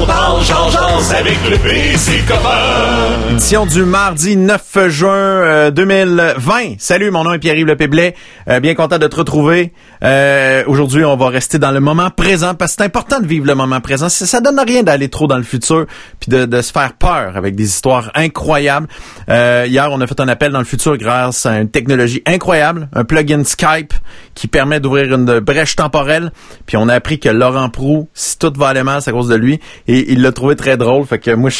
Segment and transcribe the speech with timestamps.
[0.00, 0.29] all about
[3.32, 6.76] Édition du mardi 9 juin euh, 2020.
[6.78, 8.14] Salut, mon nom est Pierre-Yves Lepéblet.
[8.48, 9.72] Euh, bien content de te retrouver.
[10.02, 13.46] Euh, Aujourd'hui, on va rester dans le moment présent parce que c'est important de vivre
[13.46, 14.08] le moment présent.
[14.08, 15.86] Ça, ça donne rien d'aller trop dans le futur
[16.18, 18.88] puis de, de se faire peur avec des histoires incroyables.
[19.28, 22.88] Euh, hier, on a fait un appel dans le futur grâce à une technologie incroyable,
[22.94, 23.92] un plugin Skype
[24.34, 26.32] qui permet d'ouvrir une brèche temporelle.
[26.66, 29.28] Puis on a appris que Laurent Prou, si tout va aller mal, c'est à cause
[29.28, 29.60] de lui.
[29.86, 31.06] Et il l'a trouvé très drôle.
[31.06, 31.50] Fait que moi,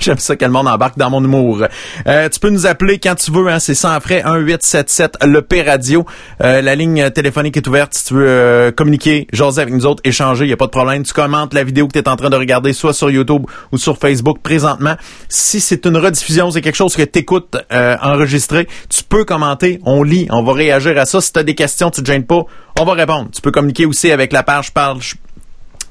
[0.00, 1.64] j'aime ça que le monde embarque dans mon humour.
[2.06, 3.48] Euh, tu peux nous appeler quand tu veux.
[3.48, 4.22] Hein, c'est sans frais.
[4.24, 6.04] 1877 le P Radio.
[6.42, 10.02] Euh, la ligne téléphonique est ouverte si tu veux euh, communiquer, jaser avec nous autres,
[10.04, 10.44] échanger.
[10.44, 11.02] Il y a pas de problème.
[11.02, 13.78] Tu commentes la vidéo que tu es en train de regarder, soit sur YouTube ou
[13.78, 14.96] sur Facebook présentement.
[15.28, 19.80] Si c'est une rediffusion, c'est quelque chose que tu écoutes enregistré, tu peux commenter.
[19.84, 20.26] On lit.
[20.30, 21.20] On va réagir à ça.
[21.20, 22.42] Si tu as des questions, tu te gênes pas.
[22.78, 23.28] On va répondre.
[23.32, 25.00] Tu peux communiquer aussi avec la page Parle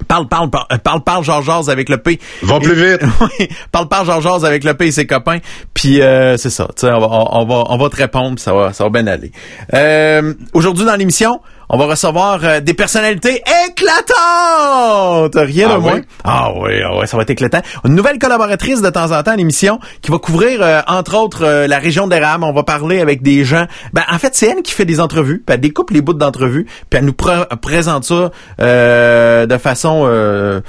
[0.08, 2.20] Parle, parle, parle, parle, parle, Georges avec le P.
[2.42, 3.02] Va plus vite.
[3.22, 5.40] oui, parle, parle, Georges avec le P et ses copains.
[5.74, 6.68] Puis euh, c'est ça.
[6.76, 8.40] Tu sais, on va, on va, on va te répondre.
[8.40, 9.32] Ça va, ça va bien aller.
[9.74, 15.36] Euh, Aujourd'hui dans l'émission, on va recevoir euh, des personnalités éclatantes.
[15.36, 15.94] Rien Ah de moins.
[15.96, 16.02] oui?
[16.24, 17.62] Ah oui, ah ouais, ça va être éclatant.
[17.86, 21.46] Une nouvelle collaboratrice de temps en temps à l'émission qui va couvrir euh, entre autres
[21.46, 22.44] euh, la région d'Érable.
[22.44, 23.66] On va parler avec des gens.
[23.94, 26.66] Ben en fait, c'est elle qui fait des entrevues, puis elle découpe les bouts d'entrevues,
[26.90, 28.32] puis elle nous pr- présente ça
[28.62, 30.62] euh, de façon euh,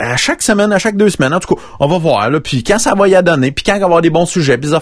[0.00, 1.34] à chaque semaine, à chaque deux semaines.
[1.34, 2.40] En tout cas, on va voir là.
[2.40, 4.56] Puis quand ça va y donner, puis quand il va y avoir des bons sujets,
[4.58, 4.74] puis des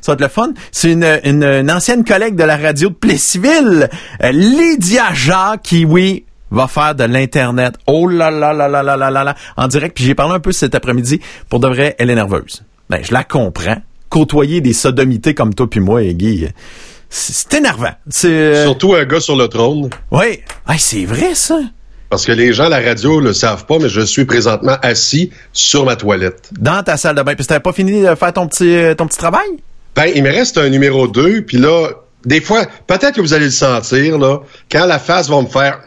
[0.00, 0.50] ça va être le fun.
[0.72, 3.88] C'est une, une, une ancienne collègue de la radio de Plessisville,
[4.22, 7.74] euh, Lydia Jacques, qui oui va faire de l'internet.
[7.86, 9.94] Oh là là là là là là là là en direct.
[9.96, 11.20] Puis j'ai parlé un peu cet après-midi.
[11.48, 12.62] Pour de vrai, elle est nerveuse.
[12.88, 13.76] Ben je la comprends.
[14.08, 16.46] Côtoyer des sodomités comme toi puis moi, et Guy,
[17.10, 17.92] c'est énervant.
[18.08, 19.90] C'est euh, Surtout un gars sur le trône.
[20.12, 20.40] oui.
[20.68, 21.58] Hey, c'est vrai ça.
[22.08, 25.32] Parce que les gens à la radio le savent pas, mais je suis présentement assis
[25.52, 26.50] sur ma toilette.
[26.56, 27.34] Dans ta salle de bain.
[27.34, 29.48] Puis t'avais pas fini de faire ton petit euh, ton petit travail?
[29.96, 31.88] Ben, il me reste un numéro 2, puis là,
[32.26, 35.80] des fois, peut-être que vous allez le sentir, là, quand la face va me faire...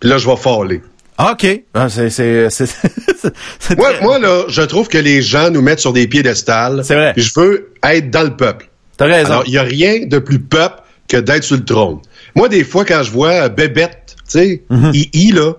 [0.00, 0.82] Puis là, je vais faller.
[1.16, 1.46] Ah, OK.
[1.74, 2.66] Ah, c'est c'est c'est
[3.60, 6.82] c'est Moi, moi, là, je trouve que les gens nous mettent sur des piédestals.
[6.84, 7.12] C'est vrai.
[7.16, 8.68] Je veux être dans le peuple.
[8.96, 9.30] T'as raison.
[9.30, 11.98] Alors, il n'y a rien de plus peuple que d'être sur le trône.
[12.34, 14.92] Moi, des fois, quand je vois euh, Bébête, tu sais, Mhm.
[14.94, 15.52] II, là,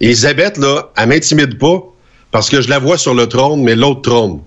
[0.00, 1.82] Elisabeth, là, elle m'intimide pas
[2.30, 4.40] parce que je la vois sur le trône, mais l'autre trône.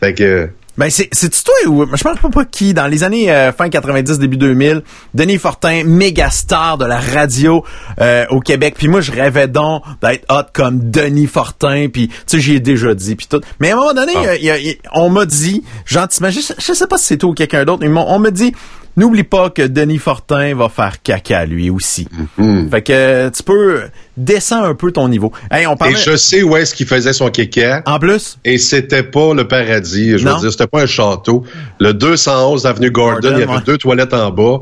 [0.00, 0.48] Fait que...
[0.78, 3.68] Ben c'est c'est toi ou je pense pas pas qui dans les années euh, fin
[3.68, 7.64] 90 début 2000 Denis Fortin méga star de la radio
[8.00, 12.14] euh, au Québec puis moi je rêvais donc d'être hot comme Denis Fortin puis tu
[12.26, 14.36] sais j'y ai déjà dit puis tout mais à un moment donné Ah.
[14.36, 17.64] il il- on m'a dit gentiment je, je sais pas si c'est toi ou quelqu'un
[17.64, 18.54] d'autre mais on, on me dit
[18.96, 22.08] N'oublie pas que Denis Fortin va faire caca lui aussi.
[22.38, 22.68] Mhm.
[22.70, 23.82] Fait que tu peux
[24.16, 25.32] descends un peu ton niveau.
[25.50, 27.78] Hey, on Et je sais où est-ce qu'il faisait son kéké.
[27.86, 28.38] en plus?
[28.44, 30.18] Et c'était pas le paradis.
[30.18, 30.34] Je Non.
[30.34, 31.44] veux dire, c'était pas un château.
[31.78, 33.62] Le 211 avenue Gordon, Gordon, il y avait ouais.
[33.64, 34.58] deux toilettes en bas.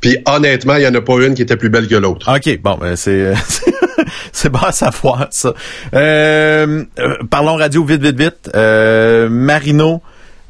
[0.00, 2.30] Puis honnêtement, il y en a pas une qui était plus belle que l'autre.
[2.34, 3.34] OK, bon, ben, c'est
[4.32, 5.52] c'est bon à savoir ça.
[5.92, 8.50] Euh, euh, parlons radio vite vite vite.
[8.54, 10.00] Euh, Marino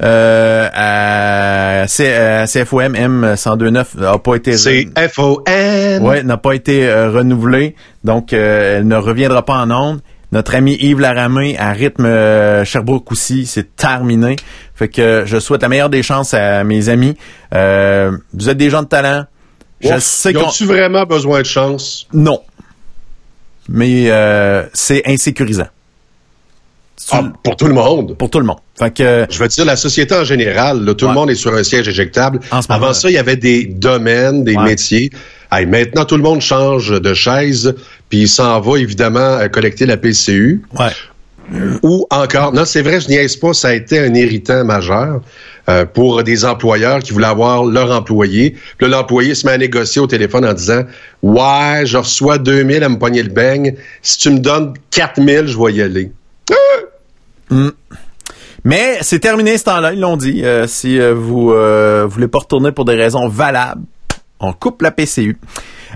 [0.03, 6.03] euh, à, C, à CFOM M 1029 n'a pas été F-O-N.
[6.03, 7.75] ouais, n'a pas été euh, renouvelé.
[8.05, 10.01] Donc euh, elle ne reviendra pas en ondes.
[10.31, 14.37] Notre ami Yves Laramé à rythme euh, Sherbrooke aussi, c'est terminé.
[14.75, 17.17] Fait que je souhaite la meilleure des chances à mes amis.
[17.55, 19.25] Euh, vous êtes des gens de talent.
[19.81, 22.07] Je Ouf, sais qu'on ont-tu vraiment besoin de chance?
[22.13, 22.41] non.
[23.71, 25.67] Mais euh, c'est insécurisant.
[27.13, 28.17] Ah, pour tout le monde.
[28.17, 28.59] Pour tout le monde.
[28.79, 31.11] Fait que Je veux dire, la société en général, là, tout Ouais.
[31.13, 32.41] le monde est sur un siège éjectable.
[32.51, 34.65] En ce Avant ça, il y avait des domaines, des Ouais.
[34.65, 35.11] métiers.
[35.51, 37.75] Hey, maintenant, tout le monde change de chaise,
[38.09, 40.63] puis il s'en va évidemment à collecter la PCU.
[40.79, 40.91] ouais.
[41.83, 45.23] Ou encore, non, c'est vrai, je niaise pas, ça a été un irritant majeur
[45.71, 48.51] euh, pour des employeurs qui voulaient avoir leur employé.
[48.77, 50.83] Puis là, l'employé se met à négocier au téléphone en disant
[51.23, 53.75] «Ouais, je reçois 2000 à me pogner le beigne.
[54.03, 56.13] Si tu me donnes 4000, je vais y aller.
[58.65, 60.45] Mais c'est terminé ce temps-là, ils l'ont dit.
[60.45, 63.83] Euh, si euh, vous euh, voulez pas retourner pour des raisons valables,
[64.41, 65.39] on coupe la PCU.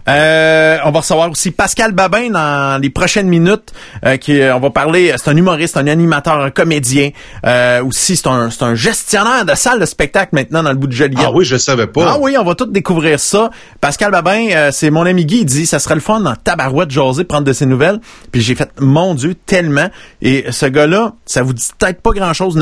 [0.09, 3.73] Euh, on va recevoir aussi Pascal Babin dans les prochaines minutes.
[4.05, 5.13] euh, qui, euh, on va parler.
[5.17, 7.11] C'est un humoriste, un animateur, un comédien.
[7.47, 10.87] Euh, aussi, c'est un, c'est un gestionnaire de salle de spectacle maintenant dans le bout
[10.87, 11.19] de Joliette.
[11.25, 12.13] Ah oui, je savais pas.
[12.15, 13.51] Ah oui, on va tout découvrir ça.
[13.81, 16.91] Pascal Babin, euh, c'est mon ami Guy, il dit ça serait le fun dans tabarouette
[16.91, 18.01] jaser, prendre de ses nouvelles.
[18.31, 19.89] Puis j'ai fait mon Dieu, tellement.
[20.21, 22.59] Et ce gars-là, ça vous dit peut-être pas grand-chose.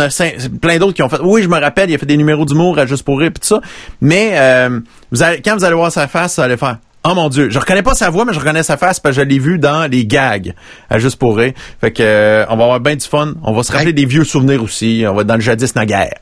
[0.61, 1.21] Plein d'autres qui ont fait.
[1.23, 3.41] Oui, je me rappelle, il a fait des numéros d'humour à juste pour rire puis
[3.41, 3.61] tout ça.
[4.01, 4.81] Mais euh,
[5.13, 7.59] vous allez, quand vous allez voir sa face, vous allez faire Oh mon dieu, je
[7.59, 9.91] reconnais pas sa voix, mais je reconnais sa face parce que je l'ai vu dans
[9.91, 10.53] les gags,
[10.91, 11.55] à juste pour rire.
[11.81, 13.35] Fait que euh, on va avoir bien du fun.
[13.43, 15.05] On va se rappeler des vieux souvenirs aussi.
[15.09, 16.15] On va être dans le jadis naguère.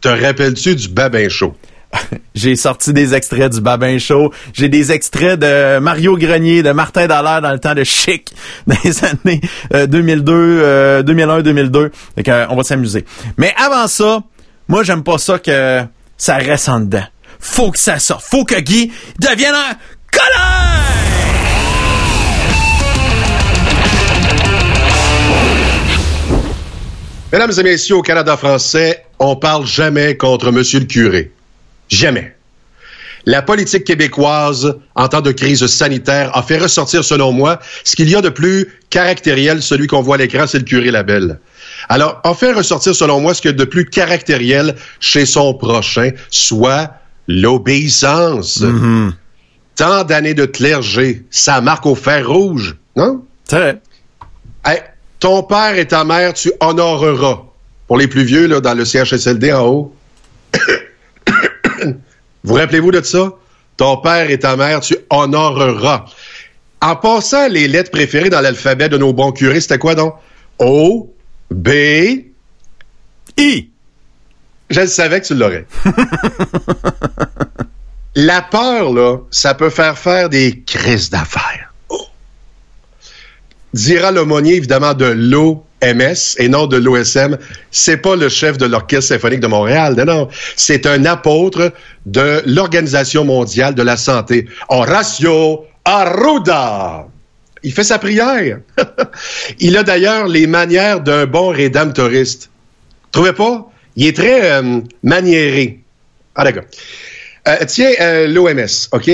[0.00, 1.54] Te rappelles-tu du Babin Show?
[2.34, 4.32] J'ai sorti des extraits du Babin Show.
[4.52, 8.32] J'ai des extraits de Mario Grenier, de Martin Dallaire dans le temps de Chic,
[8.66, 9.40] dans les années
[9.74, 11.90] euh, 2002, euh, 2001-2002.
[12.14, 13.04] Fait que, euh, on va s'amuser.
[13.36, 14.22] Mais avant ça,
[14.68, 15.82] moi, j'aime pas ça que
[16.16, 17.04] ça reste en dedans.
[17.38, 18.24] Faut que ça sorte.
[18.24, 19.76] Faut que Guy devienne un
[27.32, 31.32] Mesdames et messieurs, au Canada français, on parle jamais contre Monsieur le curé.
[31.88, 32.34] Jamais.
[33.26, 38.08] La politique québécoise, en temps de crise sanitaire, a fait ressortir, selon moi, ce qu'il
[38.08, 41.38] y a de plus caractériel, celui qu'on voit à l'écran, c'est le curé Labelle.
[41.88, 45.52] Alors, a fait ressortir, selon moi, ce qu'il y a de plus caractériel chez son
[45.54, 46.92] prochain, soit
[47.28, 48.62] l'obéissance.
[49.76, 53.22] Tant d'années de clergé, ça marque au fer rouge, non?
[53.44, 53.80] C'est vrai.
[54.64, 54.80] Hey,
[55.20, 57.42] ton père et ta mère, tu honoreras.
[57.86, 59.94] Pour les plus vieux, là, dans le CHSLD en haut.
[62.44, 63.32] Vous rappelez-vous de ça?
[63.76, 66.06] Ton père et ta mère, tu honoreras.
[66.80, 70.14] En passant, les lettres préférées dans l'alphabet de nos bons curés, c'était quoi donc?
[70.58, 71.14] O,
[71.50, 71.68] B.
[73.38, 73.70] I.
[74.70, 75.66] Je savais que tu l'aurais.
[78.18, 81.70] La peur, là, ça peut faire faire des crises d'affaires.
[81.90, 82.06] Oh.
[83.74, 87.36] Dira l'aumônier, évidemment, de l'OMS et non de l'OSM.
[87.70, 90.28] C'est pas le chef de l'Orchestre symphonique de Montréal, non.
[90.56, 91.74] C'est un apôtre
[92.06, 94.48] de l'Organisation mondiale de la santé.
[94.70, 97.08] Horacio Arruda.
[97.64, 98.60] Il fait sa prière.
[99.60, 102.48] Il a d'ailleurs les manières d'un bon rédemptoriste.
[103.12, 103.70] Trouvez pas?
[103.94, 105.80] Il est très euh, maniéré.
[106.34, 106.64] Ah, d'accord.
[107.48, 109.10] Euh, tiens, euh, l'OMS, OK?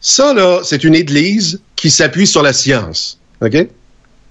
[0.00, 3.54] Ça, là, c'est une église qui s'appuie sur la science, OK?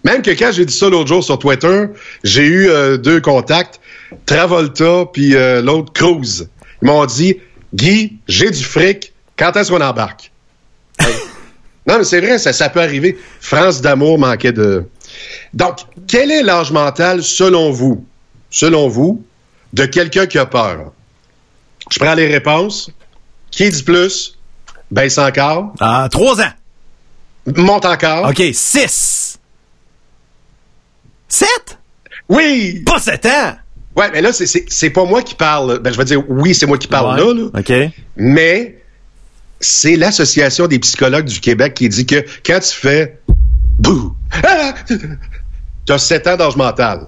[0.03, 1.85] Même que quand j'ai dit ça l'autre jour sur Twitter,
[2.23, 3.79] j'ai eu euh, deux contacts,
[4.25, 5.31] Travolta puis
[5.63, 6.47] l'autre Cruz.
[6.81, 7.37] Ils m'ont dit,
[7.73, 10.31] Guy, j'ai du fric, quand est-ce qu'on embarque?
[11.87, 13.17] non, mais c'est vrai, ça, ça peut arriver.
[13.41, 14.83] France d'amour manquait de...
[15.53, 18.05] Donc, quel est l'âge mental, selon vous,
[18.49, 19.23] selon vous,
[19.73, 20.93] de quelqu'un qui a peur?
[21.91, 22.91] Je prends les réponses.
[23.51, 24.37] Qui dit plus?
[24.91, 25.73] Baisse encore.
[25.79, 26.51] Ah, trois ans.
[27.55, 28.29] Monte encore.
[28.29, 29.39] OK, six.
[31.27, 31.77] Sept?
[32.29, 32.83] Oui!
[32.85, 33.55] Pas sept ans.
[33.95, 35.79] Ouais, mais là, c'est- pas moi qui parle.
[35.79, 37.33] Ben, je vais dire, oui, c'est moi qui parle Ouais.
[37.33, 37.59] là, là.
[37.59, 37.91] OK.
[38.17, 38.81] Mais
[39.59, 43.19] c'est l'Association des psychologues du Québec qui dit que quand tu fais
[43.79, 44.13] bouh,
[44.43, 44.73] ah,
[45.85, 47.07] tu as 7 ans d'âge mental.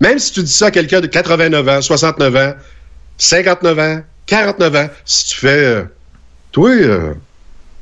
[0.00, 2.54] Même si tu dis ça à quelqu'un de 89 ans, 69 ans,
[3.18, 5.82] 59 ans, 49 ans, si tu fais euh,
[6.52, 7.14] toi, euh,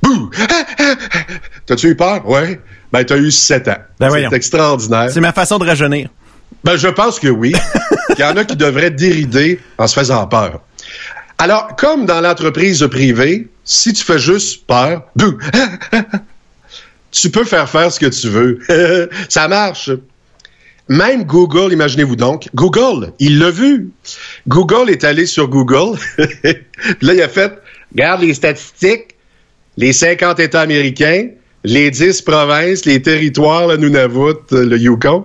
[0.03, 1.23] bouh, ah, ah, ah,
[1.67, 2.29] t'as-tu eu peur?
[2.29, 2.61] Ouais.
[2.93, 3.77] Ben, t'as eu 7 ans.
[3.99, 4.29] Ben voyons.
[4.31, 5.11] c'est extraordinaire.
[5.11, 6.09] C'est ma façon de rajeunir.
[6.63, 7.53] Ben, je pense que oui.
[8.11, 10.61] Il y en a qui devraient dérider en se faisant peur.
[11.39, 15.39] Alors, comme dans l'entreprise privée, si tu fais juste peur, bouh,
[17.11, 18.61] tu peux faire faire ce que tu veux.
[19.29, 19.91] Ça marche.
[20.89, 23.91] Même Google, imaginez-vous donc, Google, il l'a vu.
[24.49, 25.99] Google est allé sur Google.
[27.01, 27.59] Là, il a fait,
[27.93, 29.15] regarde les statistiques,
[29.79, 31.29] les 50 États américains,
[31.65, 35.25] les 10 provinces, les territoires, le Nunavut, euh, le Yukon.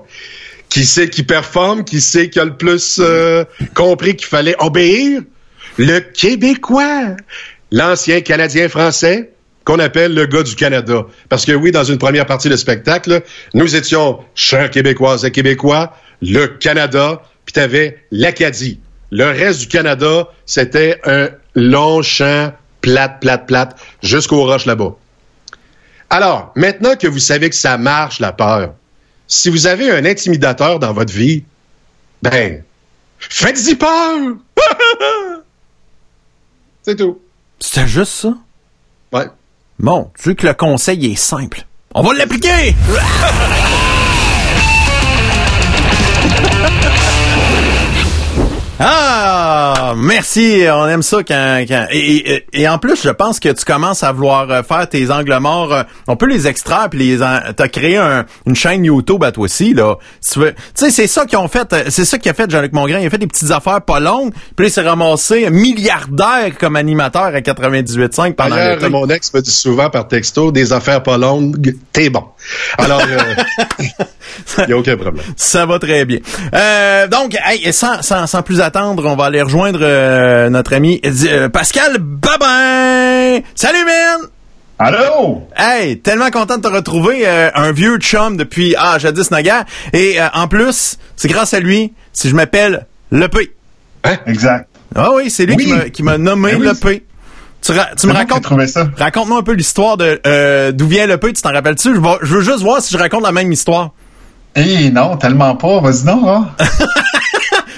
[0.69, 5.21] Qui c'est qui performe, qui c'est qui a le plus euh, compris qu'il fallait obéir?
[5.77, 7.15] Le Québécois,
[7.71, 9.31] l'ancien Canadien français,
[9.69, 11.05] qu'on appelle le gars du Canada.
[11.29, 13.21] Parce que oui, dans une première partie de spectacle,
[13.53, 18.79] nous étions chers Québécoises et Québécois, le Canada, puis t'avais l'Acadie.
[19.11, 24.95] Le reste du Canada, c'était un long champ plate, plate, plate, jusqu'aux roches là-bas.
[26.09, 28.73] Alors, maintenant que vous savez que ça marche, la peur,
[29.27, 31.43] si vous avez un intimidateur dans votre vie,
[32.23, 32.63] ben,
[33.19, 34.35] faites-y peur!
[36.81, 37.21] C'est tout.
[37.59, 38.33] C'était juste ça?
[39.11, 39.27] Ouais.
[39.79, 41.65] Bon, tu que le conseil est simple.
[41.95, 42.75] On va l'appliquer!
[48.81, 49.48] Ah,
[49.95, 50.63] merci.
[50.71, 54.03] On aime ça quand, quand- et, et- et en plus, je pense que tu commences
[54.03, 55.73] à vouloir euh, faire tes angles morts.
[55.73, 57.23] euh, On peut les extraire puis les.
[57.23, 59.95] en- T'as créé un- une chaîne YouTube à toi aussi là.
[60.29, 61.71] Tu veux, sais, c'est ça qu'ils ont fait.
[61.73, 62.99] euh, C'est ça qu'a fait Jean-Luc Mongrain.
[62.99, 64.31] Il a fait des petites affaires pas longues.
[64.55, 69.41] Puis là, il s'est ramassé milliardaire comme animateur à 98.5 pendant D'ailleurs, mon ex me
[69.41, 72.23] dit souvent par texto, des affaires pas longues, t'es bon.
[72.77, 73.01] Alors,
[74.59, 75.23] il n'y a aucun problème.
[75.35, 76.19] Ça va très bien.
[76.53, 81.01] Euh, donc, hey, sans, sans, sans plus attendre, on va aller rejoindre euh, notre ami
[81.05, 83.39] euh, Pascal Babin.
[83.55, 84.29] Salut, man!
[84.77, 85.47] Allô?
[85.57, 89.65] Hey, tellement content de te retrouver, euh, un vieux chum depuis, ah, jadis naguère.
[89.93, 93.51] Et en plus, c'est grâce à lui si je m'appelle Le P.
[94.05, 94.17] Hein?
[94.25, 94.67] Exact.
[94.95, 95.91] Ah oui, c'est lui Oui.
[95.91, 96.67] qui m'a- nommé Ben oui.
[96.67, 97.05] Le P.
[97.61, 98.45] Tu, ra- tu me racontes...
[98.97, 101.93] Raconte-moi un peu l'histoire de d'où vient le P, tu t'en rappelles-tu?
[101.93, 101.99] Je,
[102.35, 103.91] veux juste voir si je raconte la même histoire.
[104.55, 105.81] Eh non, tellement pas.
[105.81, 106.47] Vas-y donc, hein?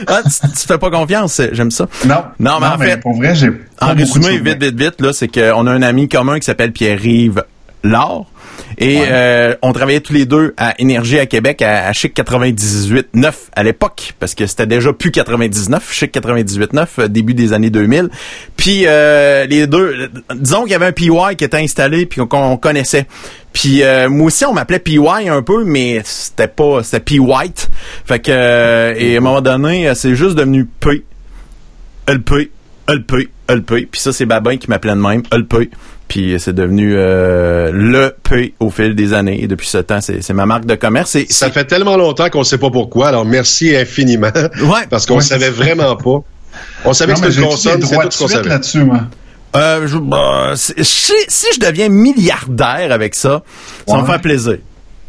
[0.08, 1.88] Ah, tu, tu fais pas confiance, j'aime ça.
[2.05, 2.24] Non.
[2.39, 3.50] Non, mais en fait- pour vrai, j'ai
[3.81, 7.43] En résumé, vite, vite, vite, là, c'est qu'on a un ami commun qui s'appelle Pierre-Yves
[7.84, 8.31] Laure.
[8.84, 9.08] Et Ouais.
[9.12, 13.62] euh, on travaillait tous les deux à Énergie à Québec, à, à Chic 98.9 à
[13.64, 18.10] l'époque, parce que c'était déjà plus 99, Chic 98.9, euh, début des années 2000.
[18.58, 22.58] Puis euh, les deux, disons qu'il y avait un PY qui était installé, puis qu'on
[22.58, 23.06] connaissait.
[23.54, 24.98] Puis euh, moi aussi, on m'appelait PY
[25.30, 27.70] un peu, mais c'était pas, c'était P White.
[28.06, 31.04] Fait que, euh, et à un moment donné, c'est juste devenu P.
[32.08, 32.50] LP,
[32.90, 33.88] LP, LP.
[33.92, 35.70] Puis ça, c'est Babin qui m'appelait de même, LP.
[36.12, 39.41] Puis c'est devenu euh, le P au fil des années.
[39.41, 41.15] Et depuis ce temps, c'est ma marque de commerce.
[41.15, 44.27] Et Ça fait tellement longtemps qu'on sait pas pourquoi, alors merci infiniment.
[44.62, 44.88] Ouais.
[44.89, 46.20] Parce qu'on Ouais, savait vraiment pas.
[46.84, 48.50] On savait Non, que c'était une consonne, c'est tout de ce qu'on savait.
[48.50, 49.00] là-dessus, moi?
[49.56, 50.74] Euh, je- bah, si,
[51.30, 53.44] si je deviens milliardaire avec ça,
[53.88, 54.12] ça va me Ouais.
[54.12, 54.58] faire plaisir.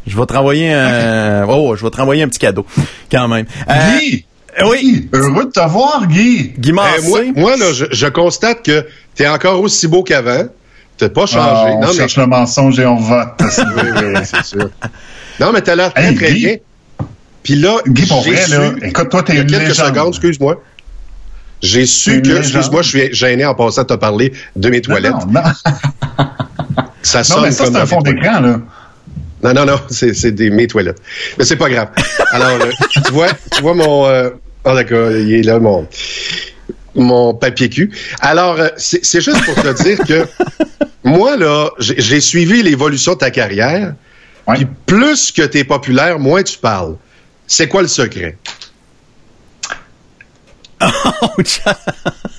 [0.07, 2.65] Je vais te renvoyer un, oh, je vais te renvoyer un petit cadeau,
[3.11, 3.47] quand même.
[3.69, 4.25] Euh, Guy!
[4.71, 4.81] oui.
[4.83, 6.53] Guy, Heureux de te voir, Guy!
[6.59, 7.33] Guy Eh, moi, Massé.
[7.35, 8.85] moi, là, je, je constate que
[9.17, 10.45] tu es encore aussi beau qu'avant.
[11.09, 11.73] Pas changé.
[11.75, 13.29] on non, mais, cherche le mensonge et on vote.
[13.41, 14.71] oui, oui, c'est sûr.
[15.41, 16.41] Non, mais t'as l'air très, Hey, très Guy.
[16.47, 16.57] bien.
[17.43, 19.87] Puis là, Guy, pour j'ai vrai, su, là, écoute, toi, t'es une quelques légende.
[19.89, 20.63] secondes, excuse-moi.
[21.61, 24.83] J'ai su que, excuse-moi, je suis gêné en passant à te parler de mes Non,
[24.83, 25.13] toilettes.
[25.13, 25.43] non, non.
[27.03, 28.61] Ça Non, sonne mais ça, comme c'est un fond d'écran, là.
[29.43, 31.01] Non, non, non, c'est, c'est des mes toilettes.
[31.39, 31.89] Mais c'est pas grave.
[32.31, 32.71] Alors, euh,
[33.07, 34.07] tu vois, tu vois mon.
[34.07, 34.31] Euh,
[34.65, 35.87] oh, d'accord, il est là, mon
[36.95, 37.91] mon papier cul.
[38.21, 40.27] Alors, euh, c'est, juste pour te dire que
[41.05, 43.95] moi, là, j'ai, suivi l'évolution de ta carrière.
[44.47, 44.57] Ouais.
[44.57, 46.97] Puis plus que tu es populaire, moins tu parles.
[47.47, 48.37] C'est quoi le secret?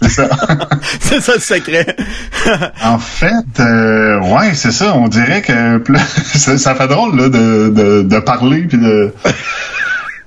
[0.01, 0.29] C'est ça.
[0.99, 1.95] c'est ça le secret.
[2.83, 4.93] En fait, euh, ouais, c'est ça.
[4.95, 5.97] On dirait que plus-
[6.35, 9.13] ça, ça fait drôle là, de, de, de parler puis de.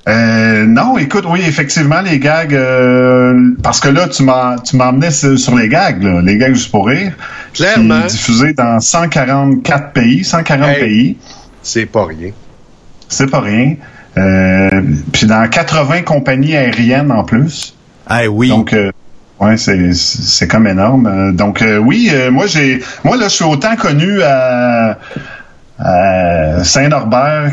[0.09, 5.11] Euh, non, écoute, oui, effectivement, les gags, euh, parce que là, tu m'as, tu m'emmenais
[5.11, 7.13] sur, sur les gags, là, les gags juste pour rire,
[7.55, 8.03] Clairement.
[8.03, 10.81] qui diffusés dans 144 pays, 140 Hey.
[10.81, 11.17] pays,
[11.63, 12.31] C'est pas rien.
[13.09, 13.75] c'est pas rien.
[14.17, 14.69] Euh,
[15.13, 17.75] puis dans 80 compagnies aériennes en plus.
[18.09, 18.49] Ah oui.
[18.49, 18.91] Donc, euh,
[19.41, 21.07] ouais, c'est c'est comme énorme.
[21.07, 24.99] Euh, Donc, euh, oui, euh, moi j'ai, moi là, je suis autant connu à,
[25.81, 27.53] à Saint-Norbert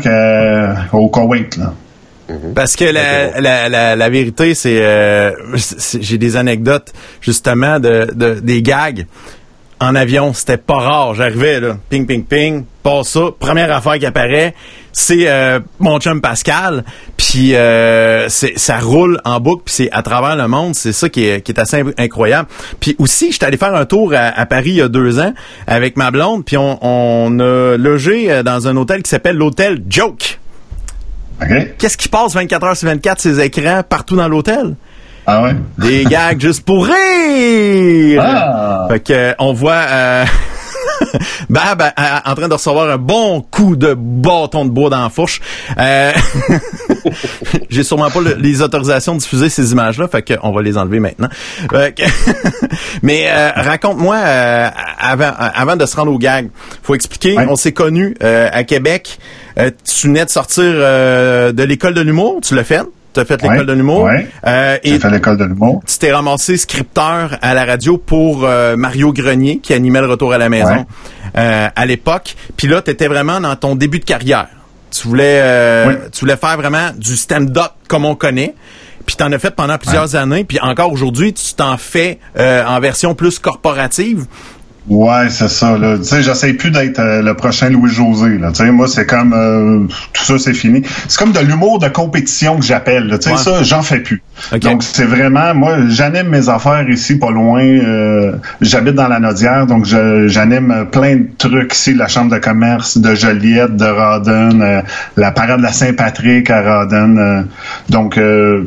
[0.90, 1.56] qu'au Koweït.
[1.56, 1.74] Là.
[2.54, 8.08] Parce que la, la, la, la vérité, c'est, euh, c'est- j'ai des anecdotes justement de,
[8.14, 9.06] de des gags
[9.80, 10.32] en avion.
[10.32, 11.14] C'était pas rare.
[11.14, 13.26] J'arrivais là, ping ping ping, pas ça.
[13.38, 14.54] Première affaire qui apparaît,
[14.92, 16.84] c'est euh, mon chum Pascal.
[17.18, 19.64] Puis euh, c'est ça roule en boucle.
[19.66, 20.74] Puis c'est à travers le monde.
[20.74, 22.48] C'est ça qui est, qui est assez incroyable.
[22.80, 25.34] Puis aussi, j'étais allé faire un tour à, à Paris il y a deux ans
[25.66, 26.44] avec ma blonde.
[26.46, 30.38] Puis on, on a logé euh, dans un hôtel qui s'appelle l'hôtel Joke.
[31.78, 34.74] Qu'est-ce qui passe 24 heures sur 24 ces écrans partout dans l'hôtel?
[35.26, 35.56] Ah ouais?
[35.78, 38.22] Des gags juste pour rire!
[38.22, 38.86] Ah!
[38.90, 40.24] Fait que, on voit euh,
[41.50, 41.90] Bab euh,
[42.24, 45.40] en train de recevoir un bon coup de bâton de bois dans la fourche.
[45.78, 46.12] Euh,
[47.70, 50.76] J'ai sûrement pas le- les autorisations de diffuser ces images-là, fait que on va les
[50.78, 51.28] enlever maintenant.
[51.68, 52.02] Que-
[53.02, 56.50] Mais euh, raconte-moi, euh, avant, avant de se rendre au gag,
[56.82, 57.46] faut expliquer, Ouais.
[57.48, 59.18] on s'est connus euh, à Québec.
[59.58, 62.82] Euh, tu venais de sortir euh, de l'école de l'humour, tu l'as fait?
[63.14, 63.64] Tu as fait l'école Ouais.
[63.64, 64.02] de l'humour.
[64.02, 64.28] Ouais.
[64.46, 65.82] Euh, et fait l'école de l'humour.
[65.86, 70.32] tu t'es ramassé scripteur à la radio pour euh, Mario Grenier qui animait le retour
[70.32, 70.84] à la maison Ouais.
[71.38, 72.34] euh, à l'époque.
[72.56, 74.48] Puis là, tu étais vraiment dans ton début de carrière.
[74.90, 75.94] Tu voulais euh, Oui.
[76.12, 78.54] tu voulais faire vraiment du stand-up comme on connaît.
[79.06, 82.80] Puis t'en as fait pendant plusieurs années, puis encore aujourd'hui, tu t'en fais euh, en
[82.80, 84.24] version plus corporative.
[84.86, 85.78] Ouais, c'est ça.
[85.78, 85.96] Là.
[85.96, 88.36] Tu sais, j'essaie plus d'être euh, le prochain Louis-José.
[88.36, 88.50] Là.
[88.50, 90.82] Tu sais, moi, c'est comme euh, tout ça, c'est fini.
[91.08, 93.06] C'est comme de l'humour de compétition que j'appelle.
[93.06, 93.16] là.
[93.18, 93.38] Tu sais, Ouais.
[93.38, 94.22] ça, j'en fais plus.
[94.60, 97.62] Donc, c'est vraiment, moi, j'anime mes affaires ici, pas loin.
[97.64, 102.98] euh, J'habite dans la Nodière, donc j'anime plein de trucs ici, la Chambre de commerce
[102.98, 104.82] de Joliette, de Rawdon, euh,
[105.16, 107.42] la parade de la Saint-Patrick à euh,
[107.88, 108.64] donc, euh,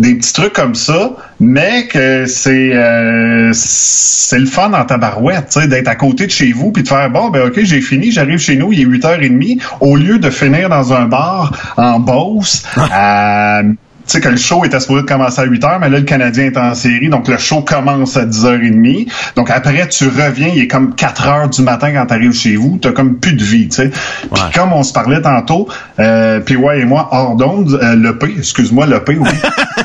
[0.00, 5.60] des petits trucs comme ça, mais que c'est euh, c'est le fun en tabarouette, tu
[5.60, 8.10] sais, d'être à côté de chez vous puis de faire bon ben ok j'ai fini,
[8.10, 12.64] j'arrive chez nous, il est 8h30, au lieu de finir dans un bar en Beauce
[12.76, 16.04] à tu sais, que le show était supposé commencer à 8 heures, mais là, le
[16.04, 19.08] Canadien est en série, donc le show commence à 10h30.
[19.36, 22.56] Donc après, tu reviens, il est comme 4 heures du matin quand tu arrives chez
[22.56, 23.90] vous, t'as comme plus de vie, tu sais.
[23.90, 28.34] Puis comme on se parlait tantôt, euh, ouais et moi, hors d'onde, euh, le P,
[28.38, 29.28] excuse-moi, le P, oui.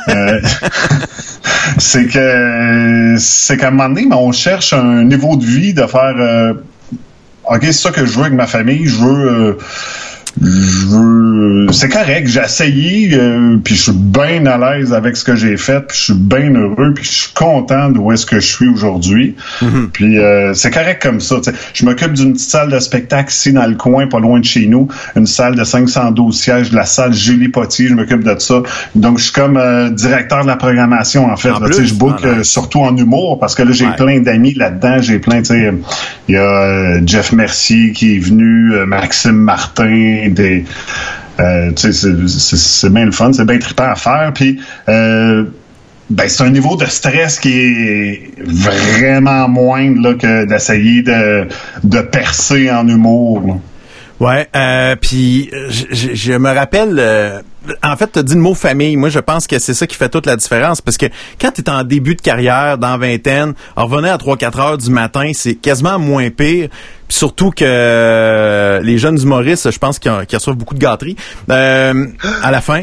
[0.09, 0.39] Euh,
[1.79, 6.15] c'est que c'est qu'à un moment donné, on cherche un niveau de vie de faire
[6.19, 6.53] euh,
[7.49, 9.57] OK, c'est ça que je veux avec ma famille, je veux euh,
[10.41, 15.23] je veux c'est correct, j'ai essayé euh, puis je suis bien à l'aise avec ce
[15.23, 18.39] que j'ai fait, puis je suis bien heureux, puis je suis content d'où est-ce que
[18.39, 19.35] je suis aujourd'hui.
[19.61, 19.89] Mhm.
[19.91, 21.53] Puis euh, c'est correct comme ça, t'sais.
[21.73, 24.67] Je m'occupe d'une petite salle de spectacle ici dans le coin pas loin de chez
[24.67, 28.61] nous, une salle de 512 sièges, la salle Julie Potier, je m'occupe de ça.
[28.95, 31.85] Donc je suis comme euh, directeur de la programmation en fait, En là, plus, t'sais,
[31.85, 33.95] je book euh, surtout en humour parce que là j'ai Ouais.
[33.95, 35.71] plein d'amis là-dedans, j'ai plein tu sais
[36.27, 40.24] il y a euh, Jeff Mercier qui est venu, euh, Maxime Martin,
[41.39, 44.31] euh, c'est- bien le fun, c'est bien trippant à faire.
[44.33, 45.43] Puis, euh,
[46.09, 51.47] ben, c'est un niveau de stress qui est vraiment moindre là, que d'essayer de,
[51.83, 53.41] de percer en humour.
[53.47, 53.53] là.
[54.19, 55.49] Ouais, euh, puis
[55.81, 56.97] je, me rappelle,
[57.83, 58.95] en fait, tu as dit le mot famille.
[58.97, 61.05] Moi, je pense que c'est ça qui fait toute la différence parce que
[61.39, 64.89] quand tu es en début de carrière, dans vingtaine, en revenir à 3-4 heures du
[64.89, 66.69] matin, c'est quasiment moins pire.
[67.07, 70.79] Puis surtout que euh, les jeunes humoristes, je pense qu'ils en- qu'ils reçoivent beaucoup de
[70.79, 71.15] gâteries
[71.49, 72.05] euh,
[72.41, 72.81] à la fin.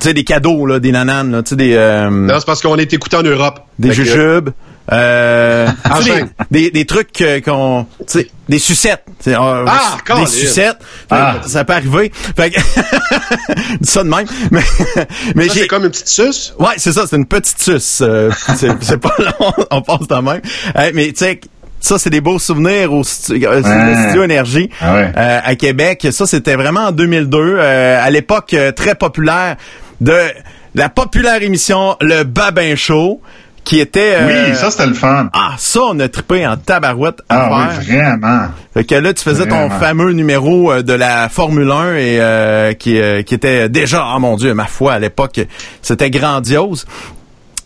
[0.00, 1.74] Tu sais, des cadeaux, là, des nananes, là, tu sais, des...
[1.74, 3.60] euh, Non, c'est parce qu'on est écouté en Europe.
[3.80, 4.50] des que- jujubes,
[4.92, 6.28] euh, sais, Enfin.
[6.50, 10.78] des, des, des trucs qu'on, tu sais, des sucettes, sais, euh, Ah, des sucettes,
[11.10, 11.36] Ah.
[11.46, 12.10] ça peut arriver.
[12.36, 12.60] Fait que,
[13.82, 14.60] ça de même, mais,
[15.34, 16.54] mais c'est comme une petite suce?
[16.58, 18.30] ouais, c'est ça, c'est une petite suce, euh,
[18.80, 20.40] c'est, pas long, on passe de même.
[20.76, 21.40] Euh, mais tu sais,
[21.80, 23.86] ça, c'est des beaux souvenirs au stu- euh, Ouais.
[23.94, 25.12] le studio Énergie Ah ouais.
[25.16, 26.08] euh, à Québec.
[26.10, 29.56] Ça, c'était vraiment en 2002, euh, à l'époque très populaire
[30.00, 30.16] de
[30.74, 33.20] la populaire émission Le Babin Show,
[33.68, 34.14] qui était...
[34.16, 35.28] euh, Oui, ça c'était le fun.
[35.34, 37.78] ah, ça, on a trippé en tabarouette à Ah faire.
[37.80, 38.46] oui, vraiment.
[38.72, 42.72] Fait que là, tu faisais ton fameux numéro euh, de la Formule 1 et euh,
[42.72, 45.40] qui, euh, qui était déjà, oh mon Dieu, ma foi, à l'époque,
[45.82, 46.86] c'était grandiose.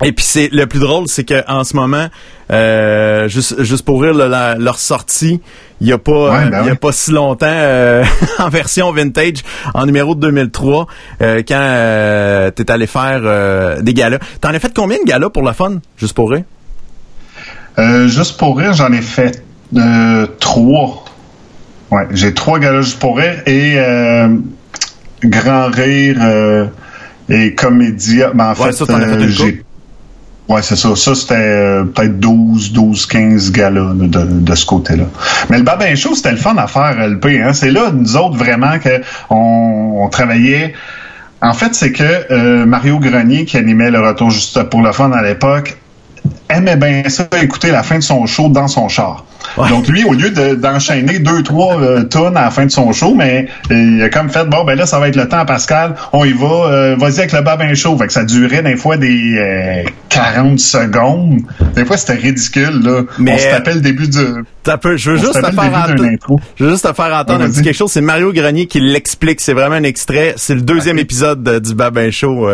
[0.05, 2.09] Et puis c'est le plus drôle, c'est que en ce moment,
[2.51, 5.41] euh, juste, juste pour rire, la- leur sortie,
[5.81, 6.79] il y a pas, Ouais, euh, ben il y a oui.
[6.79, 8.03] pas si longtemps, euh,
[8.41, 10.87] en version vintage, en numéro de 2003,
[11.21, 14.19] euh, quand euh, t'es allé faire euh, des galas.
[14.41, 16.43] T'en as fait combien de galas pour le fun, juste pour rire?
[17.79, 19.43] Euh, juste pour rire, j'en ai fait
[19.77, 21.05] euh, trois.
[21.91, 24.29] Ouais, j'ai trois galas juste pour rire et euh,
[25.25, 26.67] Grand Rire euh,
[27.29, 28.33] et Comédia.
[28.35, 29.63] Ben, en Ouais, fait, j'ai.
[30.49, 30.95] Ouais, c'est ça.
[30.97, 35.05] Ça, c'était euh, peut-être 12, 12, 15 galas de, ce côté-là.
[35.49, 37.41] Mais le Babin Show, c'était le fun à faire, LP.
[37.43, 37.53] Hein?
[37.53, 39.01] C'est là, nous autres, vraiment, que
[39.31, 40.75] on, on travaillait.
[41.41, 45.13] En fait, c'est que euh, Mario Grenier, qui animait le Retour juste pour le fun
[45.13, 45.77] à l'époque,
[46.49, 49.25] aimait bien ça, écouter la fin de son show dans son char.
[49.57, 49.69] Ouais.
[49.69, 52.93] Donc lui, au lieu de- d'enchaîner deux, trois euh, tonnes à la fin de son
[52.93, 55.45] show, mais euh, il a comme fait bon ben là, ça va être le temps,
[55.45, 57.97] Pascal, on y va, euh, vas-y avec le babin show.
[57.99, 61.41] Fait que ça durait des fois des euh, 40 secondes.
[61.75, 63.03] Des fois, c'était ridicule, là.
[63.19, 64.19] Mais- On se tapait le début du.
[64.81, 66.05] Peu, je veux juste te faire entendre.
[66.57, 67.91] Je veux juste te faire entendre un petit quelque chose.
[67.91, 69.41] C'est Mario Grenier qui l'explique.
[69.41, 70.35] C'est vraiment un extrait.
[70.37, 72.49] C'est le deuxième épisode de- du Babin Show.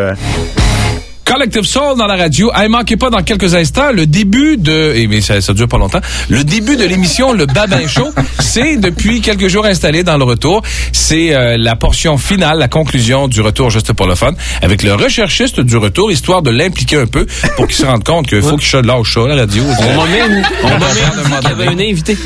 [1.29, 2.51] Collective Soul dans la radio.
[2.55, 5.77] Hey, manquez pas dans quelques instants le début de, et mais ça, ça dure pas
[5.77, 8.09] longtemps, le début de l'émission Le Babin Show.
[8.41, 10.63] C'est depuis quelques jours installé dans le retour.
[10.93, 14.95] C'est euh, la portion finale, la conclusion du retour juste pour le fun, avec le
[14.95, 18.57] recherchiste du retour, histoire de l'impliquer un peu pour qu'il se rende compte qu'il faut
[18.57, 19.63] qu'il chante lâche ça, la radio.
[19.65, 22.17] On m'a même, on m'a un qu'il y avait invité.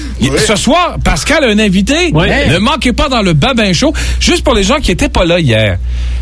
[0.47, 2.12] Ce soir, Pascal a un invité.
[2.12, 3.93] Ne manquez pas dans le Babin Show.
[4.21, 5.79] Juste pour les gens qui étaient pas là hier.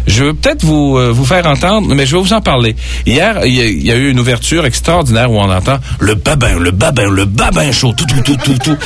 [0.06, 2.69] Je veux peut-être vous, euh, vous faire entendre, mais je vais vous en parler.
[3.06, 6.14] Hier, il y, a- il y a eu une ouverture extraordinaire où on entend le
[6.14, 8.76] Babin, le Babin, le Babin Show, tout, tout, tout, tout, tout.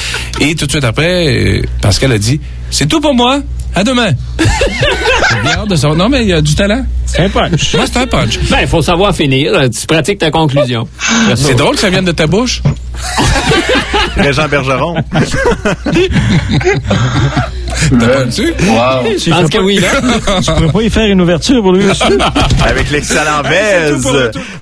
[0.41, 1.27] Et tout de suite après,
[1.59, 3.41] euh, Pascal a dit, c'est tout pour moi.
[3.77, 4.11] À demain.
[4.39, 5.99] J'ai bien hâte de savoir.
[5.99, 6.87] Non, mais il y a du talent.
[7.07, 7.75] C'est un punch.
[7.75, 8.39] Moi, c'est un punch.
[8.49, 9.53] Ben, il faut savoir finir.
[9.69, 10.87] Tu pratiques ta conclusion.
[11.29, 12.63] Ça, C'est drôle que ça vienne de ta bouche.
[14.17, 14.95] Régent Bergeron.
[17.91, 18.55] T'as pas dessus?
[18.61, 19.05] Wow.
[19.19, 19.89] Je pense que oui, là.
[20.41, 22.03] Je pourrais pas y faire une ouverture pour lui aussi.
[22.65, 23.95] avec l'excellent Vez.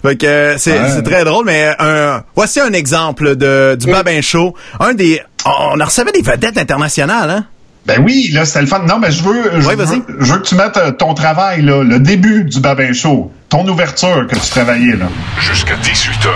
[0.03, 4.55] Fait que c'est c'est très drôle, mais un, voici un exemple de du Babin Show.
[4.81, 7.45] Un des, on en recevait des vedettes internationales, hein?
[7.85, 8.85] Ben oui, là, c'était le fun.
[8.87, 9.87] Non, mais je veux, je, veux,
[10.21, 13.67] je veux que tu mettes euh, ton travail, là, le début du Babin Show, ton
[13.67, 15.07] ouverture que tu travaillais, là.
[15.41, 16.29] Jusqu'à 18h.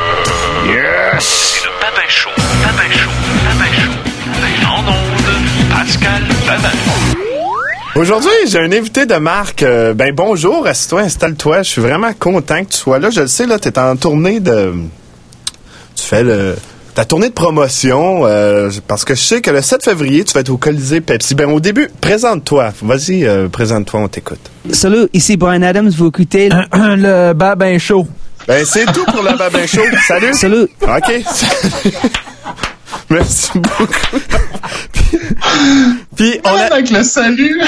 [0.66, 1.55] Yes!
[1.55, 2.31] C'est le Babin Show.
[2.64, 3.26] Babin Show.
[5.87, 6.22] Pascal.
[7.94, 9.62] Aujourd'hui, j'ai un invité de marque.
[9.62, 11.62] Euh, ben bonjour, assieds-toi, installe-toi.
[11.62, 13.11] Je suis vraiment content que tu sois là.
[13.11, 14.75] Je le sais, là, tu es en tournée de...
[15.94, 16.57] Tu fais le...
[16.94, 20.40] Ta tournée de promotion, euh, parce que je sais que le 7 février, tu vas
[20.40, 21.37] être au Colisée Pepsi.
[21.37, 22.72] Ben au début, présente-toi.
[22.83, 24.40] Vas-y, euh, présente-toi, on t'écoute.
[24.72, 28.09] Salut, ici Brian Adams, vous écoutez le babin chaud.
[28.49, 29.83] Ben c'est tout pour le Babin Show.
[30.07, 30.33] Salut!
[30.35, 30.68] Salut!
[30.83, 31.25] OK.
[33.11, 34.19] Merci beaucoup.
[36.16, 36.62] Puis on a...
[36.73, 37.61] Avec le salut.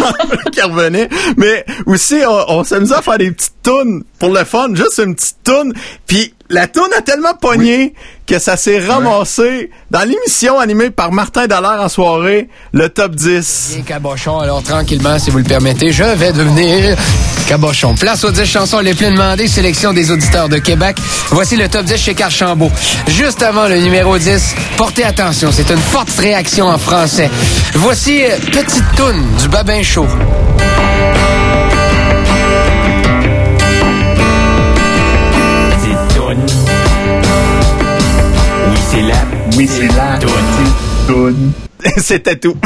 [0.52, 1.08] qui revenait.
[1.36, 5.14] Mais aussi, on, on s'amusait à faire des petites tunes pour le fun, juste une
[5.14, 5.72] petite tune.
[6.06, 7.94] Puis la tune a tellement pogné
[8.26, 13.72] que ça s'est ramassé dans l'émission animée par Martin Dallaire en soirée, le top 10.
[13.74, 16.96] Bien cabochon, alors tranquillement, si vous le permettez, je vais devenir
[17.48, 17.94] cabochon.
[17.94, 20.98] Place aux 10 chansons les plus demandées, sélection des auditeurs de Québec.
[21.30, 22.70] Voici le top 10 chez Carchambault.
[23.08, 27.30] Juste avant le numéro 10, portez attention, c'est une forte réaction en français.
[27.74, 30.06] Voici euh, Petite Toune du Babin Chaud.
[38.92, 39.14] C'est la
[39.56, 40.18] Oui, c'est la.
[41.98, 42.56] C'était tout.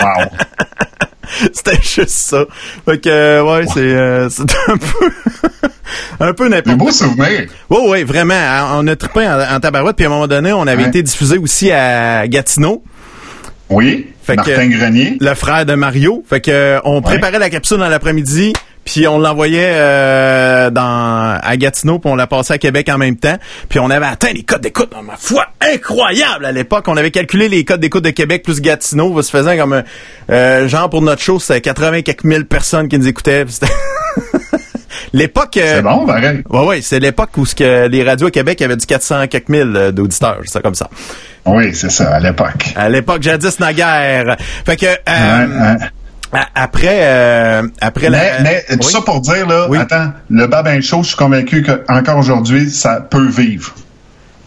[0.00, 0.24] Wow.
[1.52, 2.44] C'était juste ça.
[2.86, 5.10] Fait que, ouais, c'est euh, c'est un peu...
[6.20, 7.46] un peu Un n'importe beau souvenir.
[7.68, 8.68] Oui, oui, vraiment.
[8.74, 10.88] On a trippé en, en tabarouette, puis à un moment donné, on avait Ouais.
[10.88, 12.82] été diffusé aussi à Gatineau.
[13.70, 14.08] Oui.
[14.22, 15.16] Fait que- Martin Grenier.
[15.20, 16.24] le frère de Mario.
[16.28, 18.52] Fait que euh, on préparait la capsule dans l'après-midi,
[18.84, 23.16] puis on l'envoyait euh, dans à Gatineau, puis on l'a passé à Québec en même
[23.16, 23.36] temps.
[23.68, 26.84] Puis on avait atteint les codes d'écoute, dans ma foi, incroyable à l'époque.
[26.88, 29.82] On avait calculé les codes d'écoute de Québec plus Gatineau, se faisant comme
[30.30, 33.44] euh, genre pour notre show, c'était 80 quelques mille personnes qui nous écoutaient.
[35.12, 35.56] L'époque.
[35.56, 36.42] euh, C'est bon, pareil.
[36.50, 39.48] Ouais, ouais, c'est l'époque où ce que les radios à Québec avaient du 400 quelques
[39.48, 40.88] mille d'auditeurs, c'est comme ça.
[41.46, 42.72] Oui, c'est ça, à l'époque.
[42.76, 44.36] À l'époque jadis naguère.
[44.64, 45.76] Fait que euh, Ouais, ouais.
[46.32, 48.92] a- après euh, après Mais, la mais tout Oui?
[48.92, 49.78] ça pour dire, là, Oui.
[49.78, 53.72] attends, le babin chaud, je suis convaincu qu'encore aujourd'hui, ça peut vivre.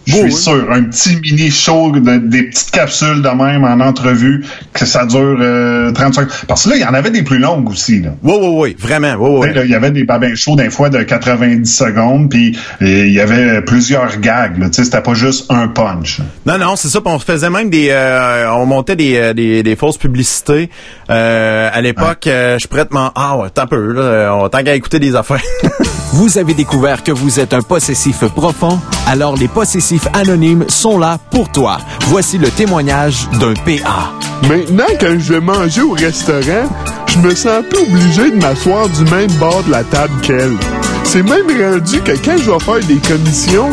[0.06, 0.32] Je suis oui.
[0.32, 0.68] sûr.
[0.72, 5.38] Un petit mini show, de- des petites capsules de même en entrevue, que ça dure
[5.40, 6.30] euh, 30 secondes.
[6.48, 8.02] Parce que là, il y en avait des plus longues aussi.
[8.02, 8.12] Là.
[8.24, 9.54] Oui, oui, oui, vraiment, oui, oui.
[9.54, 13.14] là, Il y avait des babins chauds d'un fois de 90 secondes, puis euh, il
[13.14, 14.58] y avait plusieurs gags.
[14.58, 14.68] là.
[14.70, 16.22] Tu sais, C'était pas juste un punch.
[16.46, 17.02] Non, non, c'est ça.
[17.02, 20.70] puis on faisait même des, euh, on montait des, euh, des, des fausses publicités.
[21.12, 24.74] Euh, à l'époque, euh, je prête mon, ah ouais, un peu, là, on tant qu'à
[24.74, 25.42] écouter des affaires.
[26.12, 28.80] Vous avez découvert que vous êtes un possessif profond?
[29.08, 31.78] Alors les possessifs anonymes sont là pour toi.
[32.08, 34.12] Voici le témoignage d'un PA.
[34.48, 36.67] Maintenant, quand je vais manger au restaurant,
[37.08, 40.58] je me sens plus obligé de m'asseoir du même bord de la table qu'elle.
[41.04, 43.69] C'est même rendu que quand je vais faire des commissions,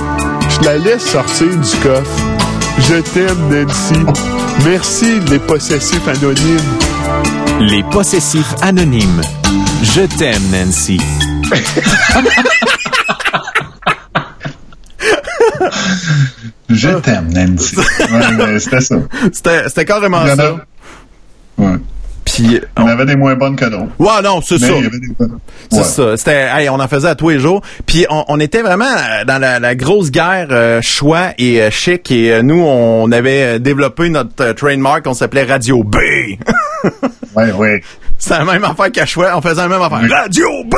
[0.49, 2.23] je la laisse sortir du coffre.
[2.81, 3.95] Je t'aime, Nancy.
[4.65, 6.59] Merci, les possessifs anonymes.
[7.61, 9.23] Les possessifs anonymes.
[9.83, 10.99] Je t'aime, Nancy.
[16.69, 17.77] Je t'aime, Nancy.
[17.77, 18.97] Ouais, C'était ça.
[19.33, 20.57] C'était, carrément ça.
[21.59, 21.77] Ouais.
[22.37, 23.87] Puis, Il y en avait des moins bonnes que d'autres.
[23.99, 24.69] ouais, non, c'est ça.
[24.69, 24.91] des.
[25.71, 25.85] C'est Ouais.
[25.85, 26.17] ça.
[26.17, 27.63] C'était, hey, on en faisait à tous les jours.
[27.87, 31.71] Puis on, on était vraiment euh, dans la, la grosse guerre euh, choix et euh,
[31.71, 32.11] chic.
[32.11, 35.07] Et euh, nous, on avait développé notre trademark.
[35.07, 35.97] On s'appelait Radio B.
[37.35, 37.83] Ouais, ouais.
[38.19, 39.33] C'est la même affaire qu'à choix.
[39.37, 40.01] On faisait la même affaire.
[40.09, 40.75] Radio B.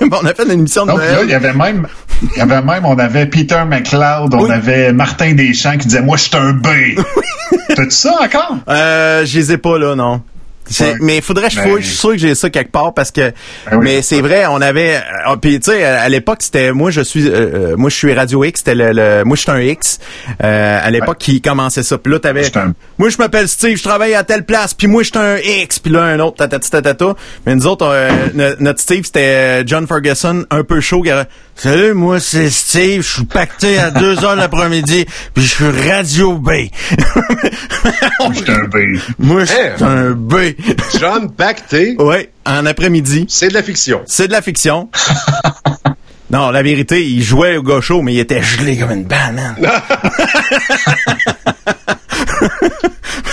[0.10, 1.86] on a fait une émission de Donc là, il y avait même,
[2.22, 4.50] il y avait même, on avait Peter McLeod, on Oui.
[4.50, 6.66] avait Martin Deschamps qui disait, moi, je suis un B.
[7.74, 8.56] T'as-tu ça encore?
[8.68, 10.22] Euh, je les ai pas là, non.
[10.80, 10.94] Ouais.
[11.00, 11.82] Mais faudrait que je Ben- fouille.
[11.82, 13.32] Je suis sûr que j'ai ça quelque part parce que.
[13.70, 13.78] Ben oui.
[13.82, 14.96] mais c'est vrai, on avait.
[15.28, 16.90] euh, Puis tu sais, à l'époque, c'était moi.
[16.90, 17.28] Je suis.
[17.28, 17.32] euh,
[17.72, 18.60] euh, moi, je suis Radio X.
[18.60, 19.98] C'était le, le- Moi, je suis un X.
[20.42, 21.98] euh, à l'époque, qui commençait ça.
[21.98, 22.44] Puis là, t'avais.
[22.56, 23.76] Un- Moi, je m'appelle Steve.
[23.76, 24.74] Je travaille à telle place.
[24.74, 25.78] Puis moi, je suis un X.
[25.78, 26.36] Puis là, un autre.
[26.38, 27.14] Tatati tatata.
[27.46, 31.02] Mais nous autres, euh, no- notre Steve, c'était euh, John Ferguson, un peu chaud.
[31.02, 33.02] qui avait, Salut, moi, c'est Steve.
[33.02, 35.06] Je suis pacté à 2 heures l'après-midi.
[35.34, 36.50] Puis je suis Radio B.
[38.34, 38.76] J'étais un B.
[39.18, 39.70] moi, je suis Hey.
[39.82, 40.34] un B.
[41.00, 43.26] John Pacté, Ouais, en après-midi.
[43.28, 44.02] c'est de la fiction.
[44.06, 44.88] C'est de la fiction.
[46.30, 49.56] non, la vérité, il jouait au gaucho, mais il était gelé comme une banane.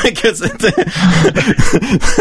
[0.21, 0.71] Que c'était-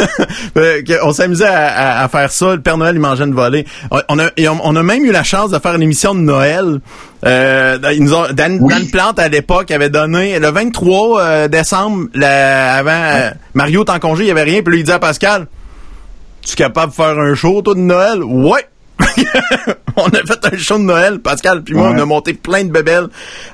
[0.54, 2.54] que on s'amusait à, à- à faire ça.
[2.54, 3.66] Le Père Noël, il mangeait une volée.
[4.08, 6.20] On a, et on, on a même eu la chance de faire une émission de
[6.20, 6.80] Noël.
[7.26, 8.72] Euh, ils nous ont- Dan, Oui.
[8.72, 13.90] Dan Plante, à l'époque, avait donné le 23 euh, décembre, la- avant euh, Mario est
[13.90, 14.62] en congé, il y avait rien.
[14.62, 15.46] Puis lui, il dit à Pascal,
[16.44, 18.22] tu es capable de faire un show, toi, de Noël?
[18.22, 18.66] Ouais!
[19.96, 21.96] on a fait un show de Noël, Pascal puis moi, Ouais.
[21.98, 23.08] on a monté plein de bébelles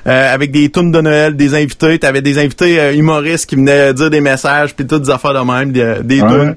[0.07, 1.97] euh, avec des tunes de Noël, des invités.
[1.99, 5.39] T'avais des invités euh, humoristes qui venaient dire des messages, puis toutes des affaires de
[5.51, 6.29] même, des, des Ouais.
[6.29, 6.55] tunes.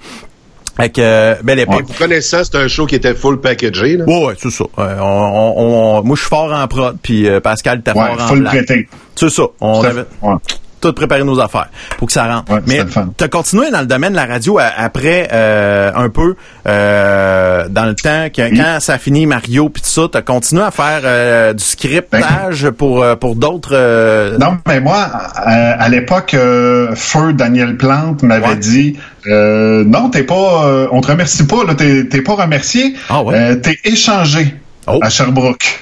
[0.79, 1.85] Que, euh, belle époque.
[1.89, 3.99] Vous connaissez ça, c'était un show qui était full packagé.
[3.99, 4.05] Là?
[4.07, 4.65] Ouais, ouais, c'est ça.
[4.79, 8.07] Euh, on, on- on- moi, je suis fort en prod, puis euh, Pascal était Ouais,
[8.07, 8.89] fort en full prêté.
[9.15, 9.43] C'est ça.
[9.61, 10.05] On avait.
[10.23, 10.35] Ouais.
[10.81, 12.53] Tout préparé nos affaires pour que ça rentre.
[12.53, 12.81] Ouais, Mais
[13.17, 16.35] tu as continué dans le domaine de la radio a- après euh, un peu
[16.67, 20.23] euh, dans le temps que, quand ça a fini Mario puis tout ça, tu as
[20.23, 25.09] continué à faire euh, du scriptage pour euh, pour d'autres euh, Non, mais moi,
[25.47, 31.01] euh, à l'époque, euh, Feu Daniel Plante m'avait dit euh, non, t'es pas, euh, on
[31.01, 33.35] te remercie pas, là, t'es, t'es pas remercié, Ah ouais?
[33.37, 34.55] euh, t'es échangé
[34.87, 34.99] Oh.
[35.03, 35.79] à Sherbrooke.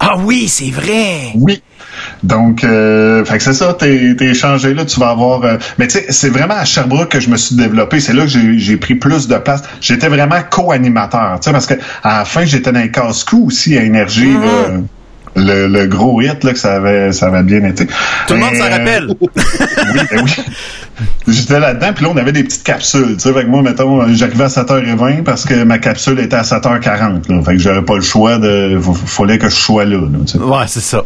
[0.00, 1.32] Ah oui, c'est vrai.
[1.34, 1.62] Oui.
[2.22, 5.44] Donc, euh, fait que c'est ça, t'es, t'es échangé là, tu vas avoir.
[5.44, 8.00] euh, mais tu sais, c'est vraiment à Sherbrooke que je me suis développé.
[8.00, 8.28] C'est là que
[8.58, 9.62] j'ai, pris plus de place.
[9.80, 13.76] J'étais vraiment co-animateur, tu sais, parce que à la fin, j'étais dans les casse-cou aussi
[13.78, 14.32] à énergie.
[14.34, 14.80] Là.
[15.36, 17.86] le, le gros hit là, que ça avait, ça avait bien été.
[18.26, 19.08] Tout le monde s'en Euh, rappelle.
[19.20, 20.32] oui, ben oui.
[21.28, 23.14] J'étais là-dedans, puis là, on avait des petites capsules.
[23.16, 26.42] Tu sais, fait que moi, mettons, j'arrivais à 7h20 parce que ma capsule était à
[26.42, 27.28] 7h40.
[27.32, 27.42] Là.
[27.44, 28.76] Fait que j'avais pas le choix de.
[29.06, 29.98] Fallait que je sois là.
[29.98, 30.38] là, tu sais.
[30.38, 31.04] Ouais, c'est ça.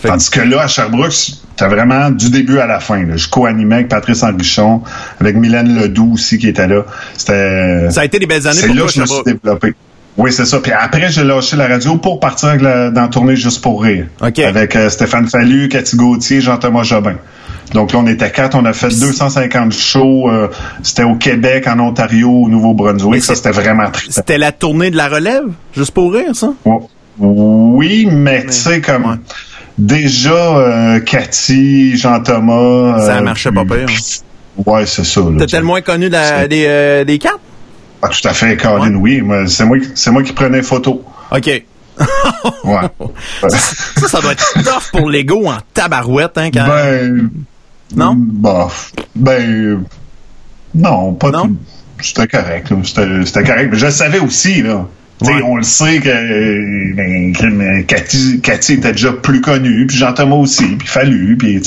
[0.00, 1.12] Fait- Tandis que là, à Sherbrooke,
[1.56, 3.04] t'as vraiment du début à la fin.
[3.04, 3.16] Là.
[3.16, 4.82] Je co-animais avec Patrice Henrichon,
[5.20, 6.84] avec Mylène Ledoux aussi qui était là.
[7.16, 7.90] C'était.
[7.90, 9.74] Ça a été des belles années C'est pour là toi, que je me suis développé.
[10.16, 10.58] Oui, c'est ça.
[10.60, 14.06] Puis après, j'ai lâché la radio pour partir la- dans la tournée Juste pour rire.
[14.20, 14.38] OK.
[14.40, 17.14] Avec euh, Stéphane Fallu, Cathy Gauthier, Jean-Thomas Jobin.
[17.72, 18.56] Donc là, on était quatre.
[18.56, 20.28] On a fait 250 shows.
[20.30, 20.48] euh,
[20.82, 23.22] c'était au Québec, en Ontario, au Nouveau-Brunswick.
[23.22, 24.12] Ça, c'était vraiment trippant.
[24.14, 25.44] C'était la tournée de la relève,
[25.76, 26.52] juste pour rire, ça?
[26.64, 26.88] Oh,
[27.20, 29.16] Oui, mais tu sais, comme ouais.
[29.78, 33.00] Déjà, euh, Cathy, Jean-Thomas.
[33.06, 33.86] Ça euh, marchait pas pire.
[34.66, 35.20] Ouais, c'est ça.
[35.38, 37.38] T'étais le moins connu la- des, euh, des quatre?
[38.02, 39.22] Ah, tout à fait, Colin, oui.
[39.46, 41.04] C'est moi, qui- c'est moi qui prenais photo.
[41.30, 41.46] OK.
[42.64, 42.80] Ouais.
[43.48, 46.66] Ça, ça doit être tough pour l'ego en tabarouette, hein, quand...
[46.66, 47.30] Ben.
[47.96, 48.14] Non?
[48.16, 48.68] Bah,
[49.16, 49.82] ben.
[50.74, 51.42] Non, pas Non?
[51.48, 51.56] tout.
[52.00, 53.68] C'était correct, c'était correct.
[53.72, 54.86] Mais je le savais aussi, là.
[55.20, 55.42] Ouais.
[55.42, 60.86] on le sait que ben, Cathy, Cathy était déjà plus connue, puis Jean-Thomas aussi, puis
[60.86, 61.60] Fallu, puis.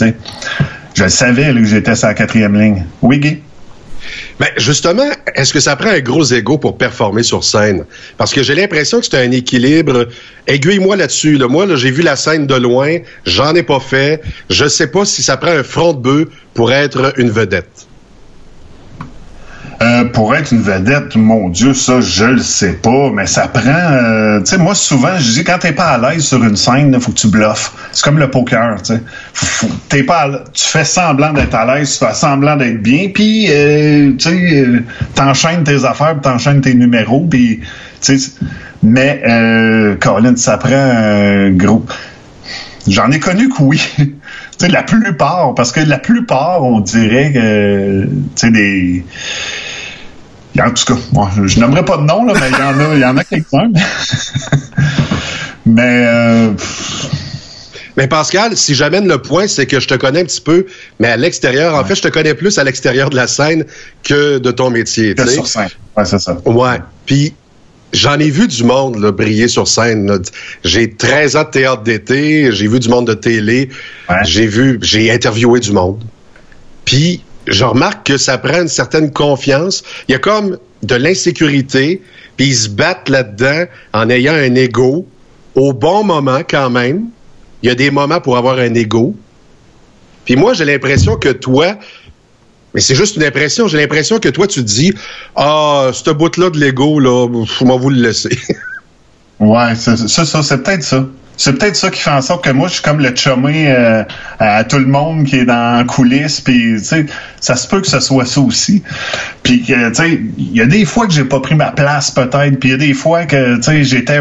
[0.93, 2.85] Je le savais là, que j'étais sur la quatrième ligne.
[3.01, 3.39] Oui, Guy?
[4.39, 7.85] Ben, justement, est-ce que ça prend un gros ego pour performer sur scène?
[8.17, 10.07] Parce que j'ai l'impression que c'est un équilibre.
[10.47, 11.37] Aiguille-moi là-dessus.
[11.37, 11.47] Là.
[11.47, 12.97] Moi, là, j'ai vu la scène de loin.
[13.25, 14.21] J'en ai pas fait.
[14.49, 17.87] Je sais pas si ça prend un front de bœuf pour être une vedette.
[19.82, 23.63] Euh, pour être une vedette, mon Dieu, ça, je le sais pas, mais ça prend.
[23.65, 26.91] euh, tu sais, moi, souvent, je dis, quand t'es pas à l'aise sur une scène,
[26.94, 27.72] il faut que tu bluffes.
[27.91, 28.94] C'est comme le poker, tu
[29.89, 30.04] sais.
[30.04, 34.30] Pas, tu fais semblant d'être à l'aise, tu fais semblant d'être bien, puis euh, tu
[34.30, 34.84] sais, euh,
[35.15, 37.62] t'enchaînes tes affaires, puis t'enchaînes tes numéros, puis
[38.02, 38.32] tu sais.
[38.84, 41.84] Mais, euh, Colin, ça prend gros.
[42.88, 43.82] J'en ai connu que oui.
[43.98, 44.13] tu
[44.60, 49.06] sais, la plupart, parce que la plupart, on dirait que, tu sais, des.
[50.59, 52.95] En tout cas, moi, je n'aimerais pas de nom, là, mais il y en a,
[52.95, 53.71] il y en a quelques-uns.
[55.65, 56.51] mais, euh,
[57.97, 60.65] Mais Pascal, si j'amène le point, c'est que je te connais un petit peu,
[60.99, 63.65] mais à l'extérieur, en fait, je te connais plus à l'extérieur de la scène
[64.03, 65.13] que de ton métier.
[65.15, 65.69] que sur scène.
[65.97, 66.37] Ouais, c'est ça.
[66.45, 66.77] Ouais.
[67.05, 67.33] Puis
[67.93, 70.19] j'en ai vu du monde là, briller sur scène.
[70.63, 73.69] J'ai 13 ans de théâtre d'été, j'ai vu du monde de télé,
[74.09, 74.15] Ouais.
[74.23, 76.03] j'ai vu, j'ai interviewé du monde.
[76.85, 79.83] Puis je remarque que ça prend une certaine confiance.
[80.07, 82.01] Il y a comme de l'insécurité,
[82.37, 85.07] puis ils se battent là-dedans en ayant un ego
[85.55, 87.05] au bon moment quand même.
[87.61, 89.15] Il y a des moments pour avoir un ego.
[90.25, 91.77] Puis moi, j'ai l'impression que toi,
[92.73, 93.67] mais c'est juste une impression.
[93.67, 94.93] J'ai l'impression que toi, tu te dis,
[95.35, 98.37] ah, ce bout-là de l'ego, là, faut m'en vous le laisser.
[99.39, 101.03] Ouais, ça, ça c'est peut-être ça.
[101.41, 104.04] C'est peut-être ça qui fait en sorte que moi, je suis comme le chumé euh,
[104.38, 107.08] à tout le monde qui est dans la coulisse, puis tu sais,
[107.39, 108.84] ça se peut que ce soit ça aussi.
[109.41, 112.60] Puis tu sais, il y a des fois que j'ai pas pris ma place peut-être,
[112.60, 114.19] puis il y a des fois que, tu sais, j'étais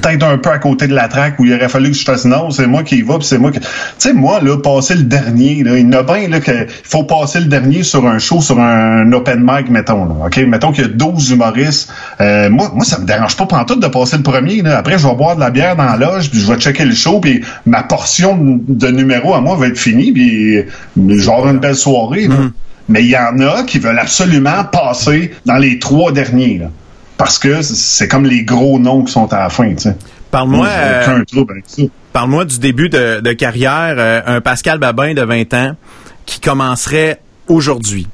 [0.00, 2.24] peut-être un peu à côté de la traque où il aurait fallu que je fasse
[2.24, 3.60] non, c'est moi qui y va, puis c'est moi qui...
[3.60, 3.66] Tu
[3.98, 7.04] sais, moi, là, passer le dernier, là, il y en a bien, là, qu'il faut
[7.04, 10.38] passer le dernier sur un show, sur un open mic, mettons, là, OK?
[10.38, 11.90] Mettons qu'il y a 12 humoristes.
[12.20, 14.78] Euh, moi, moi, ça me dérange pas pantoute de passer le premier, là.
[14.78, 16.94] Après, je vais boire de la bière dans la loge, puis je vais checker le
[16.94, 20.62] show, puis ma portion de, numéros à moi va être finie, puis je
[20.96, 22.36] vais avoir une belle soirée, là.
[22.88, 26.70] Mais il y en a qui veulent absolument passer dans les trois derniers, là.
[27.16, 29.96] Parce que c'est comme les gros noms qui sont à la fin, tu sais.
[30.30, 30.58] Parle-moi...
[30.66, 30.68] Moi,
[31.28, 31.88] j'ai euh.
[32.12, 35.76] Parle-moi du début de, de carrière, euh, un Pascal Babin de 20 ans
[36.26, 38.06] qui commencerait aujourd'hui.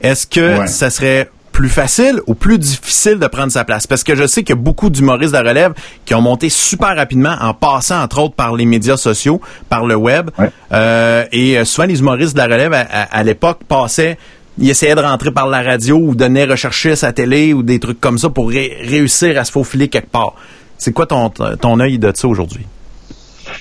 [0.00, 0.66] Est-ce que Ouais.
[0.66, 3.86] ça serait plus facile ou plus difficile de prendre sa place?
[3.86, 5.72] Parce que je sais qu'il y a beaucoup d'humoristes de relève
[6.04, 9.96] qui ont monté super rapidement en passant, entre autres, par les médias sociaux, par le
[9.96, 10.30] web.
[10.38, 10.50] Ouais.
[10.72, 14.18] Euh, et souvent, les humoristes de la relève, à, à- à l'époque, passaient
[14.58, 18.00] il essayait de rentrer par la radio ou donnait rechercher sa télé ou des trucs
[18.00, 20.34] comme ça pour ré- réussir à se faufiler quelque part.
[20.76, 22.66] C'est quoi ton, ton œil de ça aujourd'hui?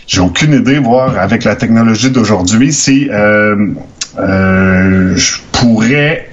[0.05, 3.55] J'ai aucune idée, voir avec la technologie d'aujourd'hui, si euh,
[4.19, 6.29] euh, je pourrais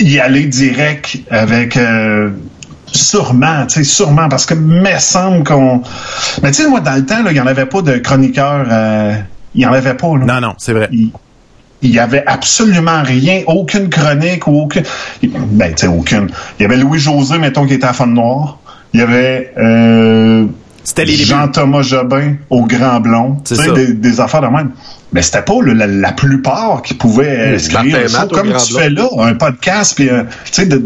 [0.00, 2.30] y aller direct avec euh,
[2.86, 5.82] sûrement, tu sais, sûrement, parce que me semble qu'on.
[6.42, 8.66] Mais tu sais, moi, dans le temps, il n'y en avait pas de chroniqueur.
[9.54, 10.16] il n'y en avait pas.
[10.16, 10.24] Là.
[10.24, 10.88] Non, non, c'est vrai.
[10.92, 11.10] Il
[11.84, 14.84] il y avait absolument rien, aucune chronique ou aucune.
[15.22, 16.28] Ben, tu sais, aucune.
[16.58, 18.58] Il y avait Louis-José, mettons, qui était à Fond Noir.
[18.92, 19.52] Il y avait.
[19.58, 20.46] Euh.
[21.06, 23.38] Jean-Thomas Jobin au Grand Blond.
[23.44, 23.74] C'est Tu sais, ça.
[23.74, 24.70] Des, des affaires de même.
[25.12, 29.08] Mais c'était pas la, la plupart qui pouvaient Mmh, euh, au comme tu fais là,
[29.18, 30.82] un podcast, puis euh, tu sais, de,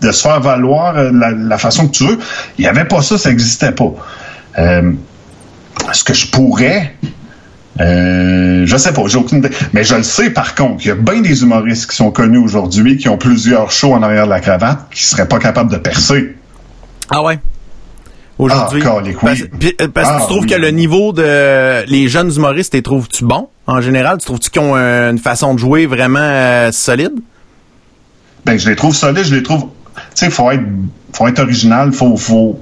[0.00, 2.18] de se faire valoir euh, la, la façon que tu veux.
[2.58, 3.92] Il y avait pas ça, ça existait pas.
[4.58, 6.94] Est-ce que je pourrais?
[7.80, 9.50] Euh, je sais pas, j'ai aucune idée.
[9.72, 12.38] Mais je le sais par contre, il y a bien des humoristes qui sont connus
[12.38, 15.78] aujourd'hui, qui ont plusieurs shows en arrière de la cravate, qui seraient pas capables de
[15.78, 16.36] percer.
[17.10, 17.38] Ah ouais?
[18.38, 18.82] Aujourd'hui.
[18.84, 19.14] Ah, oui.
[19.20, 20.50] parce euh, parce que Ah, tu trouves oui.
[20.50, 24.18] que le niveau de les jeunes humoristes, les trouves-tu bons en général?
[24.18, 27.12] Tu trouves-tu qu'ils ont euh, une façon de jouer vraiment euh, solide?
[28.44, 29.66] Ben, je les trouve solides, je les trouve.
[29.94, 30.62] Tu sais, faut être,
[31.12, 32.60] faut être original, faut, faut.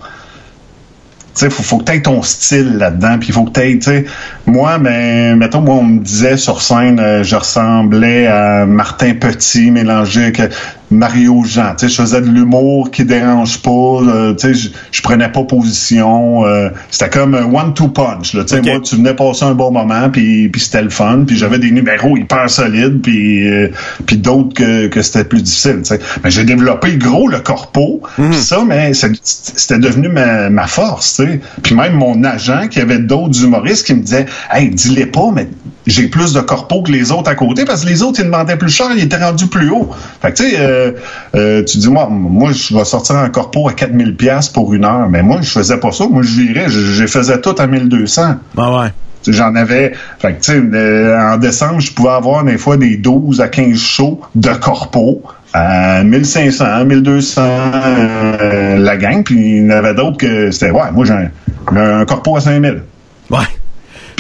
[1.49, 4.05] Faut, faut que tu ton style là-dedans, puis il faut que tu sais,
[4.47, 9.71] moi, mais mettons, moi, on me disait sur scène, euh, je ressemblais à Martin Petit
[9.71, 10.49] mélangé euh,
[10.91, 14.69] Mario Jean, tu sais, je faisais de l'humour qui dérange pas, euh, tu sais, je,
[14.91, 18.97] je prenais pas position, euh, c'était comme un one-two punch, là, tu sais, moi, tu
[18.97, 22.51] venais passer un bon moment, puis, puis c'était le fun, puis j'avais des numéros hyper
[22.51, 23.69] solides, puis, euh,
[24.07, 26.01] puis d'autres que, que c'était plus difficile, tu sais.
[26.25, 31.25] Mais j'ai développé gros le corpo, puis ça, mais c'était devenu ma, ma force, tu
[31.25, 31.41] sais.
[31.63, 35.49] Puis même mon agent, qui avait d'autres humoristes, qui me disait, hey, dis-les pas, mais
[35.91, 38.57] j'ai plus de corpo que les autres à côté, parce que les autres, ils demandaient
[38.57, 39.91] plus cher, ils étaient rendus plus haut.
[40.23, 40.93] Fait que, tu sais, euh,
[41.35, 44.85] euh, tu dis, moi, moi, je vais sortir un corpo à 4000 pièces pour une
[44.85, 46.07] heure, mais moi, je faisais pas ça.
[46.09, 48.37] Moi, je virais, je, faisais tout à 1200.
[48.57, 48.89] Ah ouais.
[49.27, 49.93] J'en avais.
[50.19, 53.49] Fait que, tu sais, euh, en décembre, je pouvais avoir des fois des 12 à
[53.49, 55.23] 15 shows de corpo
[55.53, 59.23] à 1500, 1200 euh, la gang.
[59.25, 62.41] Puis il y en avait d'autres que c'était, ouais, moi j'ai un, un corpo à
[62.41, 62.83] 5000.
[63.31, 63.39] Ouais.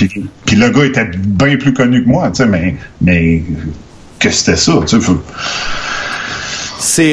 [0.08, 3.42] Puis, puis le gars était bien plus connu que moi, tu sais, mais, mais
[4.18, 5.00] que c'était ça, tu sais.
[5.00, 5.22] faut-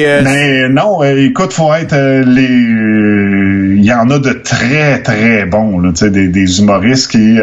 [0.06, 3.76] euh, mais non, euh, écoute, faut être euh, les.
[3.78, 7.38] Il y en a de très très bons, là, tu sais, des, des humoristes qui.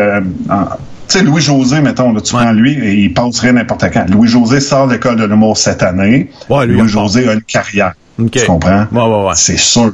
[0.49, 0.65] en-
[1.07, 4.05] tu sais, Louis José, mettons, là, tu prends lui, et il passerait n'importe quand.
[4.09, 6.31] Louis José sort de l'école de l'humour cette année.
[6.49, 6.87] Ouais, lui, Louis.
[6.89, 7.93] José a une carrière.
[8.31, 8.87] Tu comprends?
[8.91, 9.33] Ouais, ouais, ouais.
[9.35, 9.93] C'est sûr.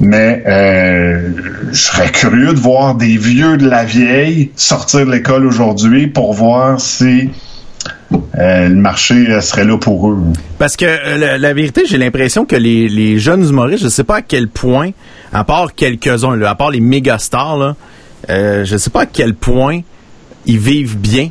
[0.00, 1.30] Mais euh,
[1.70, 6.32] je serais curieux de voir des vieux de la vieille sortir de l'école aujourd'hui pour
[6.32, 7.30] voir si
[8.38, 10.18] euh, le marché euh, serait là pour eux.
[10.58, 10.86] Parce que
[11.38, 14.90] la, vérité, j'ai l'impression que les, les jeunes humoristes, je sais pas à quel point,
[15.32, 17.74] à part quelques-uns, à part les méga stars, là,
[18.28, 19.80] je sais pas à quel point
[20.46, 21.30] ils vivent bien.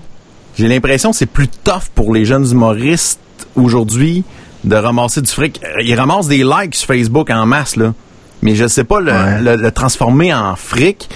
[0.58, 3.20] J'ai l'impression que c'est plus tough pour les jeunes humoristes
[3.56, 4.24] aujourd'hui
[4.64, 5.62] de ramasser du fric.
[5.82, 7.94] Ils ramassent des likes sur Facebook en masse, là.
[8.48, 9.42] Mais je sais pas le, Ouais.
[9.42, 11.10] le- le transformer en fric.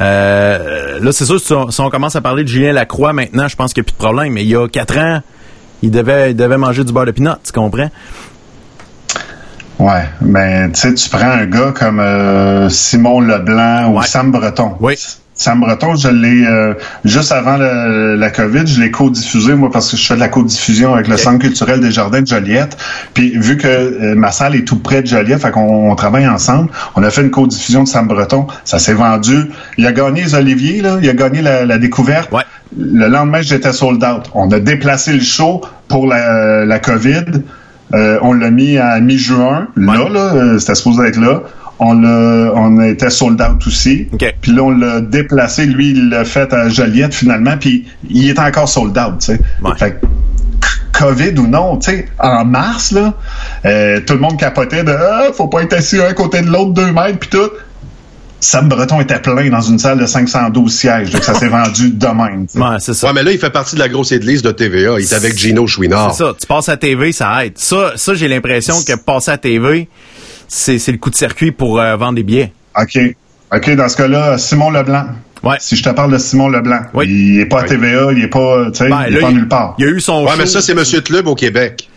[0.00, 3.46] Euh, là, c'est sûr, si on, si on commence à parler de Julien Lacroix maintenant,
[3.46, 4.32] je pense qu'il n'y a plus de problème.
[4.32, 5.20] Mais il y a quatre ans,
[5.80, 7.88] il devait, il devait manger du beurre de pinot, tu comprends?
[9.78, 14.06] Ouais, mais tu sais, tu prends un gars comme euh, Simon Leblanc ou Ouais.
[14.06, 14.74] Sam Breton.
[14.80, 14.94] Oui.
[15.34, 19.90] Sam Breton, je l'ai euh, juste avant le- la COVID, je l'ai co-diffusé moi parce
[19.90, 22.76] que je fais de la co-diffusion avec le Centre culturel des Jardins de Joliette.
[23.14, 26.28] Puis vu que euh, ma salle est tout près de Joliette, fait qu'on on travaille
[26.28, 28.46] ensemble, on a fait une co-diffusion de Sam Breton.
[28.64, 29.46] Ça s'est vendu.
[29.78, 32.30] Il a gagné les Oliviers là, il a gagné la, la découverte.
[32.30, 32.42] Ouais.
[32.78, 34.30] Le lendemain, j'étais sold out.
[34.34, 37.24] On a déplacé le show pour la, la COVID.
[37.94, 39.68] Euh, on l'a mis à mi-juin.
[39.76, 41.42] Là, là, c'était supposé être là.
[41.78, 44.08] On l'a, on était sold out aussi.
[44.40, 45.66] Puis là, on l'a déplacé.
[45.66, 47.56] Lui, il l'a fait à Joliette finalement.
[47.58, 49.18] Puis il est encore sold out.
[49.18, 49.40] Tu sais.
[49.62, 49.72] Ouais.
[49.76, 50.06] Fait que,
[50.92, 53.14] COVID ou non, tu sais, en mars là,
[53.64, 56.48] euh, tout le monde capotait de ah, faut pas être assis un à côté de
[56.48, 57.50] l'autre deux mètres puis tout.
[58.40, 62.06] Sam Breton était plein dans une salle de 512 sièges, donc ça s'est vendu de
[62.06, 62.46] même.
[62.56, 63.06] Ouais, c'est ça.
[63.06, 64.98] Ouais, mais là, il fait partie de la grosse église de TVA.
[64.98, 66.12] Il est avec Gino Chouinard.
[66.12, 66.32] C'est ça.
[66.38, 67.52] Tu passes à TV, ça aide.
[67.54, 69.88] Ça, ça j'ai l'impression que passer à TV,
[70.54, 72.52] c'est c'est le coup de circuit pour euh, vendre des billets.
[72.78, 72.98] OK.
[73.54, 75.06] OK, dans ce cas-là, Simon Leblanc.
[75.42, 75.56] Ouais.
[75.60, 77.06] Si je te parle de Simon Leblanc, Oui.
[77.08, 79.30] il est pas à TVA, il est pas, tu sais, Ben, il est là, pas
[79.30, 79.74] il- nulle part.
[79.78, 80.36] Il y a eu son Ouais, show.
[80.38, 81.88] mais ça, c'est Monsieur Club au Québec.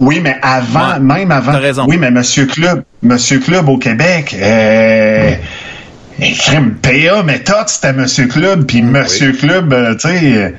[0.00, 1.00] Oui, mais avant, Ouais.
[1.00, 1.52] même avant.
[1.52, 1.86] T'as raison.
[1.88, 5.30] Oui, mais Monsieur Club, Monsieur Club au Québec, euh,
[6.20, 10.54] crime PA méthode, c'était Monsieur Club, puis Monsieur Club, euh, tu sais,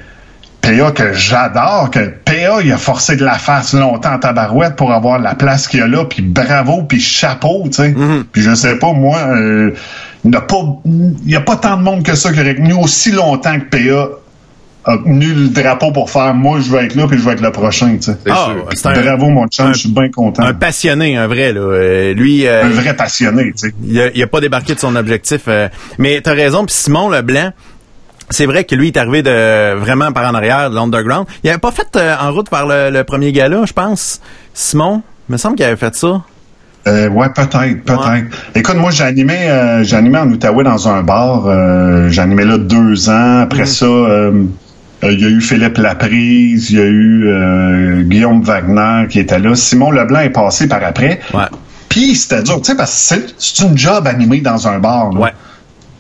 [0.62, 4.92] PA que j'adore, que PA, il a forcé de la face longtemps en tabarouette pour
[4.92, 7.96] avoir la place qu'il y a là, puis bravo, puis chapeau, tu sais.
[8.32, 9.72] Puis je sais pas, moi, euh,
[10.26, 12.56] il n'y a, pas- il y a pas tant de monde que ça qui aurait
[12.56, 14.10] tenu aussi longtemps que PA
[14.86, 17.42] a tenu le drapeau pour faire moi, je vais être là, puis je vais être
[17.42, 18.18] le prochain, tu sais.
[18.30, 20.44] Ah, c'est un- Bravo, mon chum, je suis bien content.
[20.44, 21.60] Un passionné, un vrai, là.
[21.62, 23.74] Euh, lui, euh, Un vrai passionné, tu sais.
[23.84, 25.42] il a, il a pas débarqué de son objectif.
[25.48, 27.52] euh, mais t'as raison, puis Simon Leblanc,
[28.30, 31.26] c'est vrai que lui il est arrivé de vraiment par en arrière de l'underground.
[31.44, 34.22] Il avait pas fait euh, en route vers le, le premier gala, je pense.
[34.54, 36.22] Simon, il me semble qu'il avait fait ça.
[36.88, 38.26] Euh, ouais, peut-être, peut-être.
[38.56, 41.46] Écoute, moi, j'ai animé, euh, j'ai animé en Outaouais dans un bar.
[41.46, 43.42] euh, j'ai animé là deux ans.
[43.42, 44.32] Après ça, euh,
[45.04, 49.40] euh, il y a eu Philippe Laprise, il y a eu Guillaume Wagner qui était
[49.40, 49.56] là.
[49.56, 51.20] Simon Leblanc est passé par après.
[51.34, 51.44] Ouais.
[51.90, 55.12] Puis c'était dur, tu sais, parce que c'est- c'est une job animée dans un bar.
[55.12, 55.20] là.
[55.20, 55.32] Ouais.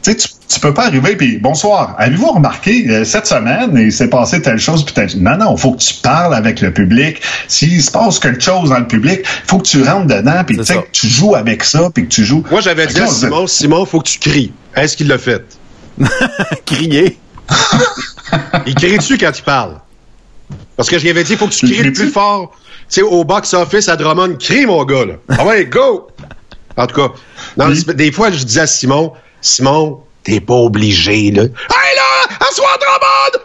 [0.02, 1.96] Tu sais, tu, peux pas arriver puis bonsoir.
[1.98, 5.74] Avez-vous remarqué euh, cette semaine il s'est passé telle chose puis telle Non, non, faut
[5.74, 7.22] que tu parles avec le public.
[7.48, 10.92] S'il se passe quelque chose dans le public, faut que tu rentres dedans puis que
[10.92, 12.44] tu joues avec ça puis que tu joues.
[12.50, 14.52] Moi, j'avais dit à Simon, Simon, faut que tu cries.
[14.76, 15.44] Est-ce qu'il l'a fait?
[16.66, 17.18] Crier.
[18.66, 19.80] Il crie dessus quand il parle?
[20.78, 21.92] Parce que je lui avais dit, faut que tu cries cries-tu?
[21.94, 22.52] plus fort.
[22.90, 25.14] Tu sais, au box-office à Drummond, crie, mon gars, là.
[25.30, 26.08] Ah ouais, go!
[26.78, 27.14] En tout cas,
[27.58, 27.84] non, Oui.
[27.86, 31.44] c'est- des fois, je disais à Simon, Simon, t'es pas obligé, là.
[31.44, 32.36] Hey, là!
[32.50, 32.66] Assois!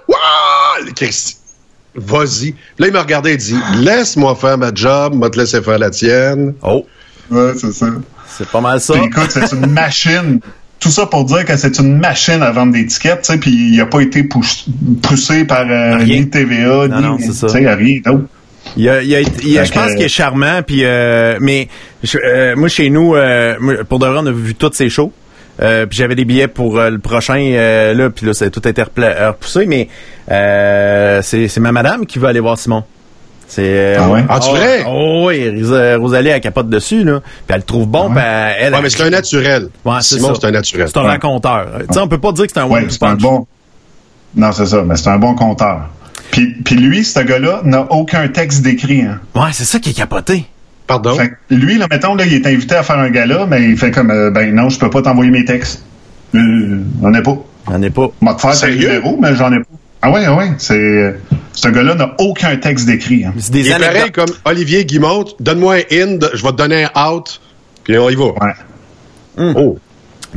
[0.08, 0.92] Wow!
[0.94, 1.38] Christ-
[1.96, 2.54] Vas-y.
[2.78, 5.90] Là, il m'a regardé et dit, laisse-moi faire ma job, moi te laisser faire la
[5.90, 6.54] tienne.
[6.62, 6.84] Oh,
[7.30, 7.86] Ouais, c'est ça.
[8.28, 8.94] c'est pas mal ça.
[8.94, 10.40] Puis écoute, c'est une machine.
[10.80, 13.50] Tout ça pour dire que c'est une machine à vendre des tickets, tu sais, puis
[13.72, 14.66] il a pas été pouss-
[15.02, 16.20] poussé par euh, Rien.
[16.20, 17.46] ni TVA, Non, ni, non, c'est ça.
[17.46, 18.24] tu sais, rien d'autre.
[18.76, 21.68] Il y a, il a- il je pense qu'il est charmant, puis euh, mais
[22.02, 23.54] je- euh, moi chez nous, euh,
[23.88, 25.12] pour de vrai, on a vu toutes ses shows.
[25.62, 28.66] Euh, puis j'avais des billets pour euh, le prochain euh, là, puis là a tout
[28.66, 29.88] été repoussé, mais
[30.30, 32.82] euh, c'est c'est ma madame qui veut aller voir Simon.
[33.46, 34.24] C'est Ah ouais?
[34.28, 34.84] Ah, tu vrai?
[34.86, 38.54] Oh oui, Ros- Rosalie elle capote dessus là, puis elle le trouve bon, puis elle,
[38.58, 39.68] elle Ouais, mais c'est un naturel.
[39.84, 40.88] Ouais, c'est Simon, c'est un naturel.
[40.88, 41.66] c'est un raconteur.
[41.88, 43.46] Tu sais, on peut pas dire que c'est un Ouais, one c'est un bon.
[44.34, 45.82] Non, c'est ça, mais c'est un bon compteur.
[46.32, 49.02] Puis, puis lui, ce gars-là, n'a aucun texte d'écrit.
[49.02, 49.20] Hein.
[49.36, 50.46] Ouais, c'est ça qui est capoté.
[50.86, 51.14] Pardon?
[51.14, 53.90] Fait lui, là, mettons, là, il est invité à faire un gala, mais il fait
[53.90, 55.82] comme, euh, ben non, je peux pas t'envoyer mes textes.
[56.34, 57.36] Euh, j'en ai pas.
[57.68, 58.08] On est pas.
[58.20, 58.88] M'a te faire tes Sérieux?
[58.88, 59.64] numéros, mais j'en ai pas.
[60.02, 61.14] Ah ouais, ah ouais, c'est...
[61.54, 63.24] Ce gars-là n'a aucun texte d'écrit.
[63.24, 63.32] Hein.
[63.38, 66.84] C'est des Il est pareil comme Olivier Guimont, donne-moi un in, je vais te donner
[66.94, 67.40] un out,
[67.84, 68.24] puis on y va.
[68.24, 69.52] Ouais.
[69.56, 69.78] Oh.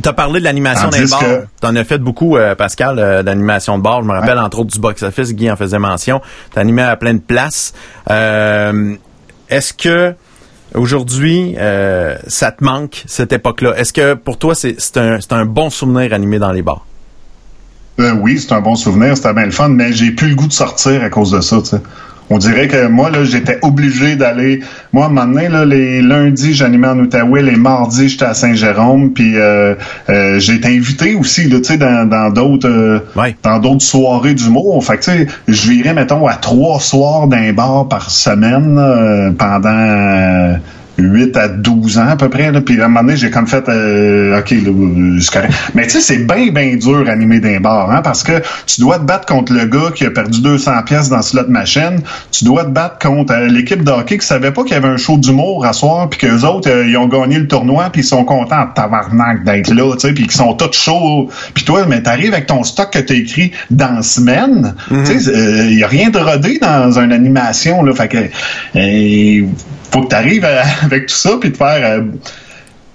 [0.00, 1.18] T'as parlé de l'animation bars.
[1.20, 4.00] que- T'en as fait beaucoup, euh, Pascal, euh, d'animation de bar.
[4.02, 5.34] Je me rappelle, entre autres, du box-office.
[5.34, 6.22] Guy en faisait mention.
[6.54, 7.74] T'as animé à plein de places.
[8.10, 8.94] Euh,
[9.50, 10.14] Est-ce que
[10.74, 13.74] aujourd'hui, euh, ça te manque, cette époque-là?
[13.76, 16.84] Est-ce que pour toi, c'est un, bon souvenir animé dans les bars?
[18.00, 20.46] Euh, oui, c'est un bon souvenir, c'était bien le fun, mais j'ai plus le goût
[20.46, 21.58] de sortir à cause de ça.
[22.30, 24.60] On dirait que moi, là, j'étais obligé d'aller.
[24.92, 28.34] Moi, à un moment donné, là, les lundis, j'animais en Outaouais, les mardis, j'étais à
[28.34, 29.74] Saint-Jérôme, puis euh,
[30.10, 33.34] euh, j'ai été invité aussi, là, tu sais, dans dans d'autres euh, Ouais.
[33.42, 34.84] dans d'autres soirées d'humour.
[34.84, 39.30] Fait que, tu sais, je virais, mettons, à trois soirs d'un bar par semaine là,
[39.38, 40.54] pendant euh,
[40.98, 42.50] 8 à 12 ans à peu près.
[42.50, 42.60] Là.
[42.60, 45.52] Puis à un moment donné, j'ai comme fait, euh, OK, là, euh, c'est correct.
[45.74, 48.98] Mais tu sais, c'est bien, bien dur animer d'un bar, hein, parce que tu dois
[48.98, 52.00] te battre contre le gars qui a perdu 200 pièces dans slot machine.
[52.32, 54.88] Tu dois te battre contre euh, l'équipe de hockey qui savait pas qu'il y avait
[54.88, 58.02] un show d'humour à soir, puis qu'eux autres, euh, ils ont gagné le tournoi, puis
[58.02, 61.28] ils sont contents de tabarnak d'être là, tu sais, puis qu'ils sont tous chauds.
[61.54, 64.74] Puis toi, mais t'arrives avec ton stock que t'as écrit dans la semaine.
[64.88, 65.32] Tu sais,
[65.70, 67.94] il y a rien de rodé dans une animation, là.
[67.94, 68.18] Fait que...
[69.88, 70.44] euh, faut que tu arrives
[70.82, 71.80] avec tout ça puis de faire.
[71.84, 72.02] euh,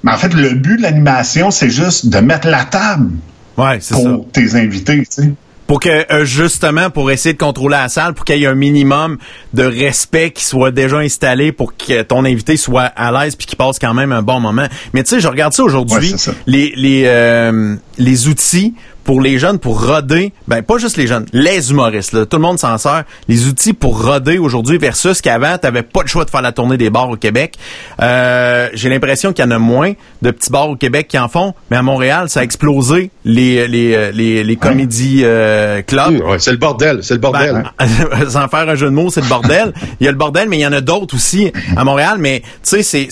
[0.03, 3.11] mais en fait, le but de l'animation, c'est juste de mettre la table
[3.57, 4.01] Ouais, c'est ça.
[4.09, 5.31] pour tes invités, tu sais.
[5.65, 8.53] Pour que, euh, justement, pour essayer de contrôler la salle, pour qu'il y ait un
[8.53, 9.17] minimum
[9.53, 13.57] de respect qui soit déjà installé pour que ton invité soit à l'aise puis qu'il
[13.57, 14.67] passe quand même un bon moment.
[14.93, 18.73] Mais tu sais, je regarde ça aujourd'hui, Ouais, les, les, euh, les outils
[19.03, 22.43] pour les jeunes, pour roder, ben pas juste les jeunes, les humoristes, là, tout le
[22.43, 26.29] monde s'en sert, les outils pour roder aujourd'hui versus qu'avant, t'avais pas le choix de
[26.29, 27.55] faire la tournée des bars au Québec.
[28.01, 31.27] Euh, J'ai l'impression qu'il y en a moins de petits bars au Québec qui en
[31.27, 36.21] font, mais à Montréal, ça a explosé les, les, euh, les, les comédies euh, clubs.
[36.25, 37.63] Ouais, c'est le bordel, c'est le bordel.
[37.79, 39.73] Ben, sans faire un jeu de mots, c'est le bordel.
[39.99, 42.17] Il y a le bordel, mais il y en a d'autres aussi à Montréal.
[42.19, 43.07] Mais tu sais, c'est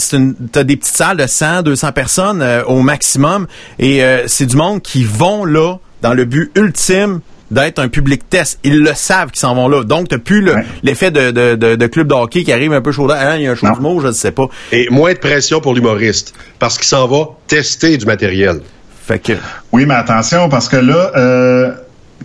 [0.52, 3.48] t'as des petites salles de 100, 200 personnes euh, au maximum,
[3.80, 7.20] et euh, c'est du monde qui vont là dans le but ultime
[7.52, 8.60] d'être un public test.
[8.64, 9.84] Ils le savent qu'ils s'en vont là.
[9.84, 10.66] Donc, t'as plus le- Ouais.
[10.84, 13.12] l'effet de, de, de, de club de hockey qui arrive un peu chaud.
[13.12, 14.48] Hein, il y a un mot, je ne sais pas.
[14.72, 18.62] Et moins de pression pour l'humoriste, parce qu'il s'en va tester du matériel.
[19.06, 19.34] Fait que
[19.74, 21.72] Oui, mais attention, parce que là, euh,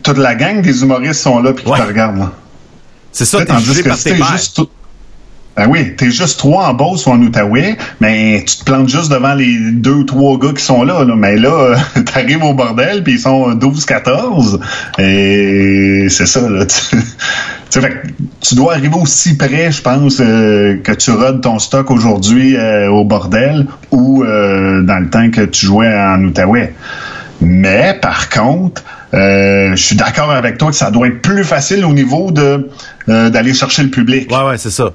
[0.03, 2.19] toute la gang des humoristes sont là puis qui te regardent.
[2.19, 2.33] là.
[3.11, 4.33] C'est ça, t'es jugé par tes pairs.
[4.33, 4.61] juste
[5.57, 9.11] Ben oui, t'es juste trois en Beauce ou en Outaouais, mais tu te plantes juste
[9.11, 11.03] devant les deux ou trois gars qui sont là.
[11.17, 11.77] Mais là,
[12.13, 14.61] t'arrives au bordel, puis ils sont 12-14,
[14.99, 16.49] et c'est ça.
[16.49, 16.65] Là.
[17.69, 17.81] Tu,
[18.41, 22.89] tu dois arriver aussi près, je pense, euh, que tu rodes ton stock aujourd'hui euh,
[22.89, 26.73] au bordel ou euh, dans le temps que tu jouais en Outaouais.
[27.41, 31.93] Mais par contre, je suis d'accord avec toi que ça doit être plus facile au
[31.93, 34.31] niveau d'aller chercher le public.
[34.31, 34.93] Ouais, ouais, c'est ça.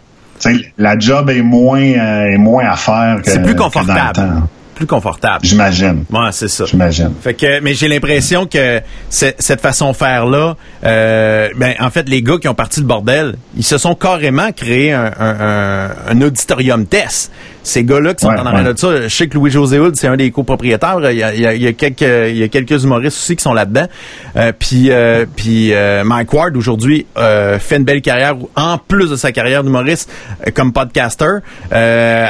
[0.77, 3.71] La job est moins euh, est moins à faire que C'est plus que dans le
[3.71, 4.13] confortable.
[4.13, 4.47] temps.
[4.75, 5.45] Plus confortable.
[5.45, 6.05] J'imagine.
[6.11, 6.65] Ouais, c'est ça.
[6.65, 7.11] J'imagine.
[7.21, 12.09] Fait que, mais j'ai l'impression que cette façon de faire là, euh, ben en fait
[12.09, 15.89] les gars qui ont parti le bordel, ils se sont carrément créé un, un, un-
[16.09, 17.31] un auditorium test.
[17.63, 18.73] Ces gars-là qui sont Ouais, en arrière ouais.
[18.73, 20.97] de ça, je sais que Louis José Hood, c'est un des copropriétaires.
[21.11, 23.17] Il y a, il y a- il y a quelques il y a quelques humoristes
[23.17, 23.87] aussi qui sont là-dedans.
[24.35, 29.09] Euh, puis euh, puis euh, Mike Ward aujourd'hui euh, fait une belle carrière en plus
[29.11, 30.11] de sa carrière d'humoriste
[30.47, 31.25] euh, comme podcaster
[31.71, 32.27] euh,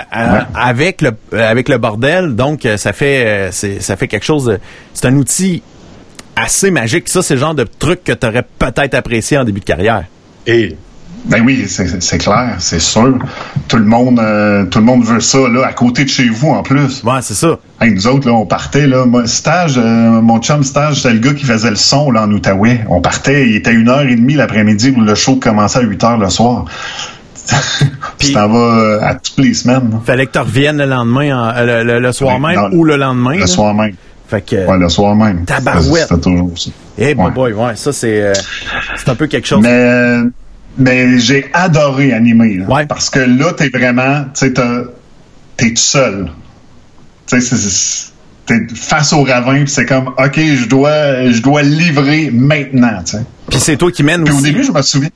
[0.56, 2.36] avec le avec le bordel.
[2.36, 4.46] Donc ça fait euh, c'est ça fait quelque chose.
[4.46, 4.60] de-
[4.94, 5.64] C'est un outil
[6.36, 7.08] assez magique.
[7.10, 10.04] Ça c'est le genre de truc que tu aurais peut-être apprécié en début de carrière.
[10.48, 10.76] Et
[11.26, 13.18] Ben oui, c'est c'est clair, c'est sûr.
[13.68, 16.50] Tout le monde, euh, tout le monde veut ça là, à côté de chez vous
[16.50, 17.04] en plus.
[17.04, 17.60] Ouais, c'est ça.
[17.80, 19.82] Hey, nous autres là, on partait là, moi, stage, euh,
[20.22, 22.82] mon chum stage, c'était le gars qui faisait le son là en Outaouais.
[22.90, 26.04] On partait, il était une heure et demie l'après-midi où le show commençait à 8
[26.04, 26.66] heures le soir.
[28.18, 30.00] Puis t'en vas euh, à toutes les semaines.
[30.06, 32.96] Fallait que tu reviennes le lendemain, en- le, le- le soir Oui, même ou le
[32.98, 33.34] lendemain.
[33.34, 33.48] Le là?
[33.48, 33.94] soir même.
[34.28, 35.44] Fait que Ouais, le soir même.
[35.46, 36.08] Tabarouette.
[36.10, 36.72] C'était toujours ça.
[36.98, 37.32] Eh Ouais.
[37.32, 38.34] boy, ouais, ça c'est euh,
[38.96, 39.62] c'est un peu quelque chose.
[39.62, 40.18] Mais,
[40.78, 42.56] mais j'ai adoré animer.
[42.56, 42.86] là.
[42.88, 46.32] Parce que là, t'es vraiment, t'es tout seul.
[47.28, 47.56] Tu sais,
[48.76, 53.02] face au ravin, c'est comme, OK, je dois, je dois livrer maintenant.
[53.50, 54.44] Puis c'est toi qui mènes Puis au aussi.
[54.46, 55.10] début, je me souviens.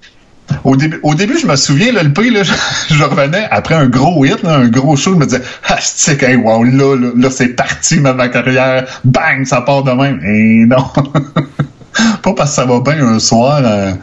[0.64, 2.54] Au début, au début, je me souviens, là, le prix, là, je,
[2.94, 6.22] je revenais après un gros hit, là, un gros show, je me disais, ah, c'est
[6.22, 10.22] hey, wow, là, là, là, c'est parti, ma, ma carrière, bang, ça part de même.
[10.24, 10.86] Et non.
[12.24, 13.94] Pas parce que ça va bien un soir euh,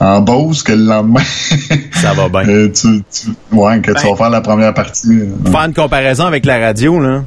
[0.00, 1.22] en Beauce que le lendemain.
[1.94, 2.68] ça va bien.
[2.68, 5.08] tu, tu- ouais, que tu Ben, vas faire la première partie.
[5.20, 7.22] euh, Faire une comparaison avec la radio, là.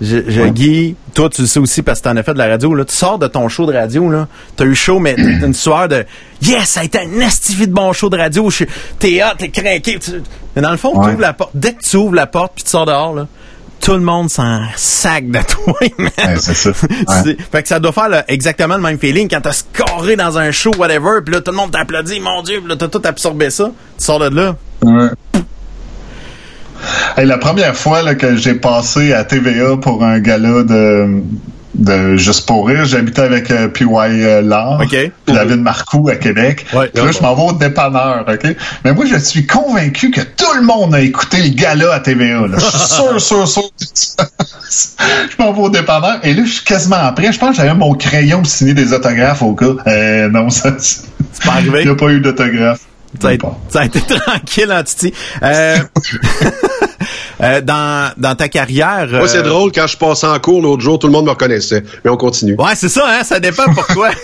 [0.00, 2.48] Je, je- Guy, toi, tu le sais aussi parce que t'en as fait de la
[2.48, 2.84] radio, là.
[2.84, 4.26] Tu sors de ton show de radio, là.
[4.56, 6.04] T'as eu chaud, mais t'as une sueur de
[6.42, 8.50] Yes, ça a été un estifi de bon show de radio.
[8.50, 8.66] Je suis-
[8.98, 10.00] T'es hot, t'es craqué.
[10.00, 10.22] Tu-
[10.56, 11.10] Mais dans le fond, Ouais.
[11.10, 11.50] t'ouvres la porte.
[11.54, 13.28] Dès que tu ouvres la porte puis tu sors dehors, là,
[13.82, 16.10] tout le monde s'en sac de toi, man.
[16.16, 16.72] Ouais, c'est ça.
[16.72, 20.50] Fait que ça doit faire là, exactement le même feeling quand t'as scoré dans un
[20.52, 23.50] show, whatever, puis là, tout le monde t'applaudit, mon Dieu, puis là, t'as tout absorbé
[23.50, 23.70] ça.
[23.98, 24.56] Tu sors de là.
[24.82, 25.08] Ouais.
[27.16, 31.22] Hey, la première fois là, que j'ai passé à TVA pour un gala de,
[31.74, 36.66] de Juste pour rire, j'habitais avec euh, PY euh, Lard, puis David Marcoux à Québec.
[36.68, 38.56] Puis là, je m'en vais au dépanneur, OK?
[38.84, 42.46] Mais moi, je suis convaincu que tout le monde a écouté le gala à TVA.
[42.46, 42.58] là.
[42.58, 43.62] Je suis sûr, sûr, sûr.
[45.30, 47.32] je m'en vais au dépanneur et là, je suis quasiment après.
[47.32, 49.76] Je pense que j'avais mon crayon pour signer des autographes au gars.
[49.86, 50.74] Euh, non, ça...
[50.78, 51.80] C'est pas arrivé?
[51.80, 52.80] Il n'y a pas eu d'autographe.
[53.20, 55.12] Ça a, été- ça a été tranquille en Titi.
[55.42, 55.76] Euh,
[57.42, 59.06] euh, dans, dans ta carrière.
[59.10, 61.30] Moi, c'est euh, drôle, quand je passais en cours l'autre jour, tout le monde me
[61.30, 61.82] reconnaissait.
[62.04, 62.54] Mais on continue.
[62.58, 64.10] Ouais, c'est ça, hein, ça dépend pourquoi.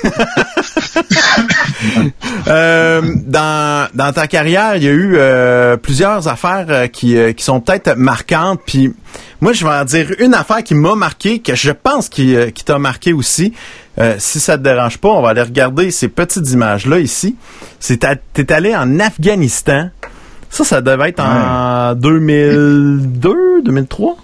[2.48, 7.44] Euh, dans, dans ta carrière, il y a eu euh, plusieurs affaires qui, euh, qui
[7.44, 8.60] sont peut-être marquantes.
[8.66, 8.92] Puis
[9.40, 12.50] moi, je vais en dire une affaire qui m'a marqué, que je pense qui, euh,
[12.50, 13.52] qui t'a marqué aussi.
[14.00, 17.36] Euh, si ça te dérange pas, on va aller regarder ces petites images-là ici.
[17.80, 19.90] C'est T'es allé en Afghanistan.
[20.50, 24.16] Ça, ça devait être en 2002, 2003?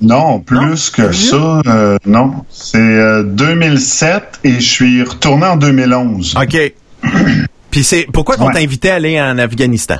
[0.00, 2.44] Non, plus que ça, euh, non.
[2.50, 6.36] C'est euh, 2007 et je suis retourné en 2011.
[6.40, 6.72] OK.
[7.70, 8.54] Puis c'est pourquoi qu'on Ouais.
[8.54, 9.96] t'invitait à aller en Afghanistan?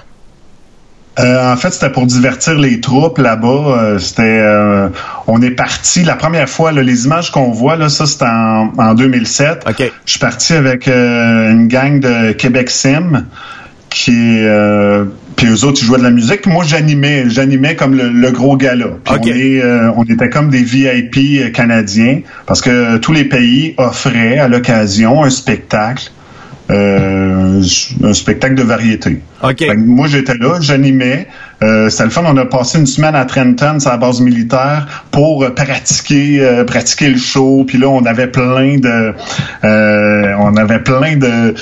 [1.21, 3.49] Euh, en fait, c'était pour divertir les troupes là-bas.
[3.49, 4.89] Euh, c'était, euh,
[5.27, 6.73] on est parti la première fois.
[6.73, 9.65] là, les images qu'on voit là, ça c'était en, en 2007.
[9.69, 9.93] Ok.
[10.05, 13.27] Je suis parti avec une gang de Québec Sim
[13.91, 15.05] qui euh,
[15.37, 16.43] puis eux autres ils jouaient de la musique.
[16.43, 18.87] Puis moi j'animais, j'animais comme le, le gros gala.
[19.05, 19.61] Puis
[19.97, 25.31] on était comme des VIP canadiens parce que tous les pays offraient à l'occasion un
[25.31, 26.11] spectacle.
[26.71, 27.63] Euh,
[28.03, 29.21] un spectacle de variété.
[29.43, 29.59] OK.
[29.59, 31.29] Fait que moi, j'étais là, j'animais.
[31.63, 32.23] Euh, C'était le fun.
[32.27, 36.65] On a passé une semaine à Trenton, sur la base militaire, pour euh, pratiquer, euh,
[36.65, 37.65] pratiquer le show.
[37.67, 39.15] Puis là, on avait plein de,
[39.65, 41.55] euh, on avait plein de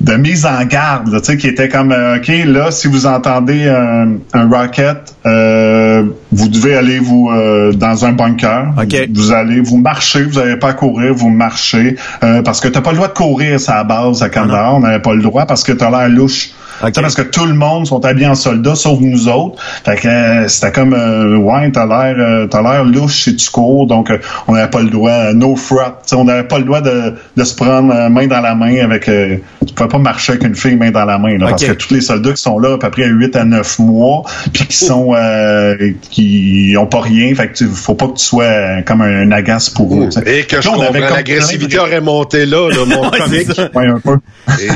[0.00, 3.68] de mise en garde, tu sais, qui était comme, euh, OK, là, si vous entendez
[3.68, 8.74] un, un rocket, euh, vous devez aller vous euh, dans un bunker.
[8.80, 9.08] OK.
[9.12, 12.80] Vous allez vous marcher, vous n'avez pas à courir, vous marchez euh, parce que t'as
[12.80, 15.46] pas le droit de courir à la base à Kandahar, on n'avait pas le droit
[15.46, 16.50] parce que t'as l'air louche.
[16.88, 19.62] Tu sais, parce que tout le monde sont habillés en soldats sauf nous autres.
[19.84, 23.50] Fait que euh, c'était comme euh, ouais, t'as l'air euh, t'as l'air louche si tu
[23.50, 24.18] cours, donc euh,
[24.48, 25.76] on n'avait pas le droit euh, no front.
[26.02, 28.54] Tu sais, on n'avait pas le droit de, de se prendre euh, main dans la
[28.54, 31.48] main avec euh, tu pouvais pas marcher avec une fille main dans la main là,
[31.50, 34.22] parce que tous les soldats qui sont là à peu près 8 à 9 mois
[34.52, 35.76] puis qui sont euh,
[36.10, 39.28] qui ont pas rien, fait que tu, faut pas que tu sois euh, comme un,
[39.28, 40.08] un agace pour eux.
[40.10, 40.38] tu sais.
[40.40, 43.48] Et que je on avait l'agressivité aurait monté là, là mon comique.
[43.74, 44.16] Ouais, un peu.
[44.60, 44.68] Et-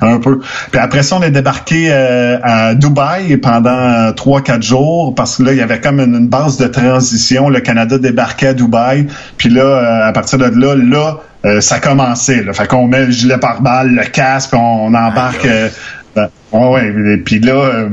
[0.00, 0.40] un peu.
[0.70, 5.42] Puis après ça, on est débarqué euh, à Dubaï pendant trois, quatre jours parce que
[5.42, 7.48] là, il y avait comme une, une base de transition.
[7.48, 9.08] Le Canada débarquait à Dubaï.
[9.36, 12.44] Puis là, euh, à partir de là, là, euh, ça commençait.
[12.44, 12.52] Là.
[12.52, 15.44] Fait qu'on met le gilet pare-balles, le casque, on, on embarque.
[15.44, 15.68] euh,
[16.14, 17.14] dans- ouais, ouais.
[17.14, 17.88] Et puis là, euh,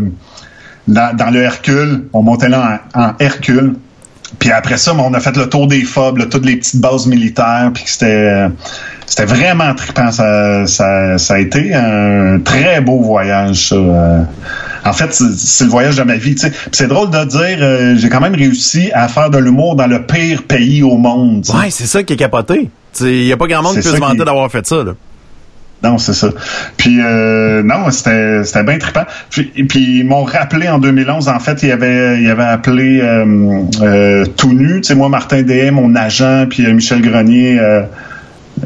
[0.88, 3.74] dans, dans le Hercule, on montait là en, en Hercule.
[4.38, 6.80] Puis après ça, ben, on a fait le tour des FOB, là, toutes les petites
[6.80, 8.48] bases militaires, puis que c'était
[9.08, 10.12] c'était vraiment trippant.
[10.12, 13.70] Ça, ça, ça a été un très beau voyage.
[13.70, 13.76] ça.
[13.76, 14.22] Euh,
[14.86, 16.36] En fait, c'est le voyage de ma vie.
[16.72, 20.06] C'est drôle de dire, euh, j'ai quand même réussi à faire de l'humour dans le
[20.06, 21.44] pire pays au monde.
[21.44, 21.58] tu sais.
[21.58, 22.70] Ouais, c'est ça qui est capoté.
[23.02, 24.84] Il y a pas grand monde qui peut se vanter qui- d'avoir fait ça.
[24.84, 24.92] Là.
[25.82, 26.28] Non, c'est ça.
[26.76, 29.06] Puis euh, non, c'était c'était bien trippant.
[29.30, 29.52] Puis,
[30.00, 34.26] ils m'ont rappelé en 2011, en fait, il avait il y avait appelé euh, euh,
[34.38, 37.60] tout nu, tu sais moi Martin DM, mon agent, puis euh, Michel Grenier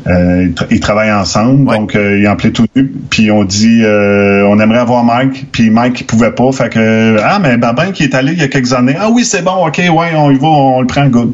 [0.08, 4.60] ils, tra- ils travaillent ensemble, donc ils ont appelé tout nu, puis on dit on
[4.60, 8.16] aimerait avoir Mike, puis Mike il pouvait pas, fait que ah mais Babin qui est
[8.16, 10.48] allé il y a quelques années, ah oui c'est bon, ok ouais on y va,
[10.48, 11.34] on le prend good.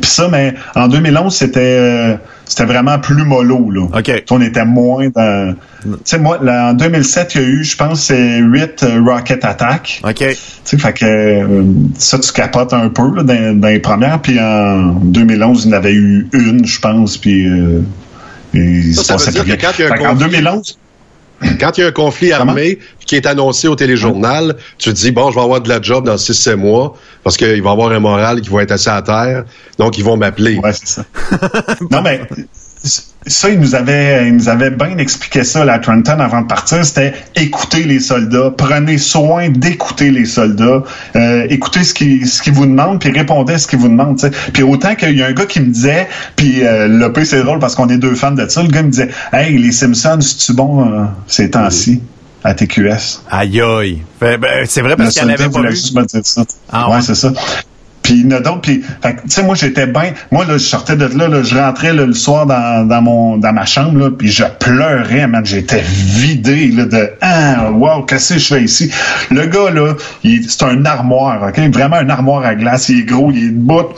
[0.00, 2.16] Puis ça, mais en 2011 c'était
[2.50, 3.82] c'était vraiment plus mollo là.
[3.96, 4.24] OK.
[4.30, 5.54] On était moins dans.
[5.82, 9.00] Tu sais, moi, là, en 2007, il y a eu, je pense, c'est 8 euh,
[9.06, 10.00] Rocket Attack.
[10.04, 10.14] OK.
[10.16, 10.26] Tu
[10.64, 11.62] sais, fait que euh,
[11.96, 14.20] ça, tu capotes un peu là, dans, dans les premières.
[14.20, 17.16] Puis en 2011, il y en avait eu une, je pense.
[17.18, 17.46] Puis.
[17.46, 17.82] Euh,
[18.52, 20.78] Ça, se ça veut passait dire que quand il y a un conflit- 2011,
[21.58, 25.10] Quand il y a un conflit armé qui est annoncé au téléjournal, tu te dis,
[25.10, 27.92] bon, je vais avoir de la job dans 6-7 mois parce qu'il va y avoir
[27.92, 29.44] un moral qui va être assez à terre,
[29.78, 30.58] donc ils vont m'appeler.
[30.58, 31.04] Ouais, c'est ça.
[31.90, 32.20] non, mais
[32.82, 36.46] ça, il nous avait, il nous avait bien expliqué ça, là, à Trenton, avant de
[36.46, 36.84] partir.
[36.84, 40.82] C'était écouter les soldats, prenez soin d'écouter les soldats,
[41.16, 44.18] euh, écoutez ce qu'ils ce qu'ils vous demandent, puis répondez à ce qu'ils vous demandent.
[44.18, 44.50] tu sais.
[44.52, 47.58] Puis autant qu'il y a un gars qui me disait, puis euh, le c'est drôle
[47.58, 50.54] parce qu'on est deux fans de ça, le gars me disait, hey, les Simpsons, c'est-tu
[50.54, 52.00] bon euh, ces temps-ci?
[52.42, 53.20] À TQS.
[53.30, 54.00] Aïe aïe.
[54.18, 55.70] Ben, c'est vrai parce qu'il n'y en avait pas vu.
[55.70, 56.42] juste me dire ça.
[56.72, 57.02] Ah ouais, ouais?
[57.02, 57.34] c'est ça.
[58.02, 58.60] Puis il y en a d'autres.
[58.60, 60.12] Puis, tu sais, moi, j'étais bien.
[60.30, 63.36] Moi, là, je sortais de là, là je rentrais là, le soir dans, dans, mon,
[63.36, 65.44] dans ma chambre, là, puis je pleurais, man.
[65.44, 68.90] J'étais vidé là, de Ah, wow, qu'est-ce que je fais ici?
[69.30, 71.58] Le gars, là, c'est un armoire, OK?
[71.72, 72.88] Vraiment un armoire à glace.
[72.88, 73.88] Il est gros, il est debout.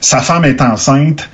[0.00, 1.28] Sa femme est enceinte.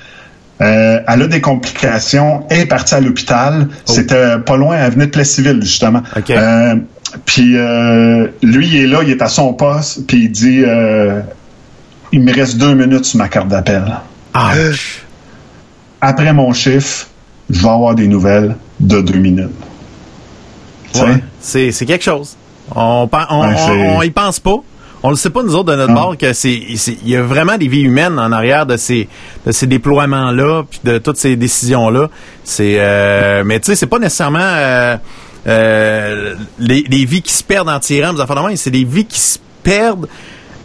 [0.61, 3.67] Euh, elle a des complications, elle est partie à l'hôpital.
[3.83, 6.01] C'était pas loin, elle venait de Plessisville, justement.
[6.29, 6.75] Euh,
[7.25, 11.19] puis euh, lui, il est là, il est à son poste, puis il dit euh,
[12.15, 13.83] Il me reste deux minutes sur ma carte d'appel.
[15.99, 17.07] Après mon chiffre,
[17.49, 19.49] je vais avoir des nouvelles de deux minutes.
[20.95, 21.21] Ouais.
[21.41, 22.37] C'est, c'est quelque chose.
[22.73, 24.55] On, pen- on, y pense pas.
[25.03, 27.57] On le sait pas, nous autres, de notre bord, que c'est, il y a vraiment
[27.57, 29.09] des vies humaines en arrière de ces,
[29.45, 32.09] de ces déploiements-là, puis de toutes ces décisions-là.
[32.45, 34.95] C'est, euh, mais tu sais, c'est pas nécessairement, euh,
[35.47, 38.13] euh, les, les vies qui se perdent en tirant
[38.55, 40.07] c'est des vies qui se perdent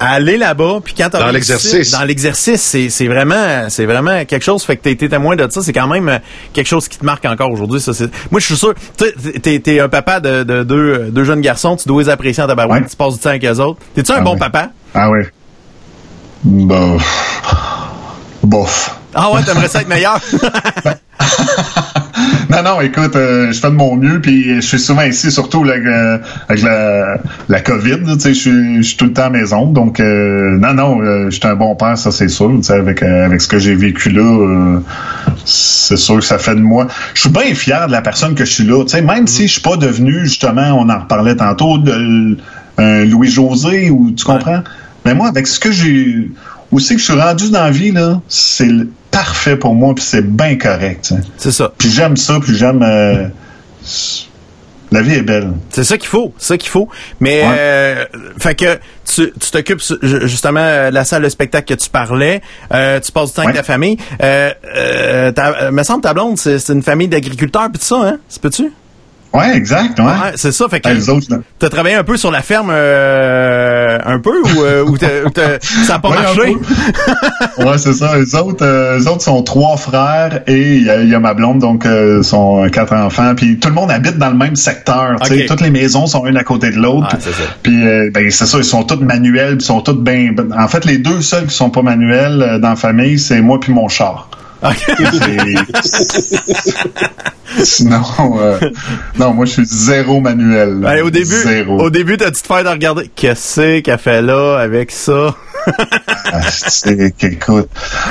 [0.01, 1.91] aller là-bas, puis quand t'as Dans l'exercice.
[1.93, 4.63] Dans l'exercice, c'est, c'est vraiment, c'est vraiment quelque chose.
[4.65, 6.19] Fait que t'as été témoin de ça, c'est quand même euh,
[6.53, 7.81] quelque chose qui te marque encore aujourd'hui.
[7.81, 8.09] Ça, c'est...
[8.31, 11.87] Moi, je suis sûr, t'es, t'es un papa de, de deux, deux jeunes garçons, tu
[11.87, 13.79] dois les apprécier en tabarouette, tu passes du temps avec eux autres.
[13.95, 14.39] T'es-tu un Ah bon oui.
[14.39, 14.71] papa?
[14.95, 15.21] Ah oui.
[16.43, 17.43] Bof.
[18.43, 18.97] Bof.
[19.15, 20.19] Ah ouais, t'aimerais ça être meilleur?
[22.51, 25.63] Non, non, écoute, euh, je fais de mon mieux, puis je suis souvent ici, surtout
[25.63, 29.13] là, euh, avec la, la COVID, là, tu sais, je suis- je suis tout le
[29.13, 32.11] temps à la maison, donc euh, non, non, euh, je suis un bon père, ça
[32.11, 34.81] c'est sûr, tu sais, avec, avec ce que j'ai vécu là,
[35.45, 36.89] c'est sûr que ça fait de moi.
[37.15, 39.47] Je suis bien fier de la personne que je suis là, tu sais, même si
[39.47, 42.37] je suis pas devenu, justement, on en reparlait tantôt, de
[42.79, 44.63] Louis-José, ou tu comprends?
[45.05, 46.31] Mais moi, avec ce que j'ai...
[46.73, 48.69] Aussi que je suis rendu dans la vie, là, c'est
[49.11, 51.13] parfait pour moi, puis c'est bien correct.
[51.37, 51.73] C'est ça.
[51.79, 52.83] Puis j'aime ça, puis j'aime...
[52.83, 53.27] euh,
[54.93, 55.53] la vie est belle.
[55.71, 56.89] C'est ça qu'il faut, c'est ça qu'il faut.
[57.21, 57.55] Mais Ouais.
[57.57, 58.05] euh,
[58.39, 59.81] fait que tu t'occupes
[60.25, 62.41] justement euh, la salle de spectacle que tu parlais,
[62.75, 63.99] euh, tu passes du temps avec ta famille.
[64.21, 67.85] Euh, euh, ta- euh, me semble ta blonde, c'est c'est une famille d'agriculteurs puis tout
[67.87, 68.19] ça, hein?
[68.29, 68.73] C'est peux-tu?
[69.33, 70.05] Ouais, exact, ouais.
[70.07, 70.67] Ouais, c'est ça.
[70.69, 71.37] Fait que Ben, les autres, là.
[71.59, 75.31] t'as travaillé un peu sur la ferme euh, un peu ou, euh, ou t'as- ou
[75.31, 76.57] t'as- ça a pas Ouais, marché?
[77.59, 78.17] ouais, c'est ça.
[78.19, 81.61] Les autres, euh, eux autres sont trois frères et il y, y a ma blonde,
[81.61, 83.35] donc euh, sont quatre enfants.
[83.37, 85.17] Puis tout le monde habite dans le même secteur.
[85.23, 85.43] tu sais.
[85.43, 85.47] Ok.
[85.49, 87.09] Toutes les maisons sont une à côté de l'autre.
[87.13, 87.43] Ah, c'est ça.
[87.63, 90.31] Puis euh, ben, c'est ça, ils sont tous manuels, ils sont tous bien.
[90.59, 93.61] En fait, les deux seuls qui sont pas manuels euh, dans la famille, c'est moi
[93.61, 94.29] puis mon char.
[97.63, 98.03] Sinon,
[98.41, 98.59] euh,
[99.19, 100.85] non, moi je suis zéro manuel.
[100.87, 101.81] Allez, au début, Zéro.
[101.81, 105.35] au début, t'as-tu te fait de regarder qu'est-ce qu'elle fait là avec ça?
[106.33, 107.69] Ah, c'est qu'écoute.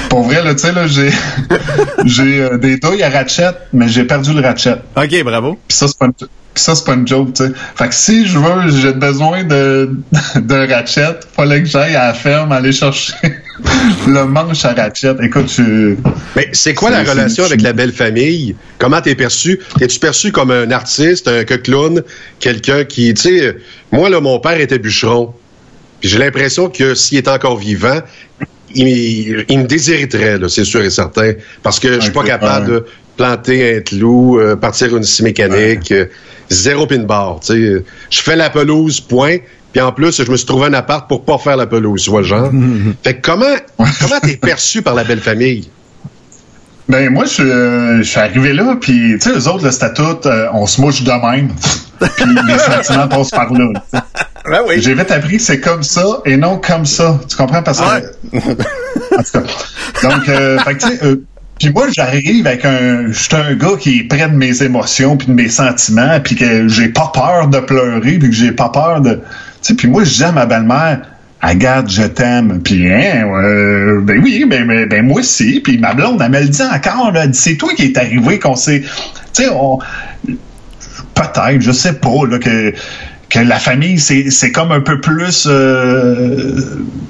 [0.09, 1.11] Pour vrai, là, tu sais, là, j'ai,
[2.05, 4.75] j'ai euh, des douilles à ratchet, mais j'ai perdu le ratchet.
[4.95, 5.57] OK, bravo.
[5.67, 6.13] Puis ça, c'est pas une,
[6.53, 7.51] puis ça, c'est pas une joke, tu sais.
[7.75, 9.91] Fait que si je veux, j'ai besoin de,
[10.35, 13.13] d'un ratchet, fallait que j'aille à la ferme aller chercher
[14.07, 15.13] le manche à ratchet.
[15.21, 15.95] Écoute, je...
[16.35, 18.55] Mais c'est quoi la relation avec la belle famille?
[18.79, 19.59] Comment t'es perçu?
[19.77, 22.01] T'es-tu perçu comme un artiste, un que clown,
[22.39, 23.57] quelqu'un qui, tu sais,
[23.91, 25.33] moi, là, mon père était bûcheron.
[26.01, 27.99] Puis j'ai l'impression que s'il est encore vivant,
[28.73, 31.33] il, il me déshériterait, c'est sûr et certain.
[31.61, 32.85] Parce que je suis pas capable de
[33.19, 36.05] planter un clou, euh, partir une scie mécanique, euh,
[36.49, 37.83] zéro pin bar, tu sais.
[38.09, 39.37] Je fais la pelouse, point.
[39.73, 42.09] Puis en plus, je me suis trouvé un appart pour pas faire la pelouse, tu
[42.09, 42.49] vois le genre.
[43.03, 45.69] fait que comment, comment t'es perçu par la belle famille?
[46.87, 49.71] Ben moi, je, suis, euh, je suis arrivé là, puis tu sais, eux autres, le
[49.71, 51.49] statut, euh, on se mouche de même,
[51.99, 53.67] puis les sentiments passent par là.
[54.49, 54.81] Ben oui.
[54.81, 57.19] J'ai vite appris que c'est comme ça et non comme ça.
[57.27, 57.61] Tu comprends?
[57.61, 57.85] Parce que...
[57.85, 59.41] en tout cas.
[60.01, 61.15] Donc, euh, fait que, tu sais, euh,
[61.59, 63.11] puis moi, j'arrive avec un...
[63.11, 66.35] Je suis un gars qui est près de mes émotions puis de mes sentiments, puis
[66.35, 69.15] que j'ai pas peur de pleurer, puis que j'ai pas peur de...
[69.15, 69.21] Tu
[69.61, 71.01] sais, puis moi, je dis ma belle-mère...
[71.41, 72.61] Agathe, je t'aime.
[72.61, 73.23] Puis, hein,
[74.03, 75.61] ben oui, ben, ben, ben moi aussi.
[75.61, 77.13] Puis ma blonde, elle me le dit encore.
[77.13, 78.81] Là, c'est toi qui est arrivé qu'on s'est...
[79.33, 79.79] Tu sais, on...
[81.15, 82.73] Peut-être, je sais pas, là, que
[83.29, 86.55] que la famille, c'est c'est comme un peu plus euh,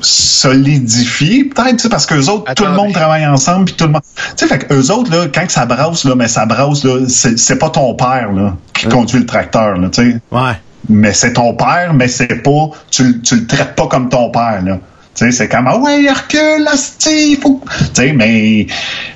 [0.02, 3.86] solidifié, peut-être, tu sais, parce que les autres, tout le monde travaille ensemble, puis tout
[3.86, 4.02] le monde.
[4.16, 7.00] Tu sais, fait que eux autres, là, quand ça brasse, là, mais ça brasse, là,
[7.08, 10.18] c'est pas ton père, là, qui conduit le tracteur, là, tu sais.
[10.32, 10.52] Ouais.
[10.90, 12.70] Mais c'est ton père, mais c'est pas.
[12.90, 14.80] Tu, le- tu le traites pas comme ton père, là.
[15.16, 16.72] Tu sais, c'est comme, ah ouais, il recule, là,
[17.08, 17.62] il faut.
[17.80, 18.68] Tu sais, mais,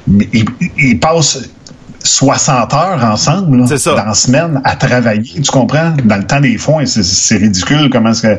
[0.07, 0.45] mais ils
[0.77, 1.39] ils passent
[2.03, 5.93] 60 heures ensemble, là, dans la semaine, à travailler, tu comprends?
[6.03, 8.37] Dans le temps des foins, c'est- ridicule comment est-ce que.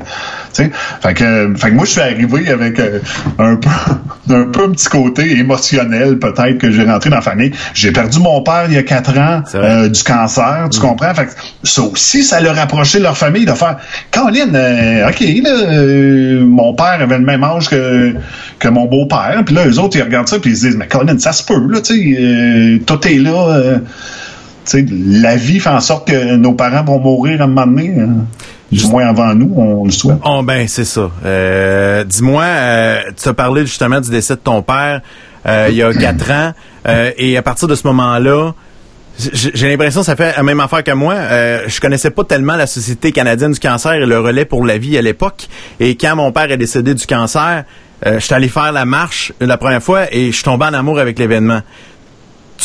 [0.53, 3.01] Fait que, fait que moi, je suis arrivé avec euh,
[3.39, 3.57] un
[4.27, 7.51] peu, un peu un petit côté émotionnel, peut-être, que j'ai rentré dans la famille.
[7.75, 11.13] J'ai perdu mon père il y a quatre ans euh, du cancer, tu comprends?
[11.15, 11.31] Fait que
[11.65, 13.79] ça aussi, ça leur rapproché leur famille de faire
[14.11, 18.15] Caroline, euh, OK, là, euh, mon père avait le même âge que,
[18.59, 19.43] que mon beau-père.
[19.45, 21.43] Puis là, eux autres, ils regardent ça puis ils se disent Mais Caroline, ça se
[21.43, 23.54] peut, là, tu sais, tout est là.
[23.55, 23.79] Euh,
[24.77, 27.95] la vie fait en sorte que nos parents vont mourir à un moment donné.
[28.01, 28.27] hein.
[28.73, 30.17] Du moins avant nous, on le souhaite.
[30.25, 31.09] Oh ben c'est ça.
[31.25, 35.01] Euh, Dis-moi, euh, tu as parlé justement du décès de ton père
[35.47, 36.53] euh, il y a quatre ans,
[37.19, 38.53] et à partir de ce moment-là,
[39.17, 41.15] j'ai l'impression que ça fait la même affaire que moi.
[41.15, 44.77] Euh, je connaissais pas tellement la Société canadienne du cancer et le relais pour la
[44.79, 45.47] vie à l'époque.
[45.79, 47.65] Et quand mon père est décédé du cancer,
[48.07, 50.75] euh, je suis allé faire la marche la première fois et je suis tombé en
[50.75, 51.61] amour avec l'événement.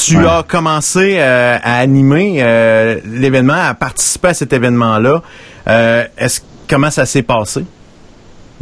[0.06, 5.22] Tu as commencé euh, à animer euh, l'événement, à participer à cet événement-là.
[5.68, 7.66] Euh, Est-ce comment ça s'est passé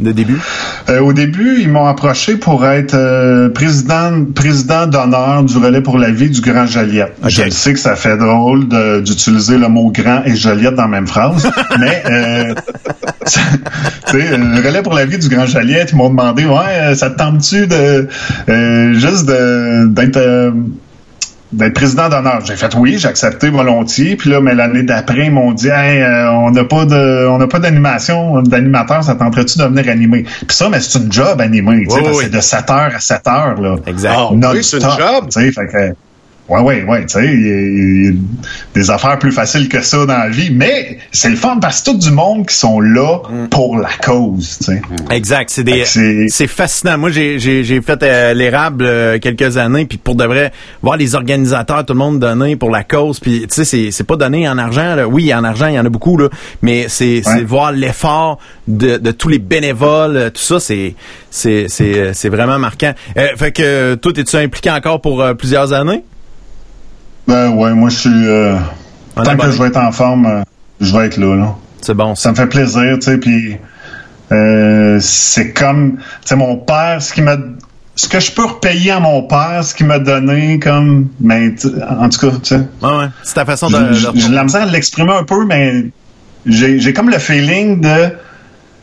[0.00, 0.40] de début?
[0.88, 5.98] Euh, au début, ils m'ont approché pour être euh, président président d'honneur du relais pour
[5.98, 7.16] la vie du Grand Joliette.
[7.26, 8.68] Je sais que ça fait drôle
[9.02, 12.54] d'utiliser le mot grand et Joliette dans la même phrase, mais euh,
[14.12, 17.66] le relais pour la vie du Grand Joliette, ils m'ont demandé, ouais, ça te tente-tu
[17.66, 18.08] de
[18.94, 20.52] juste d'être
[21.52, 22.40] d'être président d'honneur.
[22.44, 24.16] J'ai fait oui, j'ai accepté volontiers.
[24.16, 27.38] Puis là, mais l'année d'après, ils m'ont dit hey, euh, on n'a pas de on
[27.38, 30.22] n'a pas d'animation, d'animateur, ça tenterait-tu de venir animer?
[30.24, 32.24] Puis ça, mais c'est une job animé, tu sais, Oui, parce que oui.
[32.30, 33.76] c'est de 7 heures à 7 heures, là.
[33.86, 34.12] Exact.
[34.16, 35.28] Ah, oui, c'est une job.
[35.30, 35.94] Tu sais, fait que
[36.48, 38.12] Ouais, ouais, ouais, tu sais, il y a-
[38.74, 41.90] des affaires plus faciles que ça dans la vie, mais c'est le fun parce que
[41.90, 43.18] tout du monde qui sont là
[43.50, 44.82] pour la cause, tu sais.
[45.10, 46.96] Exact, c'est des c'est- fascinant.
[46.96, 50.96] Moi j'ai j'ai j'ai fait euh, l'érable euh, quelques années puis pour de vrai voir
[50.96, 54.16] les organisateurs tout le monde donner pour la cause puis tu sais c'est c'est pas
[54.16, 55.06] donné en argent là.
[55.06, 56.28] Oui, en argent, il y en a beaucoup là,
[56.62, 60.94] mais c'est c'est voir l'effort de, de tous les bénévoles, euh, tout ça c'est
[61.30, 62.94] c'est c'est c'est vraiment marquant.
[63.18, 66.04] Euh, fait que toi es-tu impliqué encore pour plusieurs années?
[67.28, 68.56] Ben ouais, moi je suis euh,
[69.14, 70.42] tant que je vais être en forme, euh,
[70.80, 71.54] je vais être là, là.
[71.82, 72.14] C'est bon.
[72.14, 73.56] Ça me fait plaisir, tu sais, puis
[74.32, 77.36] euh, c'est comme, tu sais, mon père, ce qui m'a,
[77.94, 81.68] ce que je peux repayer à mon père, ce qu'il m'a donné, comme, mais tu-
[81.88, 82.56] en tout cas, tu sais.
[82.82, 83.06] Ouais, ouais.
[83.22, 83.92] C'est ta façon de.
[83.92, 85.84] J'ai de- de la misère à l'exprimer un peu, mais
[86.46, 88.10] j'ai j'ai comme le feeling de.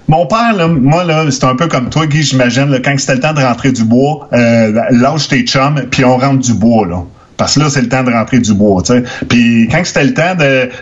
[0.07, 3.15] Mon père, là, moi, là, c'est un peu comme toi, Guy, j'imagine, là, quand c'était
[3.15, 6.85] le temps de rentrer du bois, euh, lâche tes chums, puis on rentre du bois,
[6.85, 6.97] là.
[7.37, 9.03] Parce que là, c'est le temps de rentrer du bois, tu sais.
[9.27, 10.35] Puis quand c'était le temps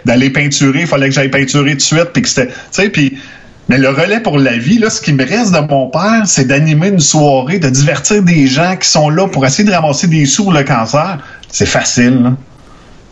[0.05, 2.89] d'aller peinturer, il fallait que j'aille peinturer tout de suite, puis que c'était, tu sais,
[2.89, 3.17] puis...
[3.69, 6.43] Mais le relais pour la vie, là, ce qui me reste de mon père, c'est
[6.43, 10.25] d'animer une soirée, de divertir des gens qui sont là pour essayer de ramasser des
[10.25, 11.19] sous pour le cancer.
[11.47, 12.33] C'est facile, là.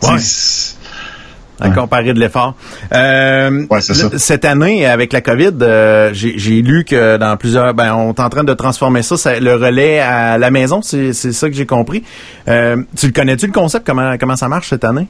[0.02, 0.18] Ouais.
[1.62, 2.54] À comparer de l'effort.
[2.92, 4.08] Euh, c'est ça.
[4.12, 7.72] le- Cette année, avec la COVID, euh, j'ai lu que dans plusieurs...
[7.74, 11.12] Ben, on est en train de transformer ça, ça- le relais à la maison, c'est
[11.12, 12.02] ça que j'ai compris.
[12.48, 13.86] Euh, tu le connais-tu, le concept?
[13.86, 15.06] Comment, comment ça marche cette année?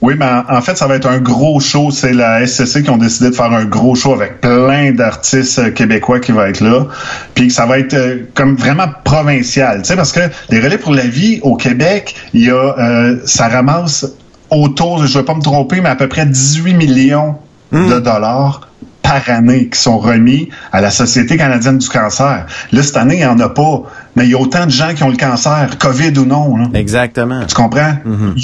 [0.00, 1.92] Oui, mais en, fait, ça va être un gros show.
[1.92, 6.18] C'est la SCC qui ont décidé de faire un gros show avec plein d'artistes québécois
[6.18, 6.86] qui vont être là.
[7.34, 9.82] Puis que ça va être euh, comme vraiment provincial.
[9.82, 10.18] Tu sais, parce que
[10.50, 14.06] les relais pour la vie au Québec, il y a, euh, ça ramasse
[14.52, 17.36] autour, je ne vais pas me tromper, mais à peu près 18 millions
[17.72, 18.68] de dollars
[19.02, 22.46] par année qui sont remis à la Société canadienne du cancer.
[22.70, 23.82] Là, cette année, il n'y en a pas.
[24.14, 26.56] Mais il y a autant de gens qui ont le cancer, COVID ou non.
[26.56, 26.68] là.
[26.74, 27.44] Exactement.
[27.46, 27.94] Tu comprends?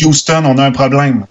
[0.03, 1.25] Houston, on a un problème.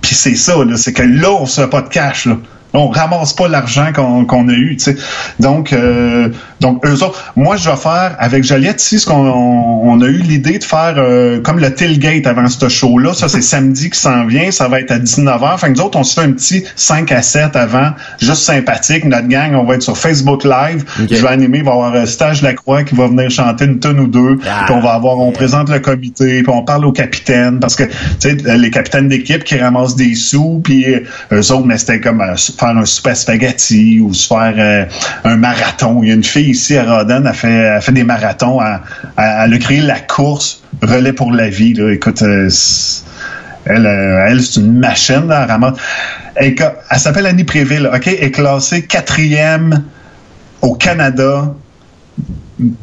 [0.00, 2.26] Puis c'est ça, c'est que là, on se fait pas de cash.
[2.26, 2.36] Là.
[2.74, 4.76] On ramasse pas l'argent qu'on a eu.
[4.76, 4.96] tu sais.
[5.40, 6.28] Donc, euh,
[6.60, 10.18] donc eux autres, moi, je vais faire avec Joliette ici, ce qu'on on, a eu
[10.18, 13.14] l'idée de faire euh, comme le tailgate avant ce show-là.
[13.14, 14.50] Ça, c'est samedi qui s'en vient.
[14.50, 15.58] Ça va être à 19h.
[15.58, 19.04] Fait que nous autres, on se fait un petit 5 à 7 avant, juste sympathique.
[19.04, 20.84] Notre gang, on va être sur Facebook Live.
[20.98, 23.78] Je vais animer, il va y avoir euh, Stage Lacroix qui va venir chanter une
[23.78, 24.36] tonne ou deux.
[24.36, 27.84] Puis on va avoir, on présente le comité, puis on parle aux capitaines, parce que,
[27.84, 31.00] tu sais, les capitaines d'équipe qui ramassent des sous, puis euh,
[31.32, 34.84] eux autres, mais c'était comme euh, faire un super spaghetti ou se faire euh,
[35.24, 36.02] un marathon.
[36.02, 38.60] Il y a une fille ici à Rodden, elle fait, elle fait des marathons.
[38.62, 38.78] Elle,
[39.18, 41.74] elle- elle a créé la course Relais pour la vie.
[41.74, 41.92] Là.
[41.92, 42.48] Écoute, euh,
[43.66, 45.28] elle, euh, elle c'est une machine.
[45.28, 45.74] Là, elle ramasse.
[46.34, 46.54] Elle,
[46.96, 47.88] s'appelle Annie Préville.
[47.92, 48.06] OK?
[48.08, 49.84] Elle est classée quatrième
[50.60, 51.54] au Canada,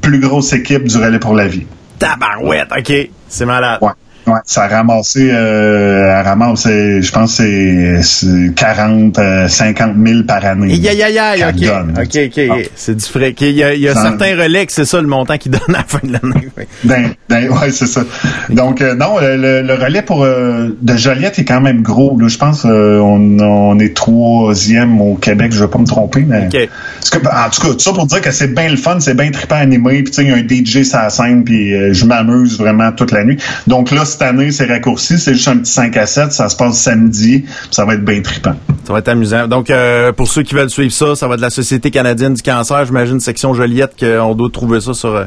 [0.02, 1.66] plus grosse équipe du Relais pour la vie.
[1.98, 2.94] Tabarouette, OK.
[3.28, 3.80] C'est malade.
[3.82, 3.92] Ouais.
[4.30, 9.94] Ouais, ça a ramassé, euh, ramasse, euh, je pense, que c'est c'est 40, euh, 50
[10.06, 10.72] 000 par année.
[10.74, 11.86] Aïe, aïe, aïe, aïe, qu'elle OK.
[11.86, 12.00] donne.
[12.00, 12.70] OK, OK.
[12.76, 13.34] C'est du frais.
[13.40, 15.76] Il y a, il y a certains relais que c'est ça le montant qu'ils donnent
[15.76, 16.50] à la fin de l'année.
[16.84, 18.02] Ben, ben, ouais, c'est ça.
[18.50, 22.18] Donc, euh, non, le, relais pour euh, de Joliette est quand même gros.
[22.20, 22.28] Là.
[22.28, 26.24] Je pense on, on est troisième au Québec, je ne vais pas me tromper.
[26.28, 26.48] Mais...
[26.50, 29.16] Parce que, en tout cas, tout ça pour dire que c'est bien le fun, c'est
[29.16, 31.94] bien trippant animé, puis tu sais, il y a un DJ sur la scène, puis
[31.94, 33.38] je m'amuse vraiment toute la nuit.
[33.68, 36.56] Donc là, cette année, c'est raccourci, c'est juste un petit 5 à 7, ça se
[36.58, 38.56] passe samedi, ça va être bien trippant.
[38.86, 39.48] Ça va être amusant.
[39.48, 42.42] Donc, euh, pour ceux qui veulent suivre ça, ça va de la Société canadienne du
[42.42, 42.86] cancer.
[42.86, 45.26] J'imagine section Joliette qu'on doit trouver ça sur euh,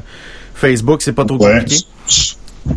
[0.54, 1.00] Facebook.
[1.02, 1.84] C'est pas trop Ouais, compliqué.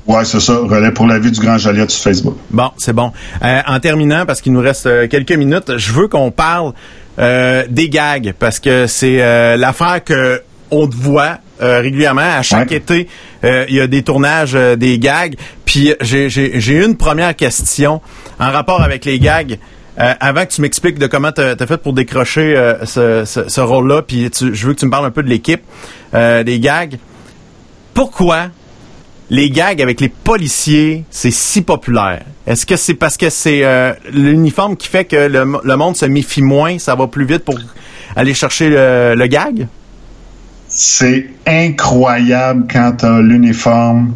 [0.07, 2.37] ouais c'est ça, relais pour la vie du Grand Joliette sur Facebook.
[2.49, 3.11] Bon, c'est bon.
[3.43, 6.71] Euh, en terminant, parce qu'il nous reste quelques minutes, je veux qu'on parle
[7.19, 10.41] euh, des gags, parce que c'est euh, l'affaire que
[10.75, 12.21] on te voit euh, régulièrement.
[12.21, 13.07] À chaque été,
[13.43, 15.35] euh, il y a des tournages euh, des gags.
[15.65, 18.01] Puis j'ai- une première question
[18.39, 19.57] en rapport avec les gags.
[19.97, 22.53] Avant que tu m'expliques de comment tu as fait pour décrocher
[22.83, 25.61] ce, ce- ce rôle-là, puis je veux que tu me parles un peu de l'équipe
[26.13, 26.97] des gags.
[27.93, 28.47] Pourquoi
[29.29, 32.23] les gags avec les policiers, c'est si populaire?
[32.45, 35.95] Est-ce que c'est parce que c'est euh, l'uniforme qui fait que le, mo- le monde
[35.95, 37.57] se méfie moins, ça va plus vite pour
[38.15, 39.67] aller chercher le, le gag?
[40.77, 44.13] C'est incroyable quand t'as l'uniforme.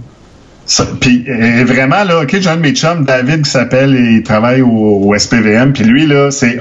[1.02, 4.24] Puis euh, vraiment là, ok, j'ai un de mes chums, David, qui s'appelle, et il
[4.24, 5.74] travaille au, au SPVM.
[5.74, 6.60] Puis lui là, c'est,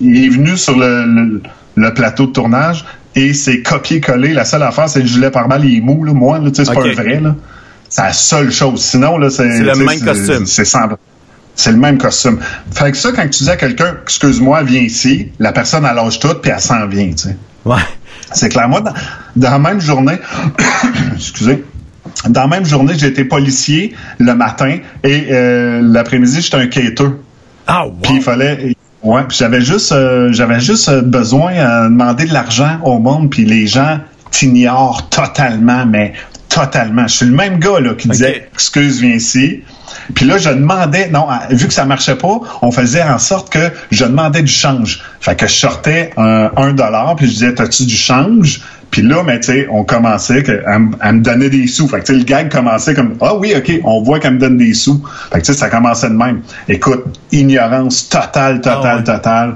[0.00, 1.42] il est venu sur le, le-
[1.74, 2.84] le plateau de tournage
[3.14, 4.32] et c'est copié-collé.
[4.34, 6.12] La seule affaire, c'est le gilet pare-balles, il est mou là.
[6.12, 7.34] Moi, là, tu sais, c'est pas vrai là.
[7.88, 8.82] C'est la seule chose.
[8.82, 10.46] Sinon là, c'est C'est le même costume.
[10.46, 10.98] C'est semblant.
[11.54, 12.38] C'est le même costume.
[12.70, 16.18] Fait que ça, quand tu dis à quelqu'un, excuse-moi, viens ici, la personne, elle lâche
[16.18, 17.36] tout, puis elle s'en vient, tu sais.
[17.66, 17.76] Ouais.
[18.34, 18.68] C'est clair.
[18.68, 18.92] Moi, dans,
[19.36, 20.18] dans la même journée,
[21.14, 21.64] excusez,
[22.28, 27.20] dans la même journée, été policier le matin et euh, l'après-midi, j'étais un quêteux.
[27.66, 27.94] Ah, wow.
[28.02, 28.76] Puis il fallait.
[29.02, 33.30] Ouais, puis j'avais juste, euh, j'avais juste euh, besoin de demander de l'argent au monde,
[33.30, 33.98] puis les gens
[34.30, 36.12] t'ignorent totalement, mais
[36.48, 37.08] totalement.
[37.08, 39.62] Je suis le même gars là qui disait, excuse, viens ici.
[40.14, 43.70] Puis là, je demandais, non, vu que ça marchait pas, on faisait en sorte que
[43.90, 45.02] je demandais du change.
[45.20, 48.60] Fait que je sortais un, un dollar, puis je disais, t'as-tu du change?
[48.92, 50.78] Puis là, mais tu sais, on commençait que, à,
[51.12, 51.88] me donner des sous.
[51.88, 54.38] Fait que tu sais, le gag commençait comme, ah oui, ok, on voit qu'elle me
[54.38, 55.02] donne des sous.
[55.32, 56.42] Fait que tu sais, ça commençait de même.
[56.68, 59.54] Écoute, ignorance totale, totale, totale.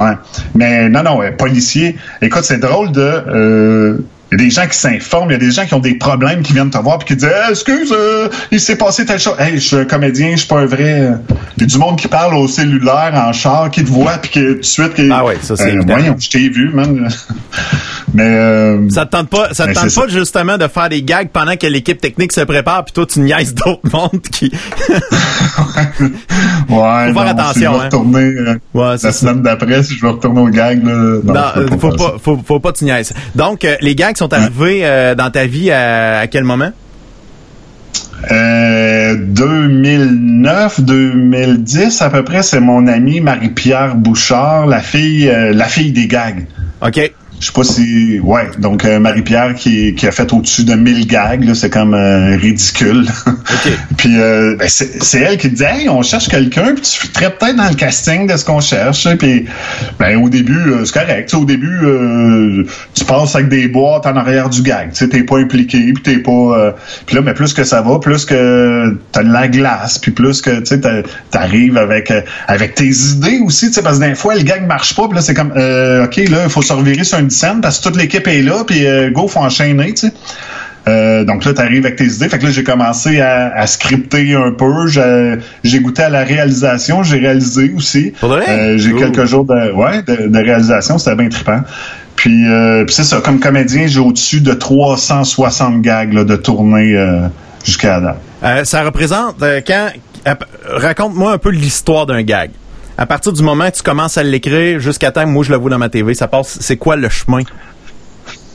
[0.00, 0.14] Ouais.
[0.56, 1.96] Mais non, non, policier.
[2.20, 3.00] Écoute, c'est drôle de.
[3.00, 3.98] euh,
[4.32, 5.94] Il y a des gens qui s'informent, il y a des gens qui ont des
[5.94, 9.20] problèmes, qui viennent te voir puis qui disent Eh, excuse, euh, il s'est passé telle
[9.20, 9.34] chose.
[9.38, 11.00] Hey, je suis un comédien, je suis pas un vrai.
[11.02, 11.14] euh.
[11.58, 14.30] Il y a du monde qui parle au cellulaire, en char, qui te voit puis
[14.30, 14.94] que tout de suite.
[14.94, 17.08] Qui, Ah ouais, ça, c'est Euh, voyons, je t'ai vu, man.
[18.14, 21.02] Mais euh, Ça te tente pas, ça te Ben, tente pas justement de faire des
[21.02, 24.52] gags pendant que l'équipe technique se prépare puis toi tu niaises d'autres mondes qui.
[24.90, 26.12] ouais,
[26.68, 27.78] Faut faire non, attention, Si je vais hein.
[27.84, 30.92] retourner euh, Ouais, la semaine d'après, si je vais retourner au gag, là,
[31.24, 32.14] non, Non, faut faire pas,
[32.44, 33.12] faut, pas tu niaises.
[33.34, 36.70] Donc, les gags sont arrivés euh, dans ta vie à, à quel moment?
[38.30, 45.64] Euh, 2009, 2010 à peu près, c'est mon amie Marie-Pierre Bouchard, la fille, euh, la
[45.64, 46.46] fille des gags.
[46.80, 47.12] OK.
[47.42, 51.08] Je sais pas si, ouais, donc euh, Marie-Pierre qui, qui a fait au-dessus de 1000
[51.08, 53.04] gags, là, c'est comme euh, ridicule.
[53.96, 57.56] puis euh, ben, c'est elle qui dit, hey, on cherche quelqu'un, puis tu fitterais peut-être
[57.56, 59.08] dans le casting de ce qu'on cherche.
[59.16, 59.46] Puis
[59.98, 61.34] ben au début, euh, c'est correct.
[61.34, 62.64] Au début, euh,
[62.94, 64.90] tu passes avec des boîtes en arrière du gag.
[64.90, 66.76] Tu sais, t'es pas impliqué, puis t'es pas.
[67.06, 70.42] puis là, mais plus que ça va, plus que t'as de la glace, puis plus
[70.42, 70.80] que tu
[71.32, 72.12] t'arrives avec
[72.46, 73.66] avec tes idées aussi.
[73.66, 76.04] Tu sais, parce que des fois, le gag marche pas, puis là, c'est comme, euh,
[76.04, 78.64] ok, là, il faut se revirer sur une scène parce que toute l'équipe est là,
[78.66, 80.12] puis euh, go, faut enchaîner, tu sais.
[80.88, 82.28] Euh, donc là, tu arrives avec tes idées.
[82.28, 84.88] Fait que là, j'ai commencé à, à scripter un peu.
[84.88, 87.04] J'ai- goûté à la réalisation.
[87.04, 88.12] J'ai réalisé aussi.
[88.48, 90.98] Euh, j'ai quelques jours de, ouais, de, de réalisation.
[90.98, 91.60] C'était bien trippant.
[92.16, 93.20] Puis, euh, puis c'est ça.
[93.20, 96.98] Comme comédien, j'ai au-dessus de 360 gags là, de tournée
[97.64, 98.64] jusqu'à la date.
[98.66, 99.88] Ça représente quand.
[100.68, 102.50] Raconte-moi un peu l'histoire d'un gag.
[102.98, 105.70] À partir du moment que tu commences à l'écrire jusqu'à temps moi je le vois
[105.70, 106.58] dans ma TV, ça passe.
[106.60, 107.42] C'est quoi le chemin?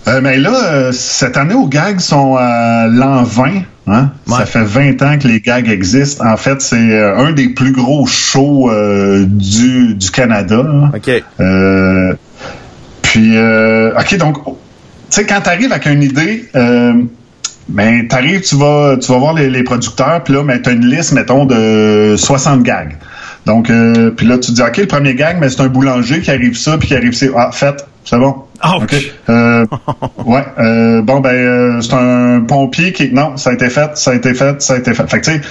[0.08, 3.64] Euh, mais là, euh, cette année, aux gags sont à l'an 20.
[3.88, 4.12] Hein?
[4.28, 6.26] Ça fait 20 ans que les gags existent.
[6.26, 10.64] En fait, c'est euh, un des plus gros shows euh, du, du Canada.
[10.64, 10.92] là.
[10.96, 12.18] OK.
[13.02, 14.52] Puis, OK, donc, tu
[15.10, 16.46] sais, quand tu arrives avec une idée,
[17.70, 20.86] ben, t'arrives, tu vas, tu vas voir les, les producteurs, puis là, ben, t'as une
[20.86, 22.96] liste, mettons, de 60 gags.
[23.48, 26.20] Donc, euh, puis là, tu te dis, OK, le premier gag, mais c'est un boulanger
[26.20, 27.26] qui arrive ça, puis qui arrive ça.
[27.36, 28.36] Ah, fait, c'est bon.
[28.62, 28.96] OK.
[29.30, 29.66] Euh,
[30.26, 30.44] ouais.
[30.60, 33.14] euh, bon, ben, euh, c'est un pompier qui...
[33.14, 35.10] Non, ça a été fait, ça a été fait, ça a été fait.
[35.10, 35.42] Fait que, tu sais,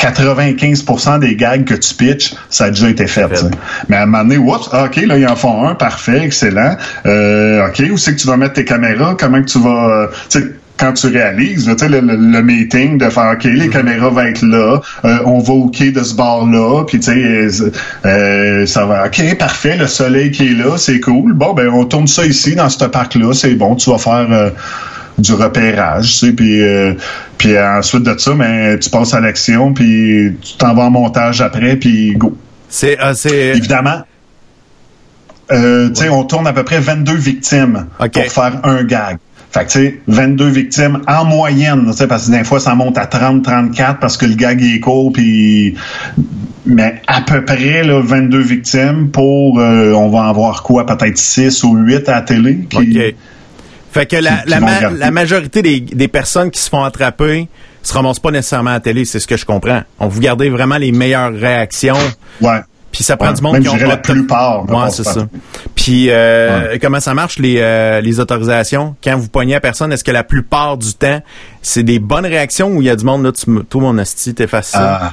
[0.00, 3.28] 95% des gags que tu pitches, ça a déjà été fait.
[3.28, 3.50] tu sais.
[3.88, 6.76] Mais à un moment donné, oups, ah, OK, là, ils en font un, parfait, excellent.
[7.06, 9.16] Euh, OK, où c'est que tu vas mettre tes caméras?
[9.16, 9.88] Comment que tu vas...
[9.90, 10.46] euh, tu sais,
[10.78, 14.20] quand tu réalises, tu sais, le, le- le meeting de faire, OK, les caméras vont
[14.20, 17.70] être là, euh, on va au quai de ce bar-là, puis tu sais, euh,
[18.04, 21.32] euh, ça va, OK, parfait, le soleil qui est là, c'est cool.
[21.32, 24.26] Bon, ben, on tourne ça ici, dans ce parc-là, c'est bon, tu vas faire...
[24.30, 24.50] euh,
[25.18, 26.92] du repérage, tu sais, puis euh,
[27.38, 31.40] puis ensuite de ça, ben tu passes à l'action, puis tu t'en vas en montage
[31.40, 32.36] après, puis go.
[32.68, 34.02] C'est c'est évidemment.
[35.52, 37.86] Euh, tu sais, on tourne à peu près 22 victimes
[38.24, 39.16] pour faire un gag.
[39.52, 42.74] Fait que, tu sais, 22 victimes en moyenne, tu sais, parce que des fois, ça
[42.74, 45.74] monte à 30, 34 parce que le gag est court, puis...
[46.66, 49.60] Mais à peu près, là, 22 victimes pour...
[49.60, 50.84] euh, on va en voir quoi?
[50.84, 52.66] Peut-être 6 ou 8 à la télé.
[52.68, 52.92] qui-
[53.92, 57.48] Fait que la, qui la, ma- majorité des, des personnes qui se font attraper
[57.82, 59.82] se ramassent pas nécessairement à la télé, c'est ce que je comprends.
[60.00, 61.96] On vous gardez vraiment les meilleures réactions.
[62.40, 62.60] Ouais.
[62.96, 64.90] Puis ça prend Ouais, du monde même qui ont je dirais pas la plupart, Ouais,
[64.90, 65.28] c'est ça.
[65.74, 68.96] Puis euh, comment ça marche les euh, les autorisations?
[69.04, 71.20] Quand vous poignez à personne Est-ce que la plupart du temps
[71.60, 74.32] c'est des bonnes réactions ou il y a du monde là tu tout mon asti
[74.32, 74.98] t'effaces ça?
[75.02, 75.12] Ah,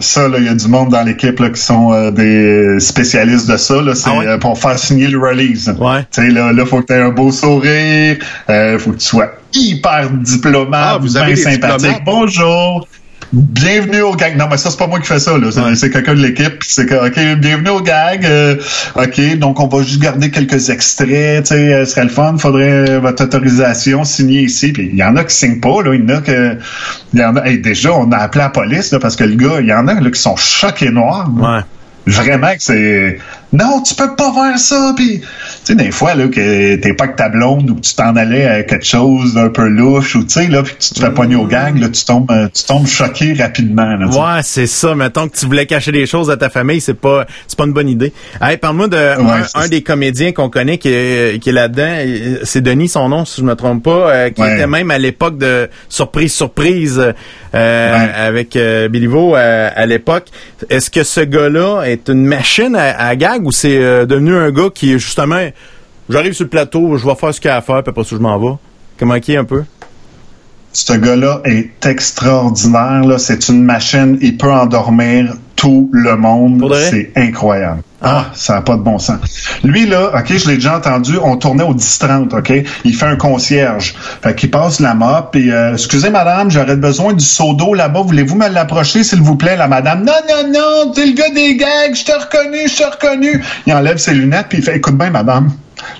[0.00, 3.48] ça, là, il y a du monde dans l'équipe là, qui sont euh, des spécialistes
[3.48, 3.80] de ça.
[3.80, 5.72] Là, c'est Ah euh, pour faire signer le release.
[5.78, 6.00] Ouais.
[6.10, 8.16] Tu sais, là, là, faut que tu aies un beau sourire,
[8.50, 12.02] euh, faut que tu sois hyper diplomate, Ah, vous avez bien sympathique.
[12.04, 12.88] Bonjour.
[13.32, 14.36] Bienvenue au gag.
[14.36, 15.50] Non, mais ça, c'est pas moi qui fais ça, là.
[15.50, 16.58] C'est, c'est quelqu'un de l'équipe.
[16.58, 18.26] puis C'est que, OK, bienvenue au gag.
[18.26, 18.56] Euh,
[18.94, 21.44] OK, donc on va juste garder quelques extraits.
[21.44, 22.36] Tu sais, euh, ce serait le fun.
[22.36, 24.72] Faudrait votre autorisation signée ici.
[24.72, 25.94] Puis il y en a qui signent pas, là.
[25.94, 26.58] Il y en a que.
[27.14, 27.46] Y en a.
[27.46, 29.88] hey, déjà, on a appelé la police, là, parce que le gars, il y en
[29.88, 31.30] a là, qui sont choqués noirs.
[31.34, 31.60] Ouais.
[32.06, 33.18] Vraiment que c'est.
[33.52, 34.92] Non, tu peux pas faire ça.
[34.96, 35.26] Puis, tu
[35.64, 38.46] sais, des fois, là, que t'es pas avec ta blonde ou que tu t'en allais
[38.46, 41.10] à quelque chose d'un peu louche ou, tu sais, là, puis que tu te fais
[41.10, 44.06] pogner au gag, là, tu tombes, euh, tu tombes choqué rapidement, là.
[44.06, 44.94] Ouais, c'est ça.
[44.94, 47.72] Mettons que tu voulais cacher des choses à ta famille, c'est pas, c'est pas une
[47.74, 48.12] bonne idée.
[48.40, 48.96] Hey, parle-moi de
[49.54, 52.40] un, des comédiens qu'on connaît qui est, qui est là-dedans.
[52.44, 54.54] C'est Denis, son nom, si je me trompe pas, euh, qui Ouais.
[54.54, 57.00] était même à l'époque de surprise, surprise
[57.54, 60.26] euh, avec euh, Billy Vaux euh, à l'époque.
[60.70, 64.50] Est-ce que ce gars-là est une machine à, à gag ou c'est euh, devenu un
[64.50, 65.48] gars qui est justement,
[66.08, 68.04] j'arrive sur le plateau, je vais faire ce qu'il y a à faire, puis après
[68.04, 68.56] ça je m'en vais.
[68.98, 69.64] Comment qui est un peu?
[70.72, 73.20] Ce gars-là est extraordinaire.
[73.20, 74.18] C'est une machine.
[74.22, 76.74] Il peut endormir tout le monde.
[76.90, 77.82] C'est incroyable.
[78.02, 79.20] Ah, ça n'a pas de bon sens.
[79.62, 82.52] Lui, là, OK, je l'ai déjà entendu, on tournait au 10-30, OK?
[82.84, 83.94] Il fait un concierge.
[84.22, 88.02] Fait qu'il passe la mop, et euh, excusez, madame, j'aurais besoin du seau d'eau là-bas.
[88.02, 90.04] Voulez-vous me l'approcher, s'il vous plaît, la madame?
[90.04, 93.44] Non, non, non, t'es le gars des gags, je t'ai reconnu, je t'ai reconnu.
[93.66, 95.52] Il enlève ses lunettes, puis il fait, écoute bien, madame,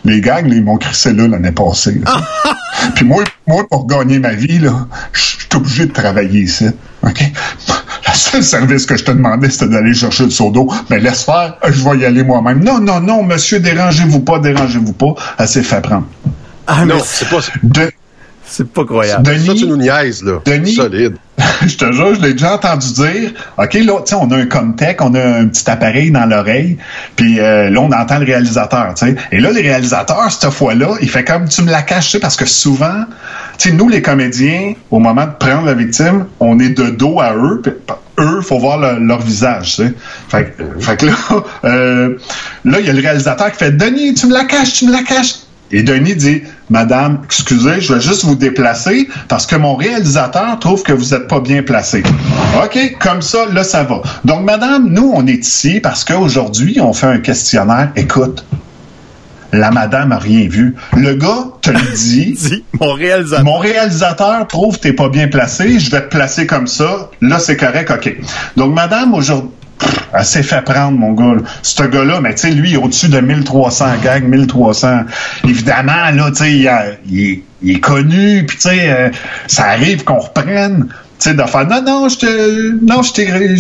[0.05, 2.01] les gags, là, ils m'ont crissé là l'année passée.
[2.05, 2.21] là.
[2.97, 6.67] puis moi, moi, pour gagner ma vie, là, je suis obligé de travailler ici,
[7.05, 7.23] OK?
[8.13, 10.71] Le seul service que je te demandais, c'était d'aller chercher le seau d'eau.
[10.91, 12.63] Mais laisse faire, je vais y aller moi-même.
[12.63, 15.15] Non, non, non, monsieur, dérangez-vous pas, dérangez-vous pas.
[15.39, 16.07] Elle s'est fait prendre.
[16.67, 17.41] Ah, non, c'est pas,
[18.45, 19.25] c'est pas croyable.
[19.25, 20.41] Denis, ça, tu nous niaises, là.
[20.45, 21.17] Denis, Solide.
[21.67, 23.31] je te jure, je l'ai déjà entendu dire.
[23.57, 26.77] OK, là, tu sais, on a un Comtech, on a un petit appareil dans l'oreille,
[27.17, 29.17] puis euh, là, on entend le réalisateur, tu sais.
[29.33, 32.21] Et là, le réalisateur, cette fois-là, il fait comme tu me la caches, tu sais,
[32.21, 33.05] parce que souvent,
[33.59, 37.35] tu nous, les comédiens, au moment de prendre la victime, on est de dos à
[37.35, 37.73] eux, puis
[38.19, 39.77] eux, faut voir le- leur visage,
[40.97, 41.13] que là,
[41.65, 42.17] euh,
[42.65, 44.93] là, il y a le réalisateur qui fait Denis, tu me la caches, tu me
[44.93, 45.35] la caches.
[45.75, 50.83] Et Denis dit Madame, excusez, je vais juste vous déplacer parce que mon réalisateur trouve
[50.83, 52.03] que vous n'êtes pas bien placé.
[52.63, 54.03] OK, comme ça, là, ça va.
[54.27, 57.91] Donc, Madame, nous, on est ici parce qu'aujourd'hui, on fait un questionnaire.
[57.97, 58.45] Écoute,
[59.53, 60.75] la madame a rien vu.
[60.97, 62.65] Le gars te le dit.
[62.81, 63.45] mon réalisateur.
[63.45, 65.79] Mon réalisateur trouve que t'es pas bien placé.
[65.79, 67.11] Je vais te placer comme ça.
[67.21, 67.91] Là, c'est correct.
[67.91, 68.17] OK.
[68.57, 69.51] Donc, madame, aujourd'hui,
[70.15, 71.43] elle s'est fait prendre, mon gars.
[71.63, 75.01] Ce gars-là, mais tu sais, lui, au-dessus de 1300 gags, 1300.
[75.49, 79.11] Évidemment, là, tu sais, il est connu, puis tu sais, euh,
[79.47, 80.87] ça arrive qu'on reprenne.
[81.19, 83.57] Tu sais, de faire, non, non, je te, non, je t'ai,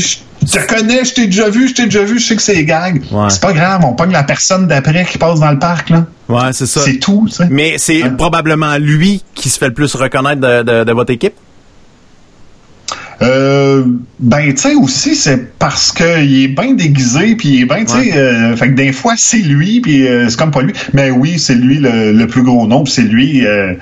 [0.46, 2.64] je te connais, je t'ai déjà vu, je t'ai déjà vu, je sais que c'est
[2.64, 3.02] gag.
[3.28, 6.06] C'est pas grave, on pogne la personne d'après qui passe dans le parc, là.
[6.28, 6.80] Ouais, c'est ça.
[6.84, 7.46] C'est tout, tu sais.
[7.50, 11.34] Mais c'est probablement lui qui se fait le plus reconnaître de, de- de votre équipe?
[13.20, 13.84] Euh,
[14.18, 17.92] ben, tu sais, aussi, c'est parce qu'il est bien déguisé, puis il est bien, tu
[17.92, 20.72] sais, euh, fait que des fois, c'est lui, puis euh, c'est comme pas lui.
[20.92, 23.74] Mais oui, c'est lui le, le plus gros nom, puis c'est lui, euh,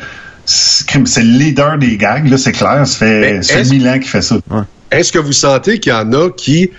[0.44, 2.86] c'est le leader des gags, là, c'est clair.
[2.86, 4.36] Ça fait, ça mille ans qu'il fait ça.
[4.90, 6.70] Est-ce que vous sentez qu'il y en a qui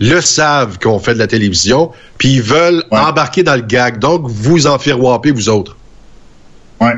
[0.00, 4.22] le savent qu'on fait de la télévision, puis ils veulent embarquer dans le gag, donc
[4.26, 5.76] vous en faire whopper, vous autres?
[6.80, 6.94] Ouais.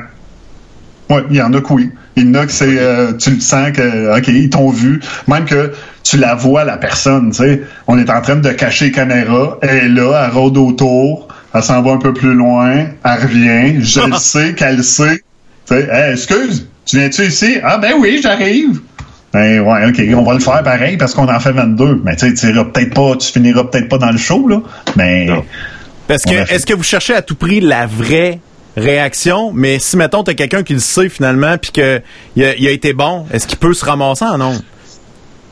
[1.09, 1.91] Ouais, il y en a que oui.
[2.17, 5.01] Il y en a que c'est, euh, tu le sens que, OK, ils t'ont vu.
[5.27, 5.73] Même que
[6.05, 7.63] tu la vois, la personne, tu sais.
[7.87, 9.59] On est en train de cacher les caméras.
[9.63, 11.29] Elle est là, elle rôde autour.
[11.55, 12.87] Elle s'en va un peu plus loin.
[13.05, 13.83] Elle revient.
[13.83, 15.23] Je le sais qu'elle le sait.
[15.67, 17.57] Tu sais, Hey, excuse, tu viens-tu ici?
[17.63, 18.81] Ah, ben oui, j'arrive.
[19.33, 22.03] Ben ouais, OK, on va le faire pareil parce qu'on en fait 22.
[22.05, 24.61] Mais tu sais, tu iras peut-être pas, tu finiras peut-être pas dans le show, là.
[24.97, 25.29] Mais.
[26.09, 28.41] Parce que, fait- est-ce que vous cherchez à tout prix la vraie
[28.77, 29.53] réaction?
[29.55, 32.01] Mais si, mettons, t'as quelqu'un qui le sait finalement, puis que
[32.35, 34.61] il a, il a été bon, est-ce qu'il peut se ramasser en non?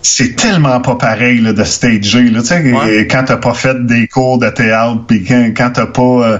[0.01, 2.31] c'est tellement pas pareil là, de stager.
[2.31, 5.87] Là, tu sais, quand t'as pas fait des cours de théâtre, puis quand, quand t'as
[5.87, 6.39] pas euh,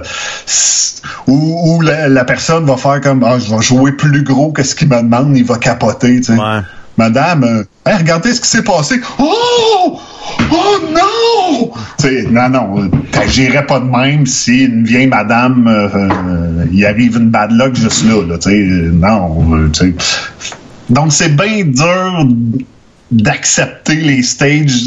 [1.27, 4.63] ou, ou la, la personne va faire comme ah, je vais jouer plus gros que
[4.63, 6.17] ce qu'il me demande, il va capoter.
[6.21, 6.37] Tu sais.
[6.99, 8.99] Madame, euh, Hey, regardez ce qui s'est passé.
[9.19, 9.99] Oh!
[10.51, 11.71] Oh non!
[11.97, 16.65] Tu sais, non, non, euh, t'agirais pas de même si une vieille madame, euh, euh,
[16.73, 18.21] il arrive une bad luck juste là.
[18.27, 19.93] là tu sais, euh, non, euh, tu sais.
[20.89, 22.27] Donc, c'est bien dur
[23.11, 24.83] d'accepter les stages.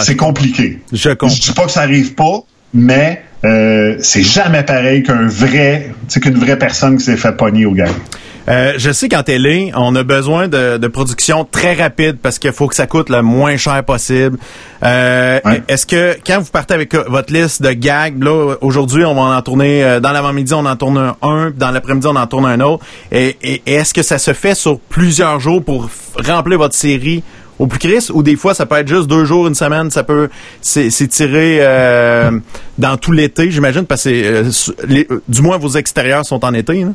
[0.00, 0.80] C'est compliqué.
[0.92, 1.28] Je comprends.
[1.28, 2.40] dis pas que ça arrive pas,
[2.74, 7.72] mais euh, c'est jamais pareil qu'un vrai, qu'une vraie personne qui s'est fait pogner au
[7.72, 7.86] gars.
[8.48, 12.52] Euh, je sais qu'en télé, on a besoin de, de production très rapide parce qu'il
[12.52, 14.38] faut que ça coûte le moins cher possible.
[14.82, 15.38] Euh,
[15.68, 19.36] Est-ce que quand vous partez avec euh, votre liste de gags, là, aujourd'hui, on va
[19.36, 22.60] en tourner, euh, dans l'avant-midi, on en tourne un, dans l'après-midi, on en tourne un
[22.60, 22.84] autre.
[23.12, 25.88] Et, et- et est-ce que ça se fait sur plusieurs jours pour
[26.26, 27.22] remplir votre série
[27.58, 30.02] au plus Chris ou des fois ça peut être juste deux jours, une semaine, ça
[30.02, 30.30] peut
[30.62, 32.30] tiré euh,
[32.78, 34.50] dans tout l'été, j'imagine, parce que euh,
[34.88, 36.86] les- euh, du moins vos extérieurs sont en été.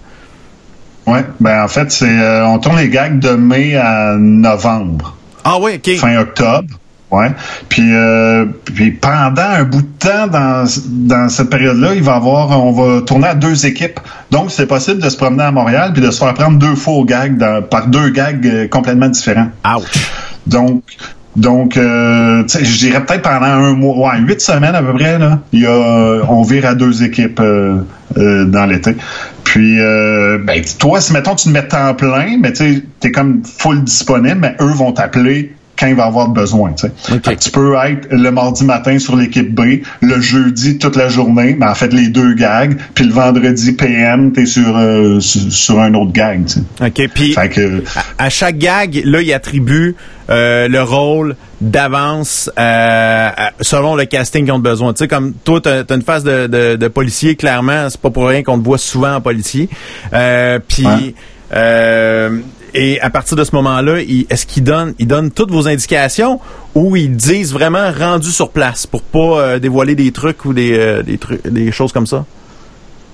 [1.07, 5.15] Ouais, ben en fait, c'est euh, on tourne les gags de mai à novembre.
[5.43, 5.97] Ah oui, ok.
[5.97, 6.67] Fin octobre.
[7.11, 7.31] Ouais.
[7.69, 12.49] Puis, euh, puis pendant un bout de temps dans, dans cette période-là, il va avoir,
[12.61, 13.99] on va tourner à deux équipes.
[14.31, 16.95] Donc, c'est possible de se promener à Montréal puis de se faire prendre deux fois
[16.95, 19.49] au gag dans- par deux gags euh, complètement différents.
[19.77, 19.83] Ouch.
[20.47, 20.81] Donc,
[21.35, 25.39] donc, euh, je dirais peut-être pendant un mois, ouais, huit semaines à peu près, là,
[25.53, 27.77] il y a, on vire à deux équipes euh,
[28.17, 28.95] euh, dans l'été.
[29.43, 33.43] Puis, euh, ben, toi, si mettons tu te mets temps plein, mais tu t'es comme
[33.43, 36.73] full disponible, mais eux vont t'appeler quand il va avoir besoin.
[36.73, 36.87] tu
[37.37, 41.67] tu peux être le mardi matin sur l'équipe B, le jeudi toute la journée, mais
[41.67, 45.93] en fait les deux gags, puis le vendredi PM, t'es sur, euh, sur sur un
[45.93, 46.45] autre gag.
[46.45, 46.85] tu sais.
[46.85, 47.35] OK, puis
[48.17, 49.95] à chaque gag, là, il attribue
[50.29, 54.93] euh, le rôle d'avance euh, à- selon le casting qu'ils ont besoin.
[54.93, 58.09] Tu sais, comme toi, t'as as une phase de, de, de policier, clairement, c'est pas
[58.09, 59.69] pour rien qu'on te voit souvent en policier.
[60.13, 61.15] Euh, Puis,
[61.53, 62.39] euh,
[62.73, 63.99] et à partir de ce moment-là,
[64.29, 66.39] est-ce qu'ils donnent, ils donnent toutes vos indications
[66.73, 70.77] ou ils disent vraiment rendu sur place pour pas euh, dévoiler des trucs ou des,
[70.77, 72.25] euh, des trucs, des choses comme ça?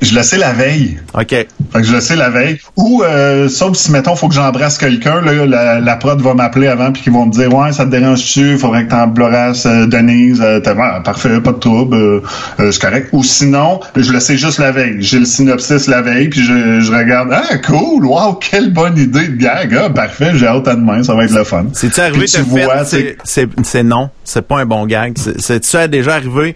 [0.01, 0.99] Je le sais la veille.
[1.13, 1.29] OK.
[1.29, 2.59] Fait que je le sais la veille.
[2.75, 6.67] Ou, euh, sauf si, mettons, faut que j'embrasse quelqu'un, là, la, la prod va m'appeler
[6.67, 8.57] avant puis qu'ils vont me dire, ouais, ça te dérange-tu?
[8.57, 10.41] Faudrait que t'embrasses euh, Denise.
[10.41, 11.95] Euh, ouais, parfait, pas de trouble.
[11.95, 12.21] Euh,
[12.59, 13.09] euh, c'est correct.
[13.11, 14.97] Ou sinon, je le sais juste la veille.
[14.99, 19.27] J'ai le synopsis la veille puis je, je regarde, ah, cool, wow, quelle bonne idée
[19.27, 19.77] de gag.
[19.79, 21.65] Ah, parfait, j'ai hâte à demain, ça va être le fun.
[21.73, 25.13] C'est-tu arrivé, Puis tu fait, vois, c'est- c'est c'est non, c'est pas un bon gag.
[25.17, 26.55] C'est- C'est-tu déjà arrivé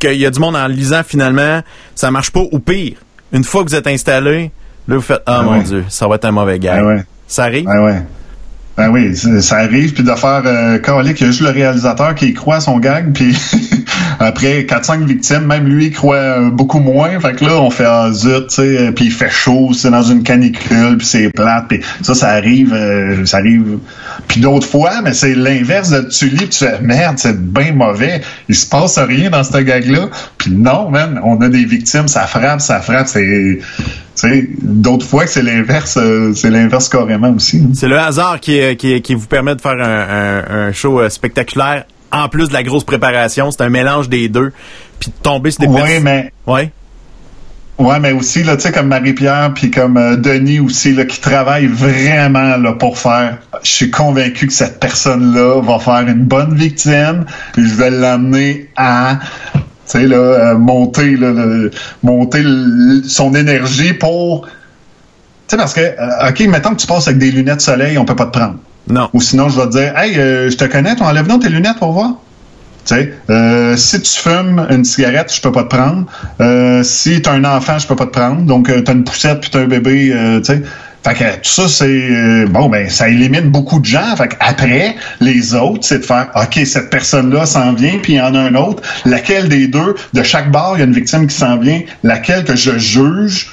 [0.00, 1.62] qu'il y a du monde en lisant finalement,
[1.94, 2.96] ça marche pas ou pire.
[3.32, 4.50] Une fois que vous êtes installé,
[4.88, 5.62] là vous faites ah Ah mon ouais.
[5.62, 6.80] dieu, ça va être un mauvais gag.
[6.82, 7.04] Ah ouais.
[7.28, 7.66] Ça arrive?
[7.68, 8.02] Ah ouais.
[8.76, 12.32] Ben oui, ça arrive, puis de faire euh, il y a juste le réalisateur qui
[12.32, 13.36] croit à son gag, puis
[14.20, 17.18] après 4-5 victimes, même lui il croit euh, beaucoup moins.
[17.20, 19.90] Fait que là, on fait ah zut, tu sais, euh, puis il fait chaud, c'est
[19.90, 23.78] dans une canicule, puis c'est plate, puis ça, ça arrive, euh, ça arrive.
[24.28, 28.22] Puis d'autres fois, mais c'est l'inverse de tu lis, tu fais merde, c'est bien mauvais,
[28.48, 30.08] il se passe rien dans ce gag-là.
[30.38, 33.58] Puis non, man, on a des victimes, ça frappe, ça frappe, c'est.
[34.62, 37.62] D'autres fois que c'est l'inverse, euh, c'est l'inverse carrément aussi.
[37.74, 41.00] C'est le hasard qui, euh, qui, qui vous permet de faire un, un- un show
[41.00, 43.50] euh, spectaculaire en plus de la grosse préparation.
[43.50, 44.52] C'est un mélange des deux.
[44.98, 46.70] Puis de tomber sur des Oui, mais Ouais.
[47.78, 51.18] Ouais, mais aussi là, tu sais comme Marie-Pierre puis comme euh, Denis aussi là qui
[51.18, 53.38] travaillent vraiment là pour faire.
[53.62, 57.24] Je suis convaincu que cette personne-là va faire une bonne victime.
[57.54, 59.18] Puis je vais l'amener à
[59.98, 61.70] sais là euh, monter là, le-
[62.02, 64.50] monter le- son énergie pour tu
[65.48, 68.16] sais parce que euh, OK, mettons que tu passes avec des lunettes soleil, on peut
[68.16, 68.56] pas te prendre.
[68.88, 69.08] Non.
[69.12, 71.48] Ou sinon je vais te dire "Hey, euh, je te connais, toi enlève donc tes
[71.48, 72.12] lunettes pour voir."
[72.86, 76.06] Tu sais, euh, si tu fumes une cigarette, je peux pas te prendre.
[76.40, 78.40] Euh, si t'as un enfant, je peux pas te prendre.
[78.42, 80.62] Donc, euh, t'as une poussette puis t'as un bébé, tu sais.
[81.02, 84.14] Fait que tout ça, c'est euh, bon, ben ça élimine beaucoup de gens.
[84.16, 88.16] Fait que après, les autres, c'est de faire OK, cette personne-là s'en vient, puis il
[88.16, 88.82] y en a un autre.
[89.06, 92.44] Laquelle des deux, de chaque bar, il y a une victime qui s'en vient, laquelle
[92.44, 93.48] que je juge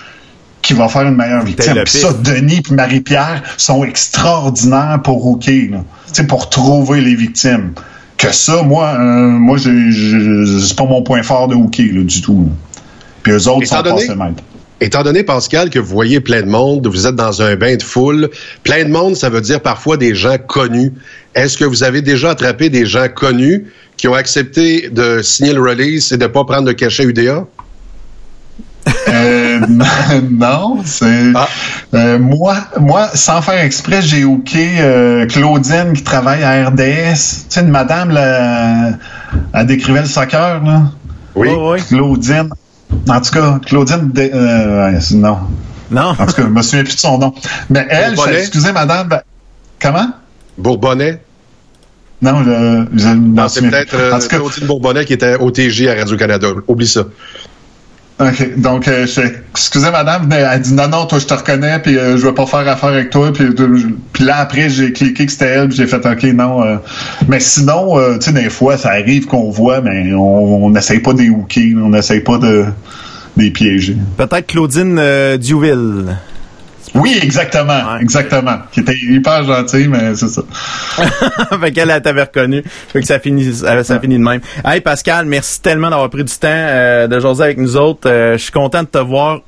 [0.61, 1.73] qui va faire une meilleure victime.
[1.85, 5.39] Puis ça, Denis et Marie-Pierre sont extraordinaires pour.
[5.39, 5.73] Tu
[6.11, 7.71] sais, pour trouver les victimes.
[8.17, 12.41] Que ça, moi, euh, moi, c'est pas mon point fort de hooker, là, du tout.
[12.49, 12.81] là.
[13.23, 14.43] Puis eux autres Étant sont donné- passés maîtres.
[14.79, 17.81] Étant donné, Pascal, que vous voyez plein de monde, vous êtes dans un bain de
[17.83, 18.29] foule,
[18.63, 20.93] plein de monde, ça veut dire parfois des gens connus.
[21.33, 23.65] Est-ce que vous avez déjà attrapé des gens connus
[23.97, 27.45] qui ont accepté de signer le release et de ne pas prendre de cachet UDA?
[29.09, 29.59] Euh,
[30.29, 31.47] non, c'est Ah.
[31.95, 36.75] euh, moi, moi, sans faire exprès, j'ai hooké euh, Claudine qui travaille à RDS.
[36.79, 37.15] Tu
[37.49, 38.91] sais, une madame, là,
[39.53, 40.83] elle décrivait le soccer, là.
[41.35, 41.49] Oui.
[41.87, 42.49] Claudine.
[43.09, 45.37] En tout cas, Claudine, dé- euh, non.
[45.91, 46.01] Non?
[46.19, 47.33] En tout cas, je me souviens plus de son nom.
[47.69, 49.21] Mais elle, je excusez madame, ben,
[49.81, 50.09] comment?
[50.57, 51.21] Bourbonnais?
[52.21, 55.95] Non, je, je m'en Non, c'est peut-être euh, Claudine Bourbonnais qui était au TG à
[55.95, 56.47] Radio-Canada.
[56.67, 57.03] Oublie ça.
[58.19, 58.59] OK.
[58.59, 59.21] Donc, euh, je
[59.51, 62.47] excusez madame, elle dit non, non, toi, je te reconnais, puis euh, je veux pas
[62.47, 63.31] faire affaire avec toi.
[63.31, 63.77] Puis, euh,
[64.11, 66.63] puis là, après, j'ai cliqué que c'était elle, puis j'ai fait OK, non.
[66.63, 66.77] euh.
[67.27, 70.99] mais sinon, euh, tu sais, des fois, ça arrive qu'on voit, mais on on n'essaye
[70.99, 72.65] pas des hooker, on n'essaye pas de
[73.37, 73.95] des piéger.
[74.17, 76.17] Peut-être Claudine euh, Duville.
[76.95, 78.59] Oui, exactement, exactement.
[78.71, 80.41] Qui était hyper gentil, mais c'est ça.
[81.59, 82.63] fait qu'elle, elle t'avait reconnu.
[82.63, 84.41] Fait que ça finit, ça, ça finit de même.
[84.63, 88.09] Hey, Pascal, merci tellement d'avoir pris du temps euh, de jaser avec nous autres.
[88.09, 89.41] Euh, je suis content de te voir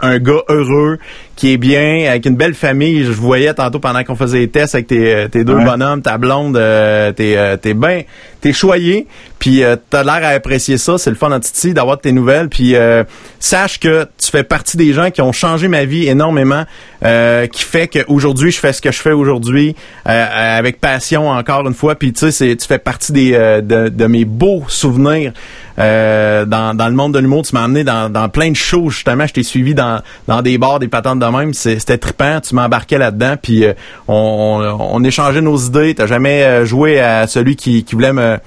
[0.00, 0.98] un gars heureux,
[1.38, 3.04] qui est bien, avec une belle famille.
[3.04, 5.64] Je voyais tantôt pendant qu'on faisait les tests avec tes, euh, tes deux Ouais.
[5.64, 8.02] bonhommes, ta blonde, euh, t'es euh, t'es bien,
[8.40, 9.06] t'es choyé,
[9.38, 10.98] puis euh, t'as l'air à apprécier ça.
[10.98, 12.48] C'est le fun en Titi d'avoir tes nouvelles.
[12.48, 13.04] Puis euh,
[13.38, 16.64] sache que tu fais partie des gens qui ont changé ma vie énormément,
[17.04, 19.76] euh, qui fait qu'aujourd'hui je fais ce que je fais aujourd'hui
[20.08, 21.94] euh, avec passion encore une fois.
[21.94, 25.32] Puis tu sais, tu fais partie des euh, de, de mes beaux souvenirs.
[25.78, 28.90] euh, dans, dans le monde de l'humour, tu m'as amené dans, dans plein de shows
[28.90, 29.26] justement.
[29.28, 31.54] Je t'ai suivi dans, dans des bars, des patentes de même.
[31.54, 32.40] C'était trippant.
[32.40, 33.34] Tu m'embarquais là-dedans.
[33.40, 33.72] Puis euh,
[34.06, 35.94] on, on, on échangeait nos idées.
[35.94, 38.38] T'as jamais euh, joué à celui qui, qui voulait me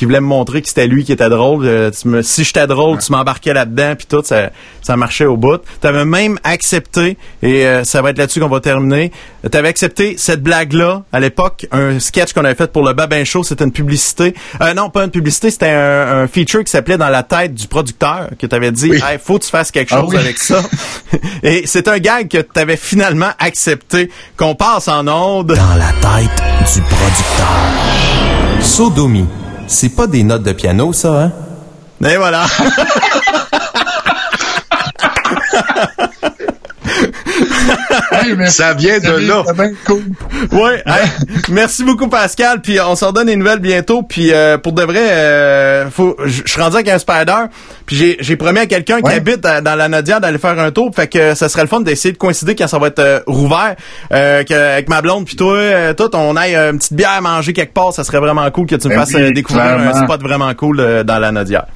[0.00, 1.66] qui voulait me montrer que c'était lui qui était drôle.
[1.66, 4.48] Euh, tu me- si j'étais drôle, tu m'embarquais là-dedans, puis tout, ça,
[4.80, 5.60] ça marchait au bout.
[5.82, 9.12] T'avais même accepté, et euh, ça va être là-dessus qu'on va terminer,
[9.50, 13.42] t'avais accepté cette blague-là, à l'époque, un sketch qu'on avait fait pour le Babin Show,
[13.44, 14.32] c'était une publicité.
[14.62, 17.66] Euh, non, pas une publicité, c'était un, un feature qui s'appelait Dans la tête du
[17.68, 20.16] producteur, que t'avais dit, hey, faut que tu fasses quelque Ah chose oui.
[20.16, 20.62] avec ça.
[21.42, 25.48] et c'est un gag que t'avais finalement accepté, qu'on passe en onde.
[25.48, 26.42] Dans la tête
[26.74, 28.62] du producteur.
[28.62, 29.26] Sodomie.
[29.72, 31.32] C'est pas des notes de piano, ça, hein?
[32.04, 32.44] Et voilà.
[38.48, 39.42] Ça vient de là.
[40.52, 40.82] Ouais.
[40.86, 41.08] hey,
[41.50, 42.60] merci beaucoup Pascal.
[42.60, 44.02] Puis on s'en donne des nouvelles bientôt.
[44.02, 47.46] Puis euh, pour de vrai, euh, faut, je suis rendu avec un spider.
[47.86, 50.90] Puis j'ai, promis à quelqu'un qui habite à- dans la Nodière d'aller faire un tour.
[50.94, 53.76] Fait que ça serait le fun d'essayer de coïncider quand ça va être euh, rouvert.
[54.12, 57.10] Euh, que, avec ma blonde puis toi, euh, tout, on aille euh, une petite bière
[57.10, 57.92] à manger quelque part.
[57.92, 60.52] Ça serait vraiment cool que tu me Ben fasses oui, euh, découvrir un spot vraiment
[60.54, 61.66] cool euh, dans la Nodière.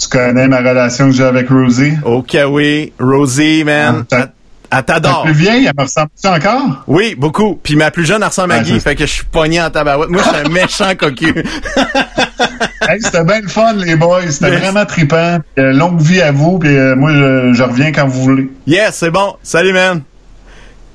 [0.00, 1.92] Tu connais ma relation que j'ai avec Rosie?
[2.04, 2.92] Ok, oui.
[3.00, 4.04] Rosie, man.
[4.12, 4.26] Ah,
[4.70, 5.22] Elle- Elle Ta t'adore.
[5.24, 6.84] plus vieille, elle me ressemble-tu encore?
[6.86, 7.58] Oui, beaucoup.
[7.62, 10.10] Puis ma plus jeune, elle ressemble à Guy, fait que je suis pogné en tabarouette.
[10.10, 11.32] Moi, je suis un méchant cocu.
[12.90, 14.30] Hey, c'était bien le fun, les boys.
[14.30, 14.60] C'était Yes.
[14.60, 15.40] vraiment trippant.
[15.54, 16.58] Puis, euh, longue vie à vous.
[16.58, 18.50] Puis euh, moi, je, je reviens quand vous voulez.
[18.66, 19.34] Yes, c'est bon.
[19.42, 20.00] Salut, man.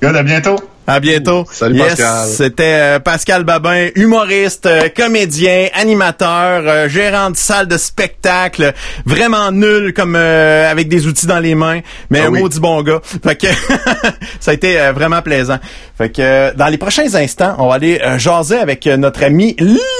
[0.02, 0.56] God, à bientôt.
[0.86, 1.46] À bientôt.
[1.50, 2.28] Salut, yes, Pascal.
[2.28, 8.74] C'était euh, Pascal Babin, humoriste, euh, comédien, animateur, euh, gérant de salle de spectacle,
[9.06, 11.80] vraiment nul comme euh, avec des outils dans les mains,
[12.10, 12.42] mais Ah un oui.
[12.42, 13.00] maudit bon gars.
[13.26, 13.48] Fait que
[14.42, 15.58] ça a été vraiment plaisant.
[15.98, 19.56] Fait que dans les prochains instants, on va aller jaser avec notre amie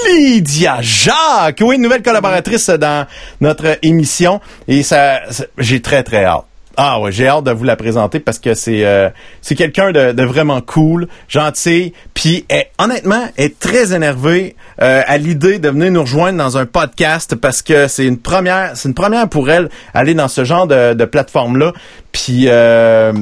[0.06, 3.06] Lydia Jacques, oui, une nouvelle collaboratrice dans
[3.40, 6.44] notre émission et ça, ça- j'ai très très hâte.
[6.76, 9.08] Ah ouais, j'ai hâte de vous la présenter parce que c'est euh,
[9.42, 12.44] c'est quelqu'un de, de vraiment cool, gentil, puis
[12.78, 17.62] honnêtement, est très énervée euh, à l'idée de venir nous rejoindre dans un podcast parce
[17.62, 21.04] que c'est une première, c'est une première pour elle aller dans ce genre de, de
[21.04, 21.72] plateforme là,
[22.12, 23.12] puis euh,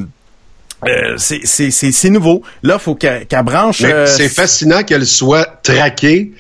[0.87, 2.43] euh, c'est c'est c'est c'est nouveau.
[2.63, 3.83] Là, faut qu'elle qu'elle branche.
[3.85, 6.33] Euh, c'est fascinant qu'elle soit traquée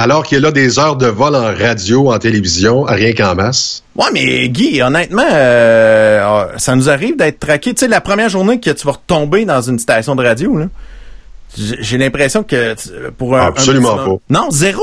[0.00, 3.82] alors qu'elle a des heures de vol en radio, en télévision, rien qu'en masse.
[3.96, 7.74] Ouais, mais Guy, honnêtement, euh, ça nous arrive d'être traqué.
[7.74, 10.66] Tu sais, la première journée que tu vas retomber dans une station de radio, là,
[11.56, 12.76] j'ai l'impression que
[13.18, 14.40] pour un, un Absolument petit- pas.
[14.40, 14.82] Non, zéro.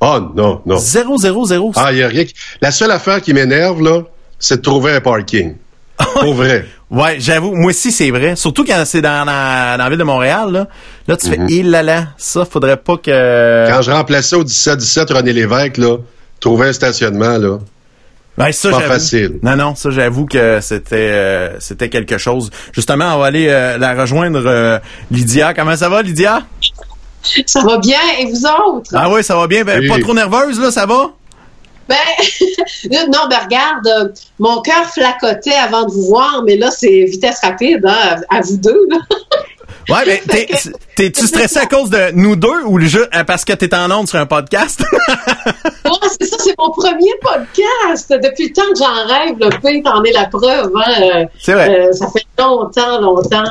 [0.00, 0.76] Oh non, non.
[0.76, 1.72] Zéro, zéro, zéro.
[1.76, 2.24] Ah, il y a rien.
[2.60, 4.02] La seule affaire qui m'énerve, là,
[4.38, 5.54] c'est de trouver un parking.
[6.20, 6.66] Pour vrai.
[6.90, 8.36] Ouais, j'avoue, moi aussi c'est vrai.
[8.36, 10.66] Surtout quand c'est dans, dans, dans la ville de Montréal, là.
[11.08, 11.34] Là, tu Mhm.
[11.48, 13.66] fais, il là là, ça, faudrait pas que...
[13.68, 15.96] Quand je remplaçais au 17-17 René Lévesque, là,
[16.40, 17.58] trouver un stationnement, là.
[18.36, 18.92] Ouais, ça, Pas j'avoue.
[18.92, 19.38] facile.
[19.44, 22.50] Non, non, ça, j'avoue que c'était euh, c'était quelque chose.
[22.72, 24.78] Justement, on va aller euh, la rejoindre, euh,
[25.12, 25.54] Lydia.
[25.54, 26.42] Comment ça va, Lydia?
[27.46, 28.90] Ça va bien, et vous autres?
[28.92, 29.62] Ah oui, ça va bien.
[29.64, 29.88] Ben, Oui.
[29.88, 31.10] Pas trop nerveuse, là, ça va?
[31.88, 31.96] Ben,
[33.12, 34.08] non, ben regarde, euh,
[34.38, 38.40] mon cœur flacotait avant de vous voir, mais là, c'est vitesse rapide, hein, à, à
[38.40, 38.86] vous deux.
[38.90, 38.98] là.
[39.88, 40.48] Ouais, mais t'es-
[40.96, 43.90] t'es-tu stressé à cause de nous deux ou le jeu euh, parce que t'es en
[43.90, 44.82] onde sur un podcast?
[45.84, 48.08] Ouais, c'est ça, c'est mon premier podcast.
[48.10, 50.70] Depuis le temps que j'en rêve, le P, t'en es la preuve.
[50.76, 51.68] Hein, C'est vrai.
[51.88, 53.42] euh, ça fait longtemps, longtemps.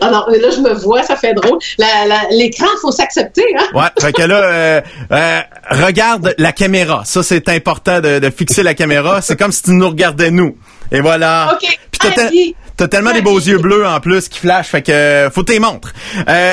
[0.00, 1.58] Alors, là, je me vois, ça fait drôle.
[1.78, 3.44] La- la- L'écran, faut s'accepter.
[3.58, 3.64] Hein?
[3.74, 4.80] Ouais, fait que là, euh,
[5.10, 5.40] euh,
[5.70, 7.02] regarde la caméra.
[7.04, 9.20] Ça, c'est important de, de fixer la caméra.
[9.20, 10.56] C'est comme si tu nous regardais nous.
[10.92, 11.54] Et voilà.
[11.60, 11.78] OK.
[11.90, 15.30] Puis t'as, t'as tellement des beaux yeux bleus en plus qui flashent, fait que euh,
[15.30, 15.92] faut tes montres.
[16.28, 16.52] Euh,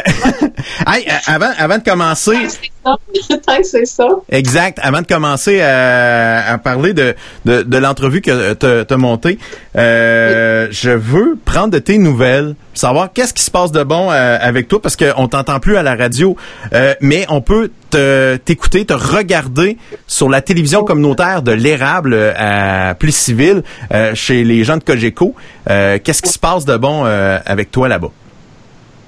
[0.88, 2.36] hey, euh, avant, avant de commencer,
[3.64, 4.08] C'est ça.
[4.32, 4.80] Exact.
[4.82, 7.14] Avant de commencer à, à parler de,
[7.46, 9.38] de, de l'entrevue que tu as montée,
[9.78, 14.38] euh, je veux prendre de tes nouvelles, savoir qu'est-ce qui se passe de bon euh,
[14.42, 16.36] avec toi, parce qu'on t'entend plus à la radio,
[16.74, 19.78] euh, mais on peut te- t'écouter, te regarder
[20.08, 23.62] sur la télévision communautaire de l'érable euh, à Plus Civil,
[23.94, 25.36] euh, chez les gens de Cogeco.
[25.70, 28.12] Euh, qu'est-ce qui se passe de bon euh, avec toi là-bas?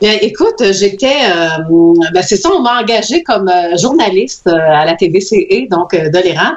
[0.05, 1.63] Écoute, j'étais, euh,
[2.13, 6.19] ben c'est ça, on m'a engagé comme euh, journaliste euh, à la TVCE, donc de
[6.21, 6.51] l'Iran.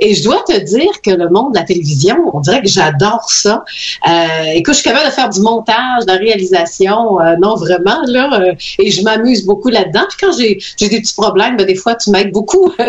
[0.00, 3.30] Et je dois te dire que le monde de la télévision, on dirait que j'adore
[3.30, 3.64] ça.
[4.06, 8.52] Euh, écoute, je suis capable de faire du montage, de la réalisation, non vraiment là,
[8.78, 10.04] et je m'amuse beaucoup là-dedans.
[10.10, 12.70] Puis quand j'ai j'ai des petits problèmes, ben, des fois tu m'aides beaucoup.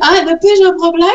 [0.00, 1.06] Ah, depuis, j'ai un problème?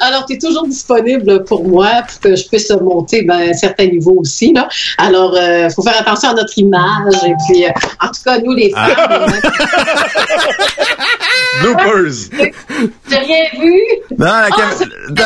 [0.00, 3.86] Alors, tu es toujours disponible pour moi pour que je puisse monter ben, un certain
[3.86, 4.52] niveau aussi.
[4.52, 4.68] Là.
[4.98, 7.14] Alors, il faut faire attention à notre image.
[7.26, 7.70] Et puis, euh,
[8.00, 8.88] en tout cas, nous, les Ah.
[8.88, 9.26] femmes,
[11.62, 12.12] Bloopers.
[13.08, 13.80] j'ai rien vu?
[14.16, 15.24] Non, la cam- c'est- ta,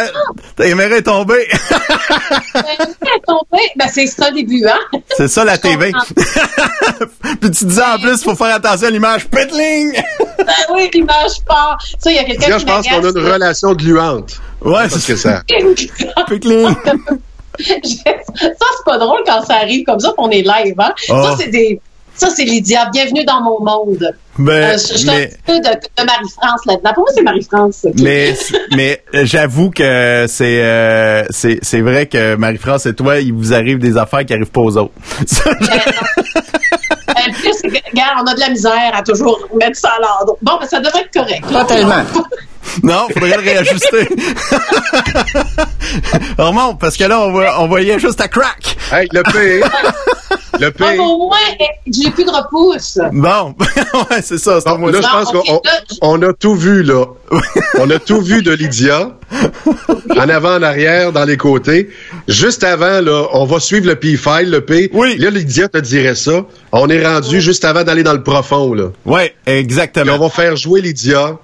[0.57, 1.47] ta caméra est tombée.
[2.55, 3.63] Elle est tombée.
[3.77, 4.99] Ben, c'est ça, le début, hein?
[5.17, 5.93] C'est ça la Je TV.
[7.41, 9.27] Puis tu disais en plus, faut faire attention à l'image.
[9.29, 9.93] Pitling!
[10.39, 11.79] Ben oui, l'image part.
[11.99, 14.41] Ça, il y a quelqu'un qui je pense qu'on a une relation gluante.
[14.63, 15.43] Ouais, Parce que ça.
[16.29, 16.75] Pitling!
[17.59, 20.95] Ça, c'est pas drôle quand ça arrive comme ça, qu'on est live, hein?
[21.11, 21.23] Oh.
[21.23, 21.81] Ça, c'est des.
[22.15, 22.91] Ça, c'est Lydia.
[22.93, 24.17] Bienvenue dans mon monde.
[24.39, 26.93] Ben, Euh, je je suis un mais- petit peu de, de Marie-France là-dedans.
[26.95, 27.87] Pour moi, c'est Marie-France.
[28.01, 28.35] Mais,
[28.75, 33.53] mais euh, j'avoue que c'est euh, c'est c'est vrai que Marie-France et toi, il vous
[33.53, 34.93] arrive des affaires qui arrivent pas aux autres.
[37.25, 37.53] Le plus,
[37.93, 40.37] regarde, on a de la misère à toujours mettre ça à l'ordre.
[40.43, 41.45] Bon, ben, ça devrait être correct.
[41.53, 42.03] Pas tellement.
[42.83, 44.09] non, faudrait le réajuster.
[46.39, 48.77] Remonte, parce que là, on, voyait juste à crack.
[48.91, 49.61] Hey, le P.
[50.61, 50.85] le P.
[50.87, 52.99] Ah, mais au moins, eh, j'ai plus de repousse.
[53.13, 53.55] Bon,
[54.11, 54.59] ouais, c'est ça.
[54.67, 55.71] Bon, là, je pense qu'on là,
[56.03, 57.05] on a tout vu, là.
[57.79, 59.17] on a tout vu de Lydia.
[60.17, 61.89] En avant, en arrière, dans les côtés.
[62.29, 64.91] Juste avant, là, on va suivre le P-file, le P.
[64.93, 65.17] Oui.
[65.19, 66.45] Là, Lydia te dirait ça.
[66.73, 68.91] On est rendu juste avant d'aller dans le profond, là.
[69.07, 70.15] Ouais, Et exactement.
[70.15, 71.37] on va faire jouer Lydia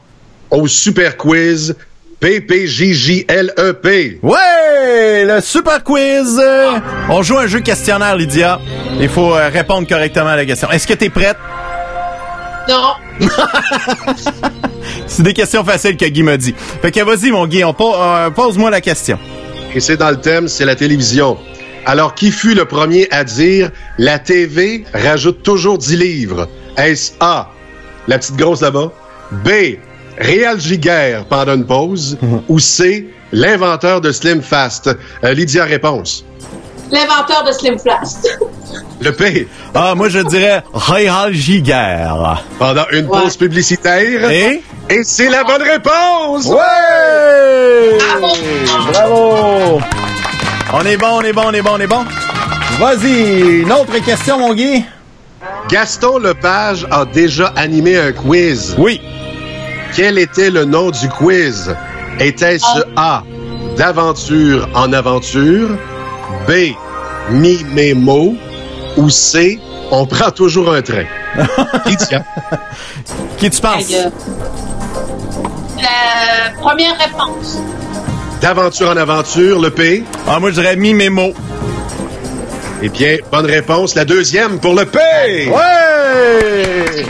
[0.51, 1.77] au super quiz
[2.21, 4.19] PPJJLEP.
[4.23, 6.41] Ouais, le super quiz.
[7.09, 8.59] On joue un jeu questionnaire, Lydia.
[9.01, 10.71] Il faut euh, répondre correctement à la question.
[10.71, 11.37] Est-ce que t'es prête?
[12.69, 12.95] non.
[15.07, 16.55] C'est des questions faciles que Guy m'a dit.
[16.83, 19.19] Fait que vas-y, mon Guy, on po- euh, pose-moi la question.
[19.75, 21.39] Et c'est dans le thème, c'est la télévision.
[21.87, 26.49] Alors, qui fut le premier à dire la TV rajoute toujours 10 livres?
[26.77, 27.51] Est-ce A,
[28.07, 28.93] la petite grosse là-bas?
[29.33, 29.49] B,
[30.19, 32.19] Réal Giguère pendant une pause?
[32.49, 34.91] ou C, l'inventeur de Slim Fast?
[35.25, 36.25] Euh, Lydia, réponse.
[36.91, 38.29] L'inventeur de Slim Fast.
[39.01, 42.43] Le P, Ah, moi, je dirais Réal Giguère.
[42.59, 43.21] pendant une Ouais.
[43.21, 44.29] pause publicitaire.
[44.31, 44.61] Et?
[44.91, 46.47] Et c'est la bonne réponse!
[46.47, 47.99] Ouais!
[47.99, 48.35] Bravo!
[48.93, 49.81] Bravo!
[50.73, 52.05] On est bon, on est bon, on est bon, on est bon.
[52.81, 54.85] Vas-y, une autre question, mon Guy.
[55.69, 58.75] Gaston Lepage a déjà animé un quiz.
[58.79, 59.01] Oui.
[59.95, 61.75] Quel était le nom du quiz?
[62.21, 62.65] Était-ce
[62.97, 63.23] A,
[63.77, 65.71] d'aventure en aventure,
[66.47, 66.53] B,
[67.31, 68.35] mi-mémo,
[68.97, 69.59] ou C,
[69.91, 71.05] on prend toujours un train?
[71.87, 72.25] Lydia.
[73.39, 73.93] Qui tu penses?
[73.93, 74.11] Euh,
[75.81, 77.59] La première réponse.
[78.41, 80.05] D'aventure en aventure, le P?
[80.27, 81.33] Ah, moi, je dirais mi-mémo.
[82.83, 83.95] Eh bien, bonne réponse.
[83.97, 84.99] La deuxième pour le P.
[85.49, 87.05] Ouais!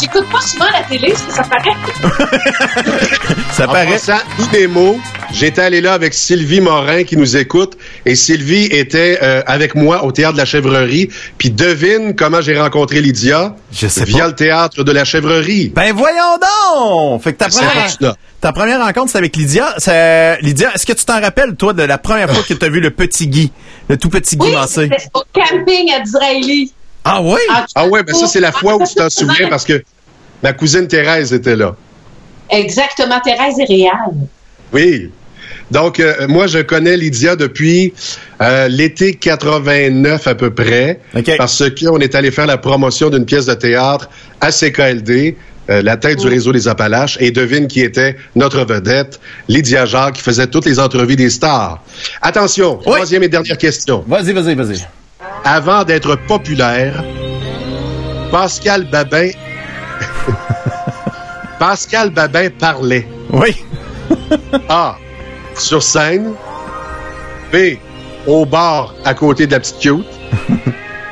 [0.00, 1.76] J'écoute pas souvent la télé, est-ce que ça paraît?
[3.52, 3.86] Ça En paraît.
[3.92, 4.98] passant, mi-mémo,
[5.34, 10.04] j'étais allé là avec Sylvie Morin qui nous écoute et Sylvie était euh, avec moi
[10.04, 11.10] au théâtre de la Chèvrerie.
[11.36, 14.28] Puis devine comment j'ai rencontré Lydia Je sais via pas.
[14.28, 15.68] le théâtre de la Chèvrerie.
[15.74, 17.22] Ben voyons donc!
[17.22, 19.74] Fait que ta C'est première, ta première rencontre, c'est avec Lydia.
[19.76, 22.68] C'est- Lydia, est-ce que tu t'en rappelles, toi, de la première fois que tu as
[22.70, 23.52] vu le petit Guy?
[23.88, 24.88] Le tout petit Guy Oui, Massé?
[24.90, 26.72] c'était au camping à Disraeli.
[27.04, 27.40] Ah oui?
[27.74, 29.82] Ah ouais, ben ça c'est la fois où tu t'en souviens parce que
[30.42, 31.74] ma cousine Thérèse était là.
[32.50, 34.12] Exactement, Thérèse et Réal.
[34.72, 35.10] Oui.
[35.70, 37.94] Donc, euh, moi, je connais Lydia depuis
[38.42, 41.00] euh, l'été 89 à peu près,
[41.38, 44.10] parce qu'on est allé faire la promotion d'une pièce de théâtre
[44.42, 45.36] à CKLD,
[45.70, 49.18] euh, la tête du réseau des Appalaches, et devine qui était notre vedette,
[49.48, 51.82] Lydia Jacques, qui faisait toutes les entrevues des stars.
[52.20, 52.92] Attention, Oui.
[52.92, 54.04] troisième et dernière question.
[54.06, 54.86] Vas-y, vas-y, vas-y.
[55.44, 57.02] Avant d'être populaire,
[58.30, 59.30] Pascal Babin...
[61.58, 63.06] Pascal Babin parlait.
[63.30, 63.54] Oui.
[64.68, 64.96] A.
[65.56, 66.32] Sur scène.
[67.52, 67.76] B.
[68.26, 70.06] Au bar à côté de la petite cute.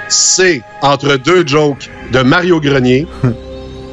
[0.08, 0.62] C.
[0.82, 3.06] Entre deux jokes de Mario Grenier.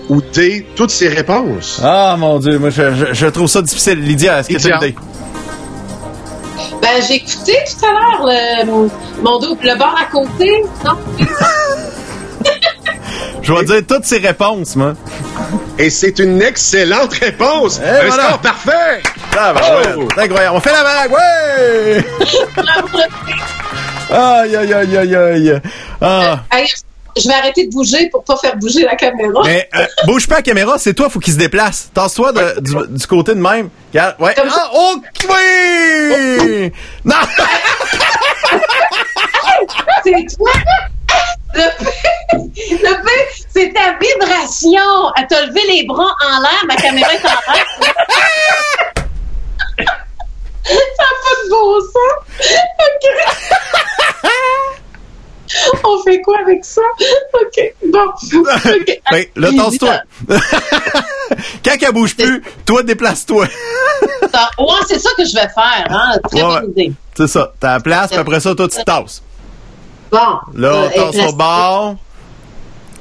[0.10, 0.66] Ou D.
[0.76, 1.82] Toutes ces réponses.
[1.84, 4.00] Ah, mon Dieu, moi, je, je- je trouve ça difficile.
[4.00, 4.80] Lydia, est-ce que tu as?
[6.88, 8.90] Ben, j'ai écouté tout à l'heure le,
[9.22, 10.64] mon double, le bar à côté.
[10.86, 10.98] Non?
[13.42, 14.94] Je vais dire toutes ces réponses, moi.
[15.78, 17.80] Et c'est une excellente réponse.
[17.80, 18.24] Et Un voilà.
[18.24, 19.02] score parfait.
[19.34, 19.38] Oh!
[19.38, 20.56] ouais, c'est incroyable.
[20.56, 22.06] On fait la vague, ouais!
[24.10, 25.62] Aïe, aïe, aïe, aïe, aïe.
[26.00, 26.40] Ah.
[26.50, 26.66] Hey,
[27.16, 29.42] je vais arrêter de bouger pour pas faire bouger la caméra.
[29.46, 31.90] Mais euh, bouge pas la caméra, c'est toi, faut qu'il se déplace.
[31.94, 33.70] Tasse-toi du, du côté de même.
[33.92, 34.34] Regarde, ouais.
[34.36, 34.50] Comme.
[34.52, 34.96] Ah, oh,
[35.30, 36.72] oui!
[37.06, 37.16] Non!
[40.04, 40.52] C'est toi!
[41.54, 41.86] Le P,
[42.70, 43.10] le P,
[43.50, 45.12] c'est ta vibration.
[45.18, 47.66] Elle t'a levé les bras en l'air, ma caméra est en l'air.
[50.68, 52.16] Ça n'a pas de bon sens.
[55.84, 56.82] On fait quoi avec ça?
[57.34, 58.00] OK, bon.
[58.40, 59.02] OK.
[59.12, 60.00] Ben, là, tasse-toi.
[61.64, 63.48] Quand elle bouge plus, toi, déplace-toi.
[64.34, 66.18] ça- Ouais, c'est ça que je vais faire, hein.
[66.32, 66.94] Très Ouais, bonne idée.
[67.16, 67.54] C'est ça.
[67.60, 69.22] T'as la place, puis après ça, toi, tu te tasses.
[70.12, 70.18] Bon.
[70.54, 71.96] Là, euh, on tasse au bord.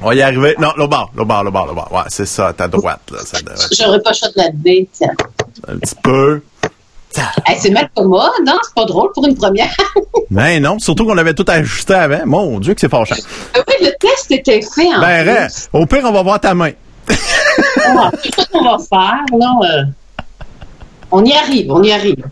[0.03, 0.55] On va y arriver.
[0.59, 1.91] Non, le bord, le bord, le bord, le bord.
[1.93, 3.19] Ouais, c'est ça, à ta droite, là.
[3.25, 5.15] Ça devrait être J'aurais pas shot là-dedans, tiens.
[5.69, 6.43] un petit peu.
[7.47, 8.55] Hey, c'est mal commode, non?
[8.63, 9.69] C'est pas drôle pour une première.
[10.31, 12.21] Mais non, surtout qu'on avait tout ajusté avant.
[12.27, 13.15] Mon Dieu, que c'est fâchant.
[13.57, 15.33] Euh, oui, le test était fait en Ben, plus.
[15.33, 15.71] reste.
[15.73, 16.71] Au pire, on va voir ta main.
[17.09, 17.17] C'est
[18.35, 19.53] ça qu'on va faire, là.
[19.65, 19.83] euh,
[21.11, 22.25] On y arrive, on y arrive.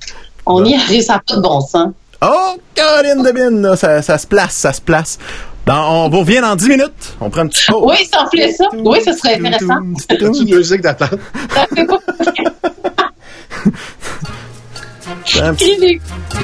[0.47, 1.89] On y arrive, ça n'a pas de bon sens.
[2.23, 5.19] Oh, Caroline Debine, ça, ça se place, ça se place.
[5.67, 7.17] Dans- on vous revient dans 10 minutes.
[7.21, 7.83] On prend un petit pause.
[7.87, 8.65] Oui, ça en fait ça.
[8.75, 9.81] Oui, ça serait intéressant.
[10.09, 11.11] Petite musique d'attente.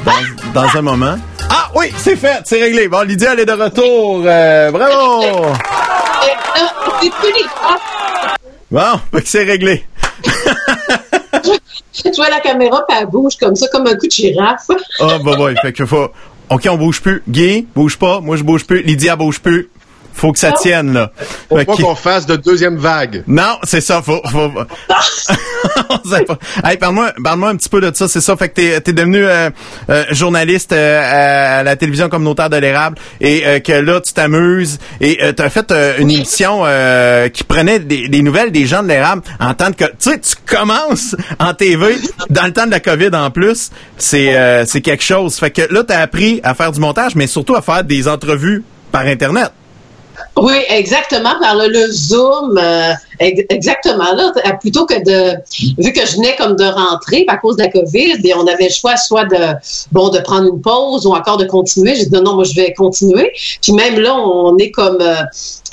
[0.04, 1.16] Dans, dans un moment.
[1.48, 2.88] Ah oui, c'est fait, c'est réglé.
[2.88, 4.22] Bon, Lydia, elle est de retour.
[4.24, 5.24] Euh, bravo!
[5.24, 5.54] Euh,
[7.02, 7.10] les
[7.62, 8.26] ah,
[8.70, 9.84] Bon, que c'est réglé.
[12.02, 14.68] Tu vois la caméra, puis elle bouge comme ça, comme un coup de girafe.
[15.00, 16.08] Ah, bah, ouais, fait que faut.
[16.50, 17.22] OK, on bouge plus.
[17.28, 18.20] Guy, bouge pas.
[18.20, 18.82] Moi, je bouge plus.
[18.82, 19.70] Lydia, bouge plus.
[20.12, 21.12] Faut que ça tienne, là.
[21.48, 23.24] Faut Fait pas qu'on fasse de deuxième vague.
[23.26, 24.50] Non, c'est ça, faut, faut...
[25.90, 26.38] On sait pas.
[26.64, 28.36] Hey, parle-moi, parle-moi un petit peu de ça, c'est ça.
[28.36, 29.50] Fait que t'es, t'es devenu euh,
[29.88, 34.78] euh, journaliste euh, à la télévision communautaire de l'érable et euh, que là, tu t'amuses
[35.00, 38.82] et euh, t'as fait euh, une émission euh, qui prenait des, des nouvelles des gens
[38.82, 39.84] de l'érable en tant que...
[39.84, 41.96] Tu sais, tu commences en TV
[42.28, 43.70] dans le temps de la COVID en plus.
[43.96, 45.36] C'est, euh, c'est quelque chose.
[45.36, 48.64] Fait que là, t'as appris à faire du montage, mais surtout à faire des entrevues
[48.92, 49.50] par Internet.
[50.40, 51.38] Oui, exactement.
[51.38, 54.12] Par le, Zoom, euh, exactement.
[54.14, 55.36] Là, plutôt que de,
[55.78, 58.64] vu que je venais comme de rentrer à cause de la COVID, et on avait
[58.64, 59.36] le choix soit de,
[59.92, 61.94] bon, de prendre une pause ou encore de continuer.
[61.94, 63.32] J'ai dit non, non, moi je vais continuer.
[63.62, 65.14] Puis même là, on est comme, euh,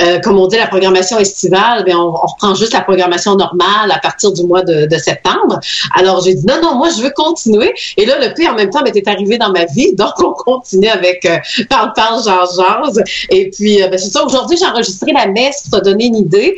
[0.01, 1.83] euh, comme on dit, la programmation estivale.
[1.85, 5.59] Ben, on, reprend juste la programmation normale à partir du mois de, septembre.
[5.95, 7.73] Alors j'ai dit non, non, moi je veux continuer.
[7.97, 10.87] Et là, le pire en même temps m'était arrivé dans ma vie, donc on continue
[10.87, 11.37] avec euh,
[11.69, 13.03] parle, parle, jase, jase.
[13.29, 14.25] Et puis ben, c'est ça.
[14.25, 16.57] Aujourd'hui, j'ai enregistré la messe pour te donner une idée.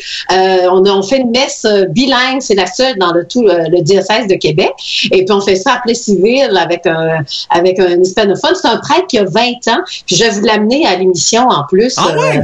[0.79, 3.65] On, a, on fait une messe euh, bilingue, c'est la seule dans le tout euh,
[3.69, 4.73] le diocèse de Québec.
[5.11, 8.53] Et puis on fait ça à Plessisville avec un avec un hispanophone.
[8.55, 9.81] C'est un prêtre qui a 20 ans.
[10.05, 11.95] Puis je vais vous l'amener à l'émission en plus.
[11.97, 12.41] Ah ouais?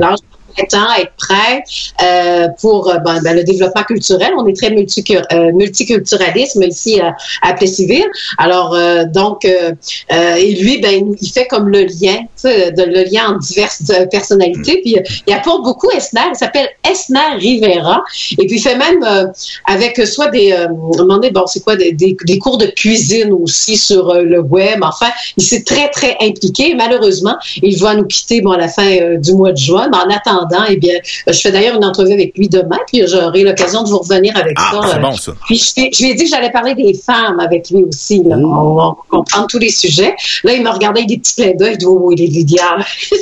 [0.57, 1.63] Être prêt
[2.01, 4.31] euh, pour euh, ben, ben, le développement culturel.
[4.37, 8.05] On est très euh, multiculturalisme ici à, à Plessisville.
[8.37, 8.75] Alors
[9.13, 14.81] donc et lui ben il fait comme le lien, de le lien entre diverses personnalités.
[14.81, 16.21] Puis il apporte beaucoup Esner.
[16.31, 18.03] Il s'appelle Esner Rivera.
[18.31, 19.31] Et puis il fait même
[19.65, 24.39] avec soit des euh, bon c'est quoi des, des, cours de cuisine aussi sur le
[24.41, 24.79] web.
[24.81, 26.75] Enfin il s'est très très impliqué.
[26.75, 29.87] Malheureusement il va nous quitter bon à la fin du mois de juin.
[29.91, 30.95] Mais en attendant eh bien
[31.27, 32.77] je fais d'ailleurs une entrevue avec lui demain.
[32.87, 34.79] Puis j'aurai l'occasion de vous revenir avec Ah, ça.
[34.91, 35.31] c'est euh, bon, ça.
[35.45, 38.21] puis je, lui- je lui ai dit que j'allais parler des femmes avec lui aussi.
[38.23, 38.35] Là.
[38.37, 40.15] On va comprendre tous les sujets.
[40.43, 41.73] Là, il m'a regardé avec des petits clins d'œil.
[41.73, 42.77] Il dit, oh, il est Lydia.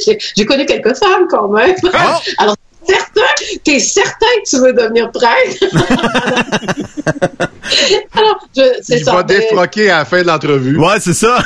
[0.36, 1.76] J'ai- connu quelques femmes quand même.
[2.38, 2.56] Alors,
[2.86, 3.22] certain,
[3.64, 5.64] t'es certain que tu veux devenir prêtre?
[8.16, 9.14] Alors, je- c'est Il ça.
[9.14, 10.78] va défroquer à la fin de l'entrevue.
[10.78, 11.38] Ouais, c'est ça.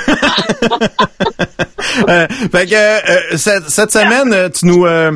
[2.09, 4.85] Euh, fait que euh, cette, cette semaine, tu nous...
[4.85, 5.11] euh,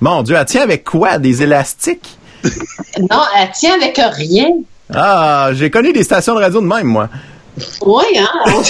[0.00, 1.18] Mon Dieu, elle tient avec quoi?
[1.18, 2.18] Des élastiques?
[2.98, 4.48] Non, elle tient avec rien.
[4.94, 7.10] Ah, j'ai connu des stations de radio de même, moi.
[7.82, 8.30] Oui, hein?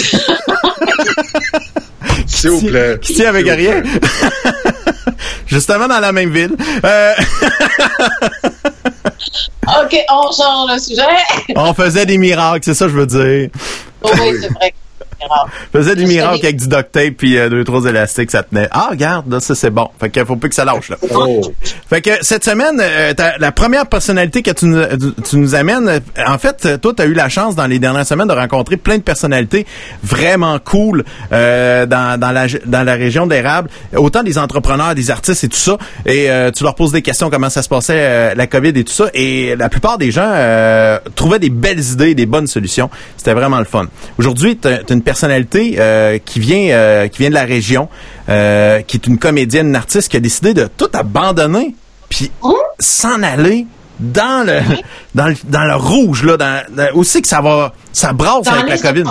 [2.27, 2.97] S'il vous plaît.
[3.01, 3.83] Qui tient avec rien?
[5.47, 6.57] Justement dans la même ville.
[6.83, 7.13] Euh,
[9.65, 11.53] OK, on change le sujet.
[11.55, 13.49] on faisait des miracles, c'est ça que je veux dire.
[14.03, 14.73] oui, c'est vrai.
[15.71, 18.67] Faisait des miracles avec du duct tape puis euh, deux trois élastiques, ça tenait.
[18.71, 19.89] Ah, regarde, là, ça c'est bon.
[19.99, 20.97] Fait qu'il faut plus que ça lâche là.
[21.89, 24.81] Fait que cette semaine, euh, la première personnalité que tu nous,
[25.27, 28.05] tu nous amènes, euh, en fait, toi, tu as eu la chance dans les dernières
[28.05, 29.65] semaines de rencontrer plein de personnalités
[30.03, 33.69] vraiment cool euh, dans, dans, la, dans la région d'Érable.
[33.95, 35.77] Autant des entrepreneurs, des artistes et tout ça.
[36.05, 38.83] Et euh, tu leur poses des questions, comment ça se passait, euh, la COVID et
[38.83, 39.05] tout ça.
[39.13, 42.89] Et la plupart des gens euh, trouvaient des belles idées, des bonnes solutions.
[43.17, 43.85] C'était vraiment le fun.
[44.17, 47.87] Aujourd'hui, tu as une personnalité euh, qui vient euh, qui vient de la région,
[48.29, 51.73] euh, qui est une comédienne, une artiste qui a décidé de tout abandonner
[52.09, 52.29] puis
[52.79, 53.65] s'en aller
[53.99, 54.59] dans le
[55.15, 58.51] dans le dans le rouge là dans, dans- aussi que ça va ça brasse Dans
[58.51, 59.03] avec la COVID.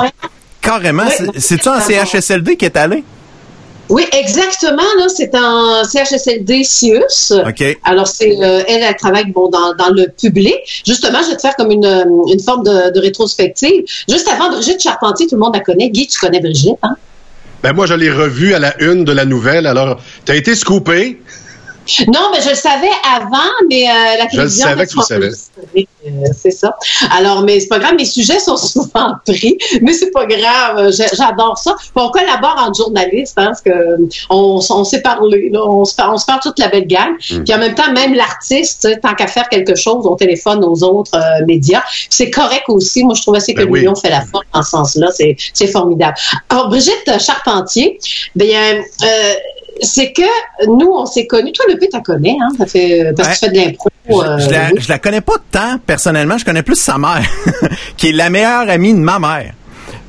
[0.60, 1.80] Carrément, C'est- c'est-tu en.
[1.80, 3.04] CHSLD qui est allé?
[3.88, 4.82] Oui, exactement.
[4.98, 7.32] Là, c'est en CHSLD Sius.
[7.32, 7.78] OK.
[7.84, 10.82] Alors, c'est euh, elle, elle travaille bon dans, dans le public.
[10.86, 13.84] Justement, je vais te faire comme une, euh, une forme de, de rétrospective.
[14.08, 15.90] Juste avant, Brigitte Charpentier, tout le monde la connaît.
[15.90, 16.96] Guy, tu connais Brigitte, hein?
[17.62, 19.66] Ben moi, je l'ai revu à la une de la nouvelle.
[19.66, 21.20] Alors, tu as été scoopé.
[22.08, 24.66] Non, mais je le savais avant, mais euh, la Je le télévision...
[24.66, 25.30] savais que tu le savais.
[26.06, 26.76] Euh, c'est ça.
[27.16, 30.78] Alors, mais c'est pas grave, mes sujets sont souvent pris, mais c'est pas grave.
[30.78, 31.76] euh, J'adore ça.
[31.94, 33.96] On collabore en journaliste, hein, parce que euh,
[34.30, 37.12] on, s'est parlé, là, on se parle, on se parle toute la belle gang.
[37.30, 37.44] Mm.
[37.44, 41.14] Puis en même temps, même l'artiste, tant qu'à faire quelque chose, on téléphone aux autres
[41.16, 41.82] euh, médias.
[42.10, 43.04] C'est correct aussi.
[43.04, 43.80] Moi, je trouve assez que Ben oui.
[43.80, 45.08] l'union fait la force dans ce sens-là.
[45.12, 46.14] C'est c'est formidable.
[46.48, 47.98] Alors, Brigitte Charpentier,
[48.34, 49.34] bien, euh,
[49.82, 50.22] c'est que
[50.66, 51.52] nous, on s'est connus.
[51.52, 52.48] Toi, le P, tu connais, hein?
[52.58, 53.88] Ça fait, parce que tu fais de l'impro.
[54.10, 54.80] euh, Je la, oui.
[54.80, 57.22] je la connais pas tant personnellement, je connais plus sa mère,
[57.96, 59.52] qui est la meilleure amie de ma mère.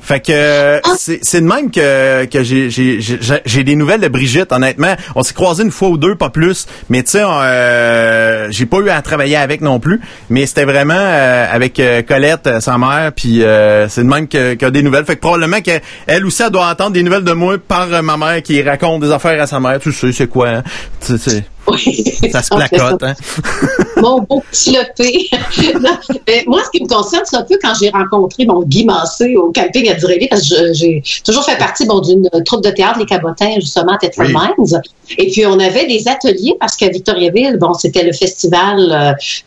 [0.07, 3.99] Fait que euh, c'est c'est de même que que j'ai j'ai j'ai j'ai des nouvelles
[3.99, 4.53] de Brigitte.
[4.53, 6.65] Honnêtement, on s'est croisés une fois ou deux, pas plus.
[6.89, 9.99] Mais tu sais, euh, j'ai pas eu à travailler avec non plus.
[10.29, 13.11] Mais c'était vraiment euh, avec euh, Colette, euh, sa mère.
[13.13, 15.03] Puis euh, c'est de même que que des nouvelles.
[15.03, 18.15] Fait que probablement qu'elle elle aussi elle doit entendre des nouvelles de moi par ma
[18.15, 19.77] mère qui raconte des affaires à sa mère.
[19.81, 20.63] Tu sais, c'est quoi hein?
[21.05, 21.43] Tu sais,
[21.75, 23.03] c'est- ça se placote.
[23.03, 23.13] Hein?
[24.01, 24.77] Mon beau petit
[26.27, 29.35] mais moi, ce qui me concerne, c'est un peu quand j'ai rencontré mon Guy Massé
[29.35, 32.99] au camping à Durély, parce que j'ai toujours fait partie bon, d'une troupe de théâtre,
[32.99, 34.33] les Cabotins, justement, à Tetford Oui.
[34.33, 34.81] Mines.
[35.17, 38.79] Et puis, on avait des ateliers, parce qu'à Victoriaville, bon, c'était le festival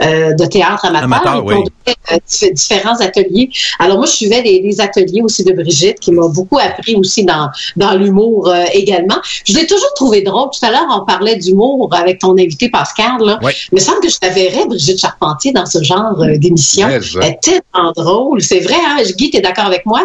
[0.02, 1.04] euh, euh, de théâtre amateur.
[1.04, 1.64] Amateur, puis, on oui.
[1.86, 3.50] donnait, euh, dif- différents ateliers.
[3.78, 7.24] Alors, moi, je suivais les, les ateliers aussi de Brigitte, qui m'a beaucoup appris aussi
[7.24, 9.18] dans, dans l'humour euh, également.
[9.44, 10.48] Je l'ai toujours trouvé drôle.
[10.50, 13.20] Tout à l'heure, on parlait d'humour avec ton invité Pascal.
[13.20, 13.38] Là.
[13.42, 13.54] Ouais.
[13.72, 16.88] Il me semble que je la verrais, Brigitte Charpentier, dans ce genre euh, d'émission.
[16.88, 18.42] Mais, Elle est tellement drôle.
[18.42, 19.02] C'est vrai, hein?
[19.16, 20.02] Guy, t'es d'accord avec moi?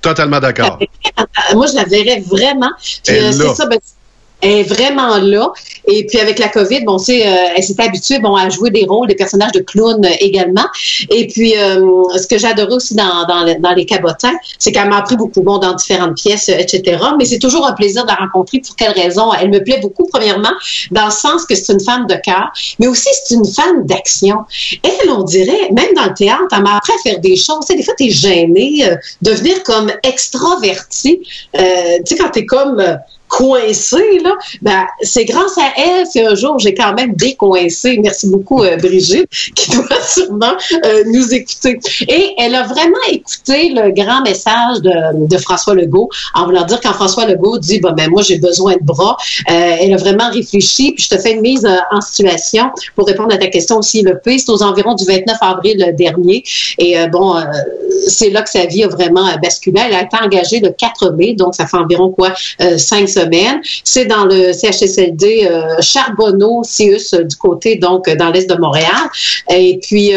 [0.00, 0.78] Totalement d'accord.
[0.80, 2.70] Euh, Moi, je la verrais vraiment.
[3.10, 3.78] Euh, c'est ça, ben,
[4.42, 5.52] est vraiment là.
[5.86, 8.84] Et puis avec la COVID, bon, c'est, euh, elle s'est habituée bon, à jouer des
[8.84, 10.66] rôles, des personnages de clowns euh, également.
[11.10, 11.80] Et puis, euh,
[12.16, 15.58] ce que j'adorais aussi dans, dans, dans les cabotins, c'est qu'elle m'a appris beaucoup bon
[15.58, 16.98] dans différentes pièces, euh, etc.
[17.18, 18.60] Mais c'est toujours un plaisir de la rencontrer.
[18.60, 19.32] Pour quelle raison?
[19.32, 20.52] Elle me plaît beaucoup, premièrement,
[20.90, 24.38] dans le sens que c'est une femme de cœur, mais aussi c'est une femme d'action.
[24.82, 27.60] Elle, on dirait, même dans le théâtre, elle m'a appris à faire des choses.
[27.60, 31.20] Tu sais, des fois, t'es gêné, euh, devenir comme extraverti.
[31.58, 32.82] Euh, tu sais, quand t'es comme...
[33.32, 37.98] euh, coincé, là, ben, c'est grâce à elle qu'un jour, j'ai quand même décoincé.
[38.02, 40.54] Merci beaucoup, euh, Brigitte, qui doit sûrement
[40.84, 41.78] euh, nous écouter.
[42.08, 46.80] Et elle a vraiment écouté le grand message de, de François Legault en voulant dire
[46.80, 49.16] quand François Legault dit, bon, ben, moi, j'ai besoin de bras,
[49.50, 53.06] euh, elle a vraiment réfléchi, puis je te fais une mise euh, en situation pour
[53.06, 54.02] répondre à ta question aussi.
[54.02, 56.44] Le P, c'est aux environs du 29 avril dernier.
[56.78, 57.42] Et euh, bon, euh,
[58.06, 59.80] c'est là que sa vie a vraiment euh, basculé.
[59.86, 63.21] Elle a été engagée le 4 mai, donc ça fait environ quoi, euh, cinq semaines.
[63.84, 68.56] C'est dans le CHSLD euh, Charbonneau, CIUS, euh, du côté, donc, euh, dans l'est de
[68.56, 68.90] Montréal.
[69.50, 70.12] Et puis,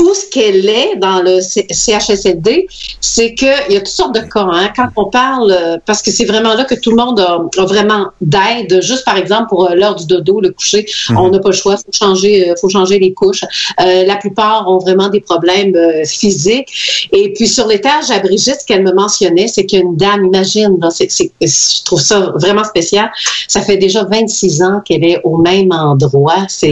[0.00, 2.66] où ce qu'elle est dans le C- CHSLD,
[3.00, 4.46] c'est qu'il y a toutes sortes de cas.
[4.52, 4.70] Hein.
[4.76, 7.64] Quand on parle, euh, parce que c'est vraiment là que tout le monde a, a
[7.64, 11.18] vraiment d'aide, juste par exemple pour euh, l'heure du dodo, le coucher, Mhm.
[11.18, 13.42] on n'a pas le choix, faut changer, euh, faut changer les couches.
[13.80, 17.08] Euh, la plupart ont vraiment des problèmes euh, physiques.
[17.12, 19.96] Et puis sur l'étage à Brigitte, ce qu'elle me mentionnait, c'est qu'il y a une
[19.96, 23.10] dame, imagine, là, c'est, c'est- je trouve ça vraiment spécial.
[23.48, 26.46] Ça fait déjà 26 ans qu'elle est au même endroit.
[26.48, 26.68] C'est,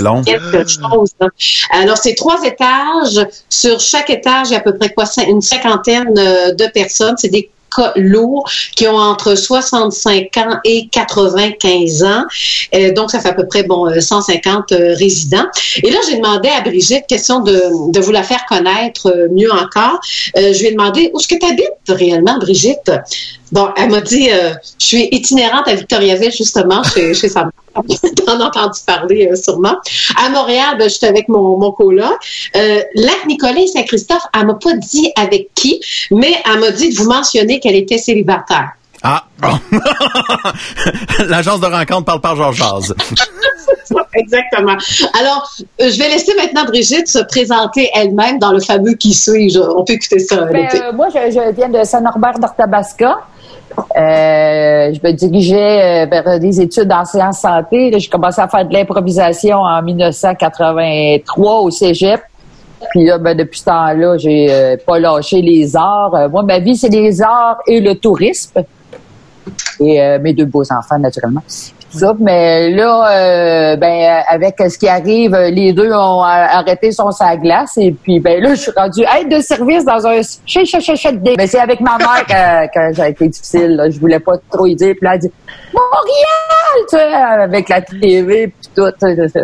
[0.00, 0.22] long.
[0.22, 1.10] quelque chose.
[1.20, 1.28] là.
[1.72, 2.51] Alors, c'est trois étages.
[3.48, 7.14] Sur chaque étage, il y a à peu près quoi, une cinquantaine euh, de personnes.
[7.18, 12.24] C'est des cas lourds qui ont entre 65 ans et 95 ans.
[12.74, 15.46] Euh, donc, ça fait à peu près bon euh, 150 euh, résidents.
[15.82, 20.00] Et là, j'ai demandé à Brigitte, question de, de vous la faire connaître mieux encore.
[20.36, 22.90] Je lui ai demandé où est-ce que tu habites réellement, Brigitte?
[23.50, 27.61] Bon, elle m'a dit, je suis itinérante à Victoriaville, justement, chez, chez sa mère.
[28.26, 29.76] T'en as entendu parler euh, sûrement?
[30.16, 32.12] À Montréal, ben, j'étais avec mon, mon coloc.
[32.56, 35.80] Euh, Lac Nicolas et Saint-Christophe, elle m'a pas dit avec qui,
[36.10, 38.72] mais elle m'a dit de vous mentionner qu'elle était célibataire.
[39.04, 39.58] Ah, bon.
[41.26, 42.94] L'agence de rencontre parle par Georges Jazz.
[44.14, 44.76] Exactement.
[45.18, 45.50] Alors,
[45.80, 49.58] euh, je vais laisser maintenant Brigitte se présenter elle-même dans le fameux Qui suis-je.
[49.58, 50.44] On peut écouter ça.
[50.44, 53.18] Ben, euh, moi, je, je viens de Saint-Norbert d'Arthabasca.
[53.78, 57.92] Euh, je me dirigeais euh, vers des études en sciences santé.
[57.98, 62.20] J'ai commencé à faire de l'improvisation en 1983 au Cégep.
[62.90, 66.14] Puis là, ben, depuis ce temps-là, j'ai euh, pas lâché les arts.
[66.14, 68.62] Euh, moi, ma vie, c'est les arts et le tourisme.
[69.80, 71.42] Et mes deux beaux enfants, naturellement.
[71.92, 72.14] Ça.
[72.18, 77.76] Mais là, euh, ben, avec ce qui arrive, les deux ont arrêté son sa glace
[77.76, 80.96] et puis ben là, je suis rendue aide de service dans un chez chez chez
[80.96, 83.76] chez Mais c'est avec ma mère que, que ça a été difficile.
[83.76, 83.90] Là.
[83.90, 84.94] Je voulais pas trop y dire.
[84.98, 85.32] Puis là, elle dit
[85.72, 88.88] Montréal, tu sais, avec la TV puis tout.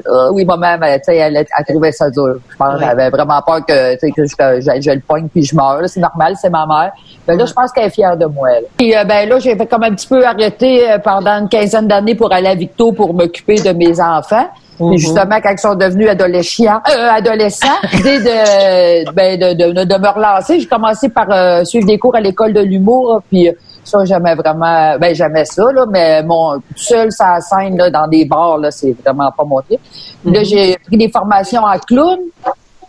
[0.06, 2.36] Ah oui, maman, mais, tu sais, elle, elle trouvait ça dur.
[2.50, 5.44] Je pense avait vraiment peur que, tu sais, que je, je, je le pogne puis
[5.44, 5.80] je meurs.
[5.86, 6.92] C'est normal, c'est ma mère.
[7.26, 8.48] Ben là, je pense qu'elle est fière de moi.
[8.50, 8.66] Là.
[8.76, 11.86] Puis euh, ben là, j'ai fait comme un petit peu arrêter euh, pendant une quinzaine
[11.86, 14.48] d'années pour aller à Victo pour m'occuper de mes enfants.
[14.80, 14.90] Mhm.
[14.90, 19.98] Puis justement, quand ils sont devenus adolescents, euh, adolescents, l'idée de, ben, de, de, de
[19.98, 23.20] me relancer, j'ai commencé par euh, suivre des cours à l'école de l'humour.
[23.28, 23.50] Puis
[23.84, 28.24] ça, j'aimais vraiment, ben j'aimais ça, là, mais mon seul la scène, là, dans des
[28.24, 29.80] bars, là, c'est vraiment pas mon truc.
[30.22, 32.18] Puis Là, j'ai pris des formations en clown.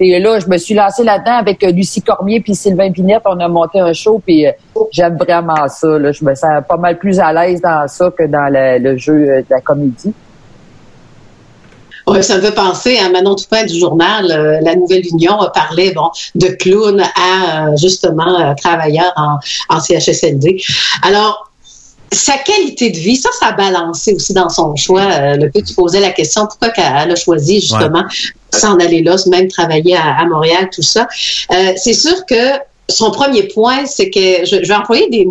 [0.01, 3.23] Et là, je me suis lancée là-dedans avec euh, Lucie Cormier puis Sylvain Pinette.
[3.25, 4.51] On a monté un show, puis euh,
[4.91, 5.87] j'aime vraiment ça.
[5.99, 6.11] Là.
[6.11, 9.13] Je me sens pas mal plus à l'aise dans ça que dans le, le jeu
[9.13, 10.13] euh, de la comédie.
[12.07, 14.31] Ouais, ça me fait penser à Manon Toupin du journal.
[14.31, 19.37] euh, la Nouvelle Union a parlé bon, de clown à euh, justement euh, travailleurs en,
[19.75, 20.59] en CHSLD.
[21.03, 21.51] Alors,
[22.11, 25.03] sa qualité de vie, ça, ça a balancé aussi dans son choix.
[25.11, 28.03] Euh, le peu tu posais la question pourquoi qu'elle a choisi justement
[28.51, 31.07] s'en aller là, même travailler à, à Montréal, tout ça.
[31.51, 32.35] Euh, c'est sûr que
[32.89, 35.27] son premier point, c'est que je, je vais employer des,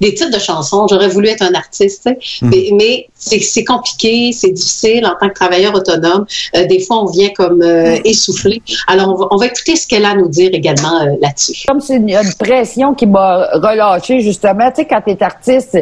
[0.00, 0.86] des titres de chansons.
[0.88, 2.46] J'aurais voulu être un artiste, tu sais.
[2.46, 2.50] Mm.
[2.50, 6.24] mais, mais c'est c'est compliqué, c'est difficile en tant que travailleur autonome.
[6.54, 8.62] Euh, des fois, on vient comme euh, essoufflé.
[8.86, 11.64] Alors, on va, on va écouter ce qu'elle a à nous dire également euh, là-dessus.
[11.66, 14.70] Comme c'est une, une pression qui m'a relâché justement.
[14.70, 15.78] Tu sais, quand t'es artiste,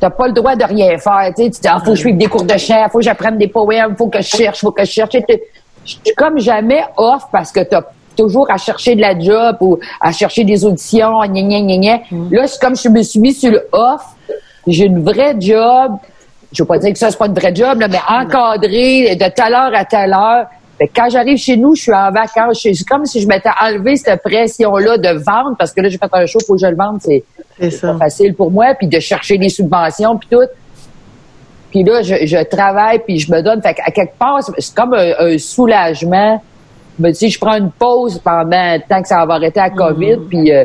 [0.00, 1.32] t'as pas le droit de rien faire.
[1.36, 3.04] Tu sais, tu dis, ah, faut que je suive des cours de chant, faut que
[3.04, 5.14] j'apprenne des poèmes, faut que je cherche, faut que je cherche.
[5.84, 7.82] Tu Je suis comme jamais off parce que t'as
[8.16, 12.00] toujours à chercher de la job ou à chercher des auditions, gna gna gna gna.
[12.30, 14.02] Là, c'est comme je me suis mis sur le off.
[14.66, 15.92] J'ai une vraie job.
[16.52, 19.28] Je veux pas dire que ça, c'est pas une vraie job, là, mais encadré de
[19.34, 20.46] telle heure à telle heure.
[20.78, 22.60] Fait que quand j'arrive chez nous, je suis en vacances.
[22.62, 26.10] C'est comme si je m'étais enlevé cette pression-là de vendre, parce que là, j'ai fait
[26.12, 26.98] un show, faut que je le vende.
[27.00, 27.24] C'est
[27.58, 28.74] c'est pas facile pour moi.
[28.74, 30.46] Puis de chercher des subventions, puis tout.
[31.72, 33.60] Puis là, je, je travaille, puis je me donne.
[33.62, 36.40] Fait qu'à quelque part, c'est- comme un, un soulagement.
[36.98, 39.70] Je me dis, je prends une pause pendant le temps que ça va arrêter la
[39.70, 40.64] COVID, puis euh,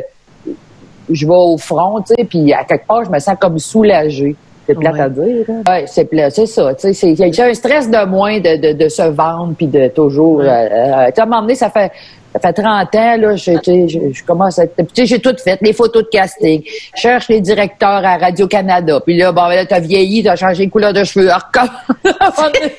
[1.10, 4.36] je vais au front, tu sais, puis à quelque part, je me sens comme soulagée.
[4.66, 5.46] C'est plate à dire.
[5.48, 5.62] hein?
[5.66, 6.74] Ouais, c'est plat, c'est ça.
[6.74, 9.88] Tu sais, c'est- j'ai un stress de moins de, de, de se vendre puis de
[9.88, 10.42] toujours.
[10.42, 11.90] Euh, euh, tu sais, à un moment donné, ça fait
[12.32, 14.66] ça fait 30 ans là, je, je, je commence à.
[14.66, 16.62] Tu sais, j'ai tout fait, les photos de casting.
[16.64, 19.00] Je cherche les directeurs à Radio Canada.
[19.04, 21.28] Puis là, bon, ben là, t'as vieilli, t'as changé de couleur de cheveux.
[21.30, 21.68] Alors, comme-
[22.04, 22.74] à un moment donné,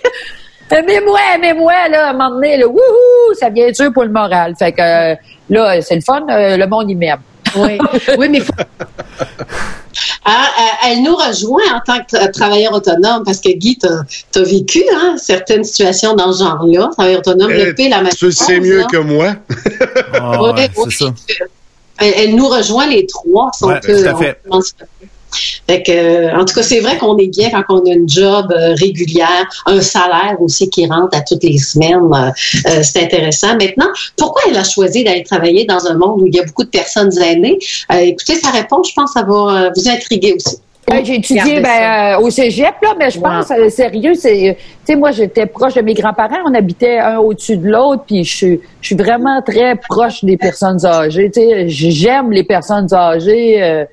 [0.72, 4.54] Aimez-moi, aimez-moi, là, à un moment donné, là, wouhou, ça vient dur pour le moral.
[4.58, 4.82] Fait que,
[5.14, 5.16] euh,
[5.50, 7.18] là, c'est le fun, euh, le monde y m'aime.
[7.56, 7.80] Oui,
[8.20, 8.54] oui, mais faut-
[10.26, 13.90] Ah, euh, elle nous rejoint en tant que tra- travailleur autonome parce que Guy, t'as
[14.40, 16.90] as vécu hein, certaines situations dans ce genre-là.
[16.94, 18.84] Travailleur autonome, Eh, le P, la Tu le sais mieux là.
[18.86, 19.36] que moi.
[20.14, 20.70] Ah, Ouais, ouais, ouais.
[20.90, 21.14] c'est ça.
[22.02, 23.52] Elle, elle nous rejoint les trois.
[23.54, 24.40] sont Ouais, que- tout à fait.
[24.50, 24.62] on
[25.68, 28.52] Fait que, en tout cas, c'est vrai qu'on est bien quand on a une job
[28.52, 32.10] euh, régulière, un salaire aussi qui rentre à toutes les semaines.
[32.14, 32.32] euh,
[32.68, 33.56] euh, c'est intéressant.
[33.56, 36.64] Maintenant, pourquoi elle a choisi d'aller travailler dans un monde où il y a beaucoup
[36.64, 37.60] de personnes aînées?
[37.92, 40.58] Euh, écoutez, sa réponse, je pense, ça va vous intriguer aussi.
[41.04, 44.96] J'ai étudié ben, euh, au cégep, là, mais je pense, euh, sérieux, c'est, tu sais,
[44.96, 48.62] moi, j'étais proche de mes grands-parents, on habitait un au-dessus de l'autre, puis je suis,
[48.82, 53.86] je suis vraiment très proche des personnes âgées, tu sais, j'aime les personnes âgées, euh,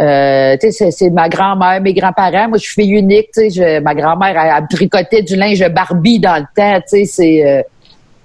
[0.00, 3.50] euh, tu sais, c'est, ma grand-mère, mes grands-parents, moi, je suis fille unique, tu sais,
[3.50, 7.46] je- ma grand-mère, elle, elle tricotait du linge Barbie dans le temps, tu sais, c'est,
[7.46, 7.62] euh,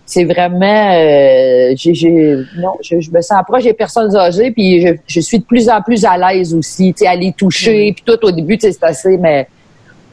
[0.06, 4.82] c'est vraiment euh, j'ai, j'ai- non je, je me sens proche des personnes âgées puis
[4.82, 7.94] je, je suis de plus en plus à l'aise aussi tu sais à les toucher
[7.94, 9.48] puis tout au début c'est assez mais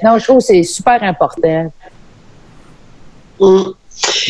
[0.05, 1.73] non je trouve que c'est super important.
[3.41, 3.73] Hum.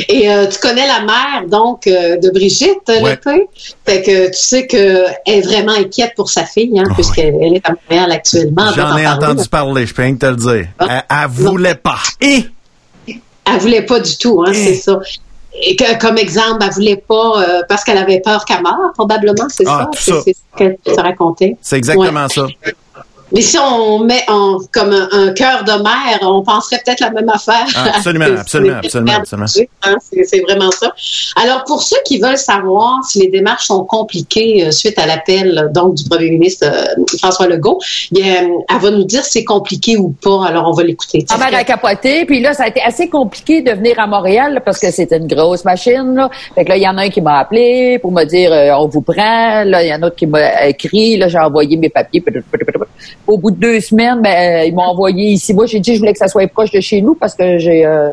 [0.08, 3.12] Et euh, tu connais la mère donc euh, de Brigitte Ouais.
[3.12, 3.48] Lepé.
[3.84, 7.66] Fait que tu sais qu'elle est vraiment inquiète pour sa fille, hein, puisqu'elle elle est
[7.68, 8.72] à Montréal actuellement.
[8.76, 10.66] J'en ai entendu parler, je peux rien que te le dire.
[10.80, 11.98] Elle, elle voulait pas.
[12.20, 12.44] Et?
[13.08, 14.98] Elle voulait pas du tout, hein, c'est ça.
[15.62, 19.46] Et que, comme exemple, elle voulait pas euh, parce qu'elle avait peur qu'elle meure, probablement,
[19.48, 20.00] c'est Ah, ça.
[20.00, 20.20] C'est ça.
[20.24, 21.56] c'est ce qu'elle te racontait.
[21.62, 22.28] c'est exactement Ouais.
[22.28, 22.46] ça.
[23.32, 27.10] Mais si on met en, comme un, un cœur de mère, on penserait peut-être la
[27.10, 27.66] même affaire.
[27.74, 29.46] Ah, absolument, absolument, absolument, absolument.
[29.82, 30.94] Hein, c'est c'est vraiment ça.
[31.42, 35.70] Alors, pour ceux qui veulent savoir si les démarches sont compliquées euh, suite à l'appel
[35.74, 37.80] donc du premier ministre euh, François Legault,
[38.12, 40.46] bien, elle va nous dire si c'est compliqué ou pas.
[40.46, 41.24] Alors, on va l'écouter.
[41.30, 44.54] Ma mère a capoté, puis là, ça a été assez compliqué de venir à Montréal
[44.54, 46.14] là, parce que c'était une grosse machine.
[46.14, 46.30] Là.
[46.54, 48.70] Fait que là, il y en a un qui m'a appelé pour me dire euh,
[48.78, 49.64] on vous prend.
[49.64, 51.16] Là, il y en a un autre qui m'a écrit.
[51.16, 52.22] Là, j'ai envoyé mes papiers.
[53.26, 55.52] Au bout de deux semaines, ben, ils m'ont envoyé ici.
[55.54, 57.84] Moi, j'ai dit je voulais que ça soit proche de chez nous parce que j'ai
[57.84, 58.10] euh,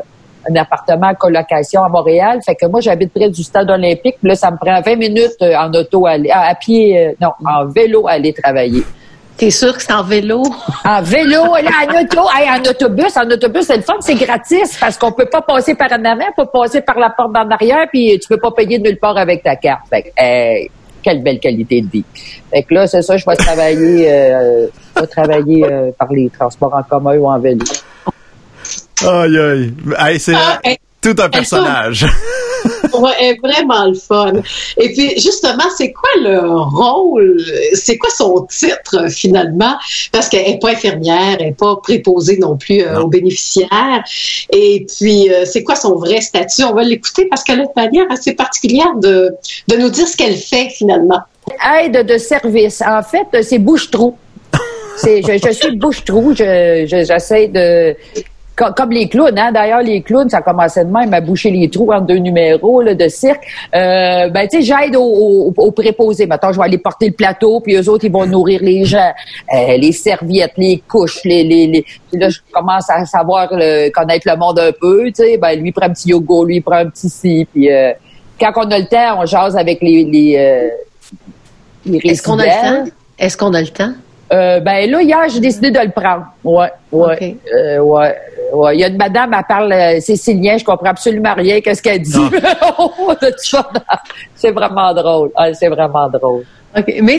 [0.50, 2.40] un appartement en colocation à Montréal.
[2.44, 4.16] Fait que moi, j'habite près du stade olympique.
[4.22, 7.12] Là, ça me prend 20 minutes euh, en auto, à, aller- à, à pied, euh,
[7.20, 8.82] non, en vélo à aller travailler.
[9.36, 10.42] T'es sûr que c'est en vélo?
[10.84, 14.76] En vélo, là, en auto, hey, en autobus, en autobus, c'est le fun, c'est gratis
[14.78, 17.86] parce qu'on peut pas passer par en avant, pas passer par la porte d'en arrière,
[17.90, 19.88] puis tu peux pas payer nulle part avec ta carte.
[19.90, 20.70] Fait que, hey,
[21.04, 22.04] quelle belle qualité de vie.
[22.50, 24.66] Fait que là, c'est ça, je vais travailler, euh,
[24.96, 27.64] je vais travailler euh, par les transports en commun ou en vélo.
[29.06, 29.74] Aïe, aïe.
[29.98, 30.78] Hey, c'est Ah, hey.
[31.04, 32.06] Tout un personnage.
[32.94, 34.32] Ouais, est vraiment le fun.
[34.78, 37.38] Et puis, justement, c'est quoi le rôle,
[37.74, 39.76] c'est quoi son titre, finalement?
[40.12, 44.02] Parce qu'elle n'est pas infirmière, elle n'est pas préposée non plus euh, aux bénéficiaires.
[44.50, 46.62] Et puis, euh, c'est quoi son vrai statut?
[46.64, 49.30] On va l'écouter parce qu'elle a une manière assez particulière de,
[49.68, 51.20] de nous dire ce qu'elle fait, finalement.
[51.82, 52.80] Aide de service.
[52.80, 54.16] En fait, c'est bouche-trou.
[54.96, 56.32] C'est, je, je suis bouche-trou.
[56.34, 57.94] Je, je- j'essaie de,
[58.56, 59.50] comme les clowns, hein.
[59.52, 62.94] D'ailleurs, les clowns, ça commençait de même à boucher les trous en deux numéros là,
[62.94, 63.42] de cirque.
[63.74, 66.26] Euh, ben, tu sais, j'aide aux, aux, aux préposés.
[66.26, 69.12] Maintenant, je vais aller porter le plateau, puis eux autres, ils vont nourrir les gens.
[69.52, 71.82] Euh, les serviettes, les couches, les, les, les...
[71.82, 75.06] Puis là, je commence à savoir le- connaître le monde un peu.
[75.06, 77.70] Tu sais, ben, lui prend un petit yoga, lui il prend un petit ci, puis
[77.72, 77.92] euh,
[78.40, 80.68] quand on a le temps, on jase avec les, les, euh,
[81.86, 82.50] les Est-ce qu'on a le
[82.84, 82.90] temps?
[83.18, 83.92] Est-ce qu'on a le temps?
[84.32, 86.26] Euh, ben là, hier, j'ai décidé de le prendre.
[86.42, 87.36] Ouais, ouais.
[87.52, 88.16] Euh, ouais.
[88.52, 91.82] Ouais, il y a une madame, elle parle euh, cécilien, je comprends absolument rien qu'est-ce
[91.82, 92.16] qu'elle dit.
[92.78, 93.12] Oh,
[94.36, 95.30] c'est vraiment drôle.
[95.34, 96.44] Ah, c'est vraiment drôle.
[96.76, 96.94] OK.
[97.02, 97.18] Mais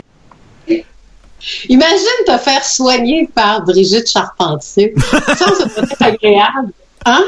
[1.68, 4.94] imagine te faire soigner par Brigitte Charpentier.
[4.96, 6.72] Ça, ça peut être agréable.
[7.04, 7.24] Hein?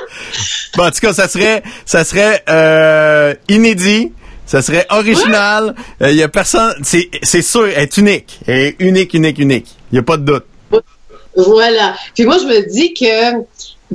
[0.77, 4.13] Bon, en tout cas, ça serait, ça serait euh, inédit.
[4.49, 5.75] Ça serait original.
[6.01, 6.73] Il y a personne.
[6.83, 8.41] C'est, c'est sûr, elle est unique.
[8.47, 9.67] Elle est unique, unique, unique.
[9.93, 10.45] Il y a pas de doute.
[11.37, 11.95] Voilà.
[12.15, 13.33] Puis moi, je me dis que,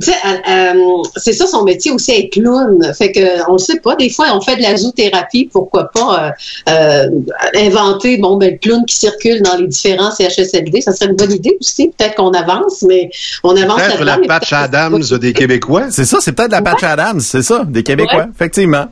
[0.00, 2.94] sais, euh, euh, c'est ça son métier aussi, être clown.
[2.96, 6.32] Fait que, on le sait pas, des fois, on fait de la zoothérapie, pourquoi pas
[6.68, 7.08] euh, euh,
[7.56, 10.80] inventer, bon, ben, le clown qui circule dans les différents CHSLD.
[10.80, 11.92] Ça serait une bonne idée aussi.
[11.98, 13.10] Peut-être qu'on avance, mais
[13.42, 15.90] on avance Peut-être la Patch peut-être- Adams des Québécois.
[15.90, 18.26] C'est ça, c'est peut-être la Patch Adams, c'est ça, des Québécois, Ouais.
[18.34, 18.86] effectivement.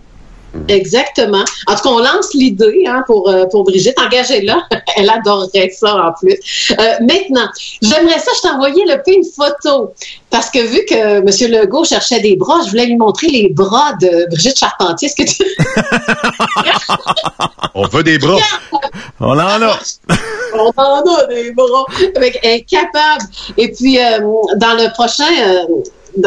[0.69, 1.45] Exactement.
[1.67, 3.99] En tout cas, on lance l'idée hein, pour, euh, pour Brigitte.
[3.99, 4.63] Engagez-la.
[4.97, 6.39] Elle adorerait ça en plus.
[6.79, 7.49] Euh, maintenant,
[7.81, 9.95] j'aimerais ça, je envoyé le peu une photo.
[10.31, 11.27] Parce que vu que M.
[11.51, 15.09] Legault cherchait des bras, je voulais lui montrer les bras de Brigitte Charpentier.
[15.09, 15.45] Est-ce que tu...
[17.75, 18.39] On veut des bras.
[19.21, 19.79] On en a.
[20.55, 21.87] On en a des bras.
[22.19, 23.25] Fait qu'elle est capable.
[23.57, 24.19] Et puis, euh,
[24.57, 25.65] dans le prochain, euh,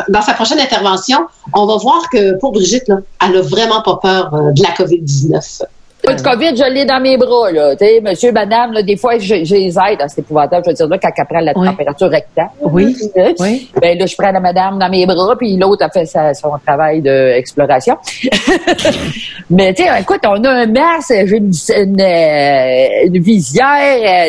[0.09, 1.19] dans- sa prochaine intervention,
[1.53, 2.97] on va voir que pour Brigitte, là,
[3.27, 5.63] elle a vraiment pas peur euh, de la COVID-19.
[6.07, 7.75] Moi, le COVID, je l'ai dans mes bras, là.
[7.75, 9.97] Tu sais, monsieur, madame, là, des fois, je, je les aide.
[9.99, 12.49] Ah, C'est épouvantable, je veux dire, là, quand elle prend la température rectale.
[12.61, 12.95] Oui.
[13.39, 13.71] oui.
[13.81, 16.51] Ben, là, je prends la madame dans mes bras, puis l'autre a fait sa- son
[16.63, 17.97] travail d'exploration.
[19.49, 23.65] Mais, tu sais, écoute, on a un masque, j'ai une, une, euh, une visière.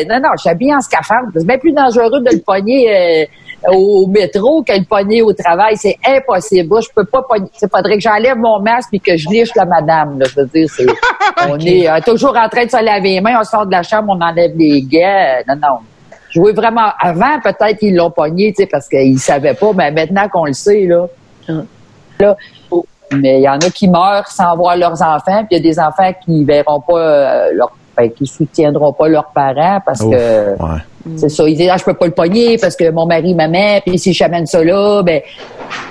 [0.01, 1.27] euh, non, non, je suis habillée en scaphandre.
[1.35, 3.25] C'est bien plus dangereux de le pogner euh,
[3.65, 5.75] au métro que le pogner au travail.
[5.77, 6.69] C'est impossible.
[6.69, 7.47] Moi, je peux pas pogner.
[7.61, 10.19] Il faudrait que j'enlève mon masque puis que je liche la madame.
[10.19, 10.25] Là.
[10.29, 10.85] Je veux dire, c'est,
[11.49, 13.39] on est euh, toujours en train de se laver les mains.
[13.39, 15.43] On sort de la chambre, on enlève les gants.
[15.47, 15.77] Non, non.
[16.29, 16.91] Je voulais vraiment...
[16.99, 19.71] Avant, peut-être qu'ils l'ont pogné, tu sais, parce qu'ils savaient pas.
[19.73, 21.07] Mais maintenant qu'on le sait, là...
[22.19, 22.35] là
[23.13, 25.59] mais il y en a qui meurent sans voir leurs enfants, puis il y a
[25.59, 30.11] des enfants qui verront pas euh, leur ben, qui soutiendront pas leurs parents parce Ouf,
[30.11, 30.79] que ouais.
[31.15, 31.49] c'est ça.
[31.49, 34.13] Ils disent ah, je peux pas le pogner parce que mon mari maman, puis si
[34.13, 35.21] j'amène ça là, ben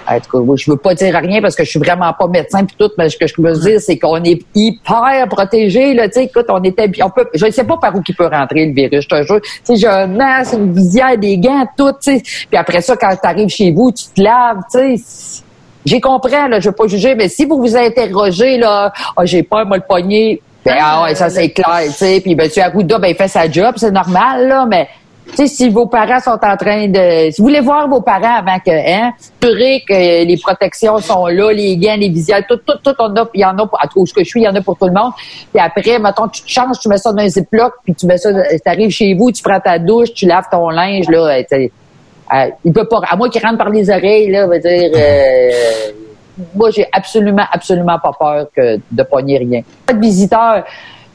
[0.09, 2.65] en tout cas, je veux pas dire rien parce que je suis vraiment pas médecin
[2.65, 6.15] puis tout, mais ce que je veux dire, c'est qu'on est hyper protégé, là, tu
[6.15, 8.66] sais, écoute, on était, on peut, je ne sais pas par où qui peut rentrer
[8.66, 9.41] le virus, je te jure.
[9.41, 12.23] Tu sais, j'ai un masque, une visière, des gants, tout, tu sais.
[12.23, 15.43] Puis après ça, quand tu arrives chez vous, tu te laves, tu sais.
[15.85, 19.45] J'ai compris, là, je veux pas juger, mais si vous vous interrogez, là, ah, j'ai
[19.45, 20.41] peur, moi, le poignet,
[20.78, 22.20] ah ouais, ça, c'est clair, tu sais.
[22.20, 24.88] Puis, ben, tu Arruda, ben, il fait sa job, c'est normal, là, mais,
[25.30, 28.38] tu sais, si vos parents sont en train de, si vous voulez voir vos parents
[28.38, 29.12] avant que, hein,
[29.43, 33.28] assurer que les protections sont là, les gants, les visières, tout, tout, tout, on a,
[33.34, 34.78] il y en a, pour, à tout où je suis, il y en a pour
[34.78, 35.12] tout le monde.
[35.52, 38.18] Puis après, mettons, tu te changes, tu mets ça dans un ziploc, puis tu mets
[38.18, 38.30] ça,
[38.64, 41.43] t'arrives chez vous, tu prends ta douche, tu laves ton linge, là,
[42.32, 45.51] euh, il peut pas, à moins qu'il rentre par les oreilles, là, veut dire, euh,
[46.54, 49.62] moi, j'ai absolument, absolument pas peur que de pogner rien.
[49.86, 50.64] Pas de visiteurs,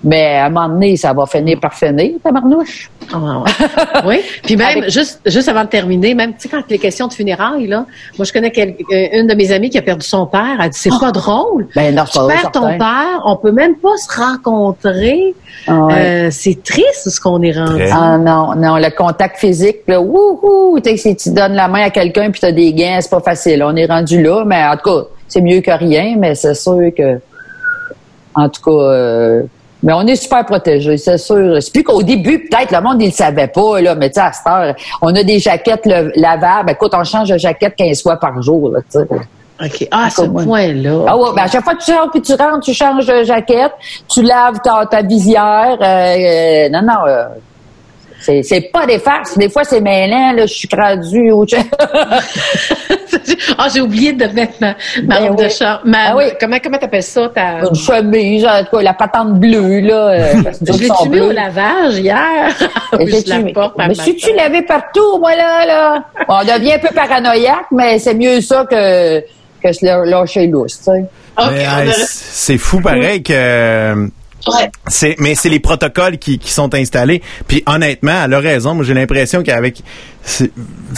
[0.03, 2.89] mais à un moment donné, ça va finir par finir, ta marnouche.
[4.05, 4.21] oui.
[4.43, 7.67] Puis même, juste, juste avant de terminer, même, tu sais, quand les questions de funérailles,
[7.67, 7.85] là,
[8.17, 10.57] moi, je connais euh, une de mes amies qui a perdu son père.
[10.59, 11.67] Elle dit, c'est pas drôle.
[11.75, 12.77] Ben, non, tu pas perds ton certain.
[12.77, 15.35] père, on peut même pas se rencontrer.
[15.67, 15.93] Ouais.
[15.93, 17.83] Euh, c'est triste ce qu'on est rendu.
[17.91, 21.83] Ah non, non, le contact physique, là, wouhou, tu sais, si tu donnes la main
[21.83, 23.63] à quelqu'un puis t'as des gains, c'est pas facile.
[23.63, 26.89] On est rendu là, mais en tout cas, c'est mieux que rien, mais c'est sûr
[26.97, 27.19] que,
[28.33, 29.43] en tout cas, euh,
[29.83, 31.57] mais on est super protégés, c'est sûr.
[31.61, 34.21] C'est plus qu'au début, peut-être, le monde, il le savait pas, là, mais tu sais,
[34.27, 36.71] à cette heure, on a des jaquettes le- lavables.
[36.71, 39.07] Écoute, on change de jaquette 15 fois par jour, là, tu sais.
[39.63, 39.87] OK.
[39.91, 41.05] Ah, à ce point-là.
[41.07, 43.23] Ah ouais, ben à chaque fois que tu rentres, puis tu rentres, tu changes de
[43.23, 43.71] jaquette,
[44.09, 45.77] tu laves ta, ta visière.
[45.79, 47.25] euh, euh, non, non, euh,
[48.21, 49.37] c'est, c'est pas des farces.
[49.37, 51.45] Des fois, c'est mêlant, là, je suis rendu au...
[53.57, 55.45] Ah, j'ai oublié de mettre ma, ma Ben robe oui.
[55.45, 55.81] de chambre.
[55.85, 56.25] Ma, Ah oui.
[56.39, 57.29] Comment comment t'appelles ça?
[57.33, 57.59] Ta...
[57.67, 60.09] Une chemise, en tout cas, la patente bleue, là.
[60.09, 62.49] euh, Je d'autres l'ai sont tué au lavage hier?
[62.93, 66.03] Je la porte Mais si tu l'avais partout, moi, là, là.
[66.27, 70.83] On devient un peu paranoïaque, mais c'est mieux ça que, que se lâcher lousse, tu
[70.85, 71.05] sais.
[71.51, 74.09] Mais, hey, c'est fou pareil que
[74.87, 77.21] c'est mais c'est les protocoles qui, qui sont installés.
[77.47, 78.73] Puis honnêtement, elle a raison.
[78.75, 79.81] Moi, j'ai l'impression qu'avec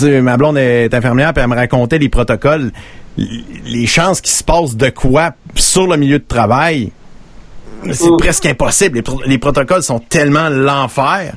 [0.02, 2.72] ma blonde est infirmière, puis elle me racontait les protocoles,
[3.18, 6.92] les chances qu'il se passe de quoi sur le milieu de travail.
[7.92, 8.96] C'est presque impossible.
[8.98, 11.34] Les, pro- les protocoles sont tellement l'enfer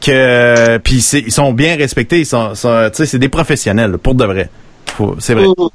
[0.00, 2.20] que puis c'est- ils sont bien respectés.
[2.20, 4.50] Ils sont, sont- tu sais, c'est des professionnels pour de vrai.
[5.20, 5.46] C'est vrai.
[5.46, 5.68] Mhm.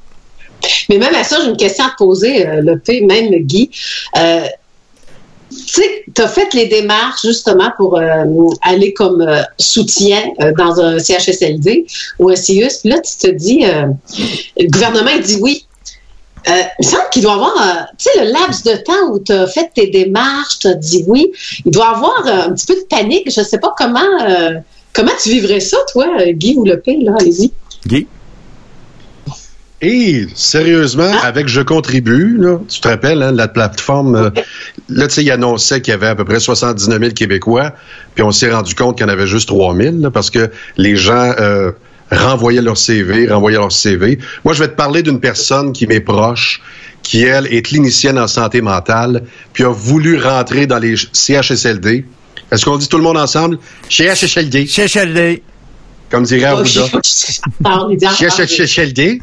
[0.90, 3.70] Mais même à ça, j'ai une question à te poser, euh, le P, même Guy.
[4.18, 4.44] Euh,
[5.54, 8.24] tu sais, tu as fait les démarches justement pour euh,
[8.62, 11.86] aller comme euh, soutien euh, dans un CHSLD
[12.18, 12.80] ou un CIUS.
[12.80, 15.66] Puis là, tu te dis, le gouvernement il dit oui.
[16.46, 19.46] Il me semble qu'il doit avoir, tu sais, le laps de temps où tu as
[19.46, 21.32] fait tes démarches, tu as dit oui.
[21.64, 23.30] Il doit avoir un petit peu de panique.
[23.30, 24.00] Je sais pas comment
[24.92, 27.50] comment tu vivrais ça, toi, Guy ou le P, là, allez-y.
[27.86, 28.06] Guy?
[29.82, 34.30] Et sérieusement, avec Je contribue, là, tu te rappelles, hein, la plateforme, euh,
[34.88, 37.72] là, tu sais, il annonçait qu'il y avait à peu près 79 000 Québécois,
[38.14, 40.50] puis on s'est rendu compte qu'il y en avait juste 3 000, là, parce que
[40.76, 41.72] les gens euh,
[42.10, 44.18] renvoyaient leur CV, renvoyaient leur CV.
[44.44, 46.62] Moi, je vais te parler d'une personne qui m'est proche,
[47.02, 52.06] qui, elle, est clinicienne en santé mentale, puis a voulu rentrer dans les CHSLD.
[52.50, 53.58] Est-ce qu'on dit tout le monde ensemble?
[53.88, 54.66] CHSLD.
[54.66, 55.42] CHSLD.
[56.14, 56.86] Comme dirait Arruda.
[58.16, 59.20] CHSLD.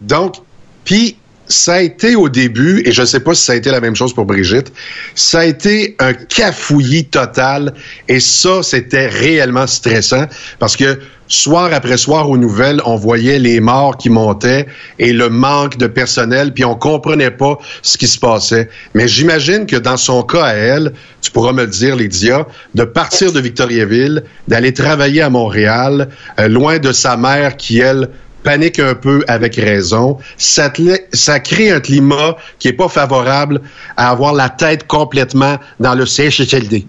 [0.00, 0.36] Donc,
[0.84, 1.16] puis
[1.48, 3.80] ça a été au début, et je ne sais pas si ça a été la
[3.80, 4.72] même chose pour Brigitte,
[5.14, 7.72] ça a été un cafouillis total,
[8.08, 10.26] et ça, c'était réellement stressant,
[10.58, 10.98] parce que
[11.28, 14.66] soir après soir aux nouvelles, on voyait les morts qui montaient
[14.98, 18.68] et le manque de personnel, puis on comprenait pas ce qui se passait.
[18.94, 22.84] Mais j'imagine que dans son cas à elle, tu pourras me le dire, Lydia, de
[22.84, 26.08] partir de Victoriaville, d'aller travailler à Montréal,
[26.40, 28.08] euh, loin de sa mère qui, elle,
[28.42, 30.18] panique un peu avec raison.
[30.36, 33.60] Ça, crée un climat qui est pas favorable
[33.96, 36.86] à avoir la tête complètement dans le CHSLD.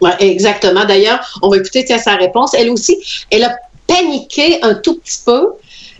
[0.00, 0.84] Ouais, exactement.
[0.84, 2.54] D'ailleurs, on va écouter sa réponse.
[2.54, 2.96] Elle aussi,
[3.30, 3.56] elle a
[3.86, 5.48] paniqué un tout petit peu.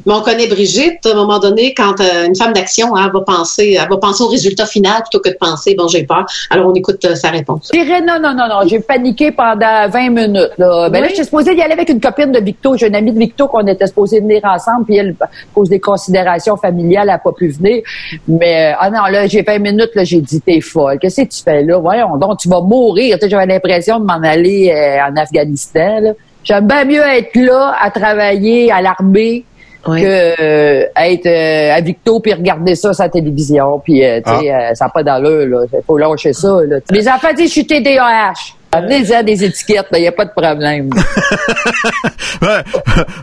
[0.06, 3.20] Mais on connaît Brigitte, à un moment donné, quand euh, une femme d'action hein, va
[3.20, 6.24] penser, elle va penser au résultat final plutôt que de penser, bon, j'ai peur.
[6.50, 7.70] Alors, on écoute euh, sa réponse.
[7.74, 8.66] Je dirais non, non, non, non.
[8.66, 10.50] J'ai paniqué pendant 20 minutes.
[10.58, 10.88] Là.
[10.88, 11.08] Ben là, Oui.
[11.10, 12.76] j'étais supposée y aller avec une copine de Victo.
[12.76, 15.80] J'ai une amie de Victo qu'on était supposé venir ensemble, puis elle, à cause des
[15.80, 17.82] considérations familiales, elle n'a pas pu venir.
[18.26, 20.98] Mais, euh, ah non, là, j'ai 20 minutes, là, j'ai dit, t'es folle.
[21.00, 21.78] Qu'est-ce que tu fais là?
[21.78, 23.16] Voyons donc, tu vas mourir.
[23.20, 26.00] J'avais l'impression de m'en aller euh, en Afghanistan.
[26.00, 26.10] là.
[26.44, 29.44] J'aime bien mieux être là à travailler à l'armée
[29.88, 30.02] Oui.
[30.02, 34.30] que euh, être euh, à Victo puis regarder ça sur la télévision puis euh, tu
[34.30, 36.76] sais euh, ça n'a pas d'allure là il faut lâcher ça là.
[36.90, 38.32] les enfants disent je suis TDAH
[38.72, 40.90] amenez-en des étiquettes il n'y a pas de problème
[42.42, 42.62] Ouais,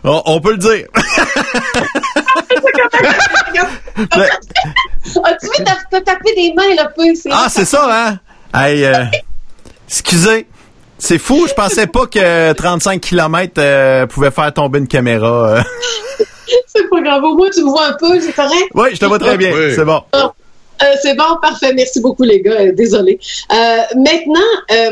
[0.03, 0.87] on, on peut le dire.
[3.95, 7.03] As-tu vu, t'as t'as tapé des mains, là, peu.
[7.31, 8.19] Ah, c'est ça, hein?
[8.53, 9.05] Hey, euh,
[9.87, 10.47] excusez.
[10.97, 15.57] C'est fou, je pensais pas que 35 km pouvait faire tomber une caméra.
[15.57, 15.61] euh.
[16.67, 17.23] C'est pas grave.
[17.23, 18.69] Au moins, tu me vois un peu, c'est correct?
[18.73, 19.51] Oui, je te vois très bien.
[19.53, 19.73] Oui.
[19.76, 20.01] C'est bon.
[20.13, 20.31] Ah,
[20.84, 21.73] euh, c'est bon, parfait.
[21.73, 22.51] Merci beaucoup, les gars.
[22.59, 23.19] Euh, désolé.
[23.51, 24.39] Euh, maintenant,
[24.72, 24.91] euh,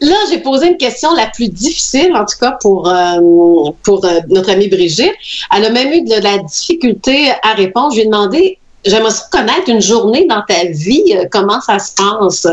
[0.00, 4.20] là, j'ai posé une question la plus difficile, en tout cas pour euh, pour euh,
[4.30, 5.12] notre amie Brigitte.
[5.54, 7.90] Elle a même eu de la difficulté à répondre.
[7.90, 8.58] Je lui ai demandé.
[8.86, 12.46] J'aimerais connaître une journée dans ta vie, euh, comment ça se passe?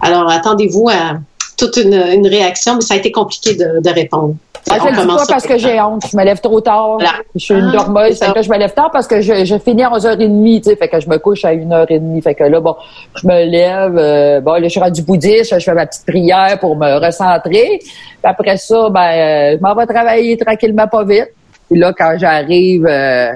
[0.00, 1.18] Alors, attendez-vous à
[1.56, 4.34] toute une, une réaction, mais ça a été compliqué de, de répondre.
[4.70, 6.02] Ah, je dis commence pas parce que j'ai honte.
[6.10, 6.94] Je me lève trop tard.
[6.94, 7.10] Voilà.
[7.34, 8.18] Je suis une Ah, dormeuse.
[8.18, 10.70] Fait que là, je me lève tard parce que je, je finis à 11h30, tu
[10.70, 10.76] sais.
[10.76, 12.22] Fait que je me couche à 1h30.
[12.22, 12.74] Fait que là, bon,
[13.14, 13.98] je me lève.
[13.98, 15.58] euh, bon, là, je suis rendu bouddhiste.
[15.58, 17.78] Je fais ma petite prière pour me recentrer.
[17.78, 17.88] Puis
[18.22, 21.28] après ça, ben, euh, je m'en vais travailler tranquillement, pas vite.
[21.70, 23.32] Puis là, quand j'arrive, euh,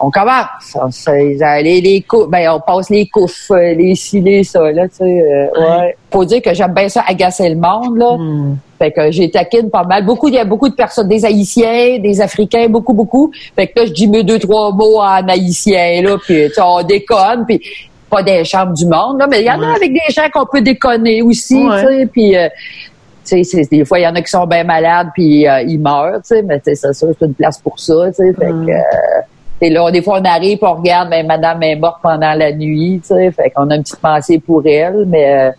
[0.00, 0.46] on commence.
[0.74, 0.88] On,
[1.62, 4.96] les, les cou- ben, on passe les couches, euh, les ci, les ça, là, tu
[4.96, 5.04] sais.
[5.04, 5.46] euh,
[5.80, 5.96] ouais.
[6.10, 8.16] Faut dire que j'aime bien ça agacer le monde, là.
[8.78, 10.04] Fait que j'ai taquine pas mal.
[10.06, 13.30] Beaucoup, il y a beaucoup de personnes, des Haïtiens, des Africains, beaucoup, beaucoup.
[13.54, 17.44] Fait que là, je dis mes deux, trois mots en haïtien, là, puis on déconne,
[17.46, 17.60] puis
[18.08, 20.46] pas des chambres du monde, là, mais il y en a avec des gens qu'on
[20.46, 21.80] peut déconner aussi, Ouais.
[21.82, 22.36] tu sais, puis...
[22.36, 22.48] euh,
[23.22, 25.60] tu sais, c'est- des fois, il y en a qui sont bien malades puis euh,
[25.62, 28.14] ils meurent, tu sais, mais tu sais, c'est sûr, c'est une place pour ça, tu
[28.14, 28.32] sais.
[28.32, 28.80] Fait que, euh,
[29.60, 32.52] et là, des fois, on arrive puis on regarde, ben, madame est morte pendant la
[32.52, 33.30] nuit, tu sais.
[33.32, 35.50] Fait qu'on a une petite pensée pour elle, mais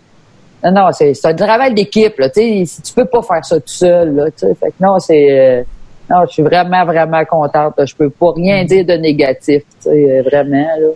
[0.64, 2.82] euh, non, non, c'est un travail d'équipe, là, tu sais.
[2.84, 4.56] Tu peux pas faire ça tout seul, là, tu sais.
[4.56, 5.28] Fait que non, c'est...
[5.32, 5.64] euh,
[6.10, 7.74] non, je suis vraiment, vraiment contente.
[7.78, 7.86] là.
[7.86, 10.90] Je peux pas rien dire de négatif, tu sais, euh, vraiment, là.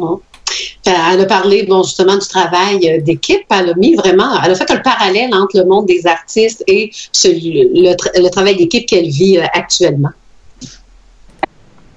[0.00, 0.16] Euh,
[1.12, 3.44] Elle a parlé, bon, justement, du travail d'équipe.
[3.50, 6.90] Elle a mis vraiment, elle a fait un parallèle entre le monde des artistes et
[7.12, 10.10] celui- le, tra- le travail d'équipe qu'elle vit actuellement.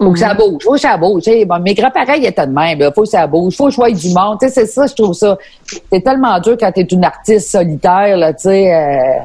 [0.03, 1.21] Faut que ça bouge, faut que ça bouge.
[1.23, 1.45] tu.
[1.45, 2.91] Bon, mes grands-parents étaient de même, là.
[2.91, 4.37] faut que ça bouge, faut que je voie du monde.
[4.41, 5.37] Tu c'est ça, je trouve ça.
[5.91, 8.73] C'est tellement dur quand t'es une artiste solitaire, là, tu sais.
[8.73, 9.19] euh,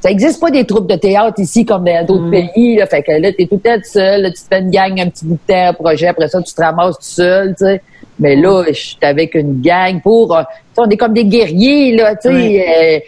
[0.00, 2.86] ça existe pas des troupes de théâtre ici comme dans d'autres pays, là.
[2.86, 5.00] Fait que là, t'es tout le temps tout seul, là, tu te fais une gang
[5.00, 7.64] un petit bout de temps, un projet, après ça, tu te ramasses tout seul, tu
[7.64, 7.80] sais.
[8.20, 10.36] Mais là, je suis avec une gang pour.
[10.36, 10.42] euh,
[10.74, 12.66] tu on est comme des guerriers, là, tu sais.
[12.68, 13.00] euh,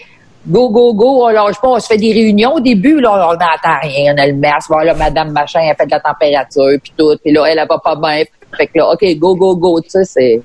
[0.49, 3.33] Go, go, go, on lâche pas, on se fait des réunions au début, là, on
[3.33, 6.93] n'entend rien, on a le masque, voilà, madame machin, elle fait de la température, puis
[6.97, 8.25] tout, puis là, elle, elle va pas bien,
[8.57, 10.43] fait que là, OK, go, go, go, tu sais, c'est...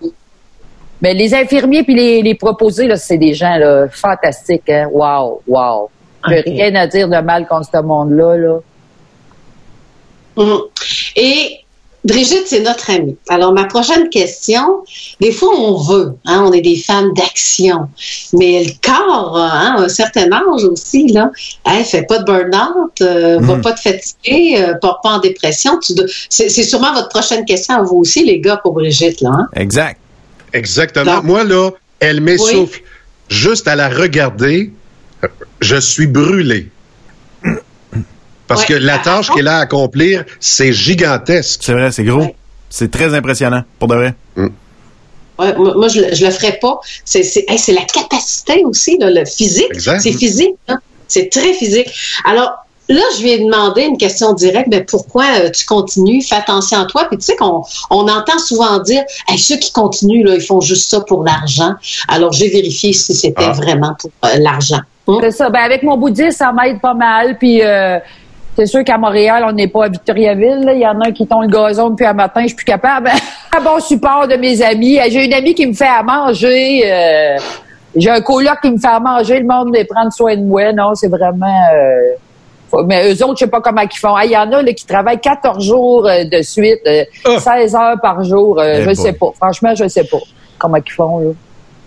[1.01, 5.41] Mais les infirmiers puis les, les proposés, là, c'est des gens, là, fantastiques, hein, wow,
[5.47, 5.89] wow.
[6.27, 8.59] J'ai rien à dire de mal contre ce monde-là, là.
[10.37, 10.59] Mhm.
[11.15, 11.64] Et
[12.05, 13.17] Brigitte, c'est notre amie.
[13.29, 14.83] Alors, ma prochaine question,
[15.19, 17.89] des fois, on veut, hein, on est des femmes d'action,
[18.33, 21.31] mais le corps, hein, à un certain âge aussi, là,
[21.65, 23.61] elle fait pas de burn-out, euh, va Mhm.
[23.61, 25.79] pas te fatiguer, euh, part pas en dépression.
[25.79, 29.21] Tu dois- C'est c'est sûrement votre prochaine question à vous aussi, les gars, pour Brigitte,
[29.21, 29.31] là.
[29.33, 29.47] Hein?
[29.55, 29.99] Exact.
[30.53, 31.23] Exactement.
[31.23, 32.81] Moi, là, elle m'essouffle.
[33.29, 34.71] Juste à la regarder,
[35.59, 36.69] je suis brûlé.
[38.47, 38.67] Parce Ouais.
[38.67, 41.61] que la tâche qu'elle a à accomplir, c'est gigantesque.
[41.63, 42.35] C'est vrai, c'est gros.
[42.69, 44.13] C'est très impressionnant, pour de vrai.
[44.37, 46.79] Ouais, moi, moi, je, le- je le ferais pas.
[47.03, 49.67] C'est hey, la capacité aussi, là, le physique.
[49.73, 49.99] Exact.
[49.99, 50.55] C'est physique.
[50.69, 50.77] hein.
[51.07, 51.87] C'est très physique.
[52.23, 52.51] Alors,
[52.87, 54.69] là, je lui ai demandé une question directe.
[54.69, 56.21] Ben, pourquoi euh, tu continues?
[56.21, 57.05] Fais attention à toi.
[57.09, 60.61] Puis tu sais qu'on on entend souvent dire hey, ceux qui continuent, là, ils font
[60.61, 61.73] juste ça pour l'argent.
[62.07, 63.51] Alors, j'ai vérifié si c'était Ah.
[63.51, 64.79] vraiment pour euh, l'argent.
[65.07, 65.19] Hum?
[65.21, 65.49] C'est ça.
[65.49, 67.37] Ben, avec mon bouddhisme, ça m'aide pas mal.
[67.37, 67.99] Puis, euh,
[68.55, 70.61] c'est sûr qu'à Montréal, on n'est pas à Victoriaville.
[70.63, 70.73] là.
[70.73, 72.65] Il y en a un qui tombe le gazon depuis un matin, je suis plus
[72.65, 73.09] capable.
[73.57, 74.99] un bon support de mes amis.
[74.99, 76.81] Euh, J'ai une amie qui me fait à manger.
[76.85, 77.37] euh,
[77.95, 79.39] J'ai un coloc qui me fait à manger.
[79.39, 80.71] Le monde de prendre soin de moi.
[80.73, 81.45] Non, c'est vraiment...
[81.73, 82.15] euh,
[82.71, 84.15] faut- mais eux autres, je sais pas comment ils font.
[84.15, 87.03] Ah, Il y en a là, qui travaillent 14 jours euh, de suite, euh,
[87.39, 88.61] 16 heures par jour.
[88.63, 88.95] Eh je boy.
[88.95, 89.27] sais pas.
[89.35, 90.17] Franchement, je sais pas
[90.57, 91.19] comment ils font.
[91.19, 91.25] Là.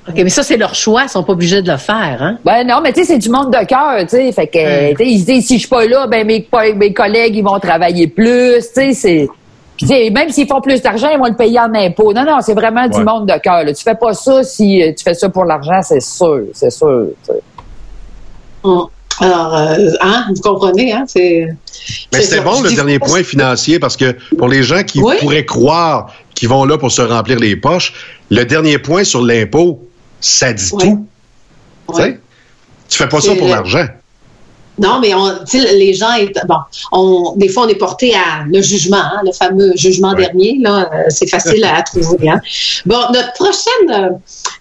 [0.08, 1.02] OK, mais ça, c'est leur choix.
[1.04, 2.38] Ils sont pas obligés de le faire, hein?
[2.44, 4.32] Ben non, mais tu sais, c'est du monde de cœur, tu sais.
[4.32, 6.92] Fait que, tu sais, ils se disent, si je suis pas là, ben mes, mes
[6.92, 9.28] collègues, ils vont travailler plus, tu sais, c'est...
[9.76, 12.12] Puis, tu sais, même s'ils font plus d'argent, ils vont le payer en impôts.
[12.12, 13.64] Non, non, c'est vraiment du monde de cœur.
[13.66, 17.06] Tu fais pas ça si euh, tu fais ça pour l'argent, c'est sûr, c'est sûr.
[17.24, 17.40] tu sais.
[18.64, 18.86] Hum.
[19.20, 21.04] Alors, euh, hein, vous comprenez, hein?
[21.06, 21.46] C'est.
[22.12, 25.14] Mais c'est bon le dernier point financier parce que pour les gens qui Oui.
[25.20, 27.92] pourraient croire qu'ils vont là pour se remplir les poches,
[28.30, 29.87] le dernier point sur l'impôt,
[30.20, 31.06] ça dit tout.
[31.88, 32.20] Tu sais?
[32.88, 33.86] Tu fais pas ça pour le- l'argent.
[34.78, 36.10] Non, mais on, les gens,
[36.46, 36.56] bon,
[36.92, 40.58] on, des fois, on est porté à le jugement, hein, le fameux jugement dernier.
[40.60, 42.28] Là, euh, c'est facile à, trouver.
[42.28, 42.40] Hein.
[42.86, 44.10] Bon, notre prochaine euh,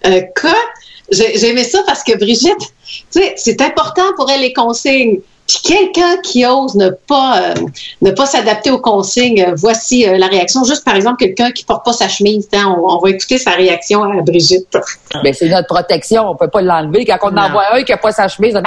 [0.06, 0.54] euh, cas,
[1.10, 2.74] j'ai j'ai aimé ça parce que Brigitte,
[3.12, 5.20] tu sais, c'est important pour elle les consignes.
[5.48, 7.54] Puis quelqu'un qui ose ne pas euh,
[8.02, 10.62] ne pas s'adapter aux consignes, euh, voici euh, la réaction.
[10.64, 13.52] Juste par exemple, quelqu'un qui porte pas sa chemise, hein, on, on va écouter sa
[13.52, 14.76] réaction à Brigitte.
[15.24, 17.06] Ben, c'est notre protection, on peut pas l'enlever.
[17.06, 18.62] Quand on en voit un qui a pas sa chemise, on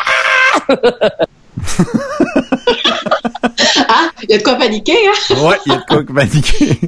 [0.68, 0.76] Ah!
[3.88, 5.36] Ah, il y a de quoi paniquer, hein?
[5.42, 6.80] Ouais, il y a de quoi paniquer.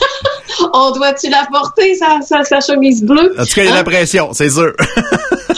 [0.72, 3.34] On doit-tu la porter, sa, sa, sa chemise bleue?
[3.38, 3.76] En tout cas, il y a Hein?
[3.76, 4.72] la pression, c'est sûr.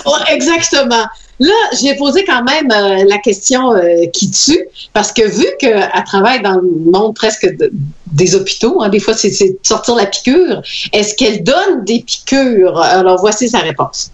[0.07, 1.05] Ouais, exactement.
[1.43, 4.63] Là, j'ai posé quand même euh, la question euh, qui tue,
[4.93, 7.73] parce que vu qu'elle travaille dans le monde presque de-
[8.13, 10.61] des hôpitaux, hein, des fois c'est sortir la piqûre,
[10.93, 12.79] est-ce qu'elle donne des piqûres?
[12.79, 14.11] Alors, voici sa réponse.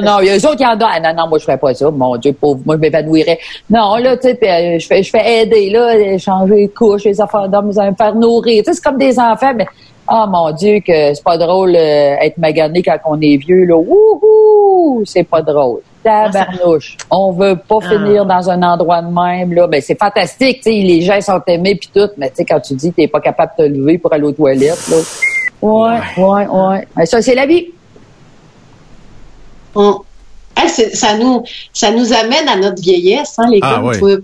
[0.00, 0.88] Non, non, il y a eux autres qui en donnent.
[0.92, 1.90] Ah, non, non, moi, je ferais pas ça.
[1.90, 3.38] Mon Dieu, pauvre, moi, je m'évanouirais.
[3.70, 7.20] Non, là, tu sais, euh, je fais, je fais aider, là, changer les couches, les
[7.20, 8.62] affaires d'hommes, me faire nourrir.
[8.64, 9.66] Tu sais, c'est comme des enfants, mais,
[10.10, 13.76] oh mon Dieu, que c'est pas drôle euh, être magané quand on est vieux, là.
[13.76, 15.02] Wouhou!
[15.04, 15.80] C'est pas drôle.
[16.02, 16.98] tabarnouche.
[17.10, 17.88] On veut pas Ah.
[17.88, 19.66] finir dans un endroit de même, là.
[19.66, 22.60] Ben, c'est fantastique, tu sais, les gens sont aimés puis tout, mais tu sais, quand
[22.60, 24.96] tu dis que t'es pas capable de te lever pour aller aux toilettes, là.
[25.62, 26.86] Ouais, ouais, ouais.
[26.96, 27.68] Mais ça, c'est la vie.
[29.74, 30.00] On-
[30.56, 31.42] Hey, ça, nous,
[31.72, 34.16] ça nous amène à notre vieillesse, hein, les Ah, gars.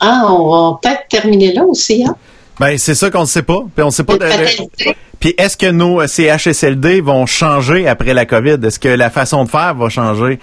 [0.00, 2.14] Ah, on va peut-être terminer là aussi, hein?
[2.58, 3.58] Ben, c'est ça qu'on ne sait pas.
[3.74, 4.96] Puis on sait pas de- de- Fatalité.
[5.20, 8.58] Puis est-ce que nos euh, CHSLD vont changer après la COVID?
[8.64, 10.38] Est-ce que la façon de faire va changer?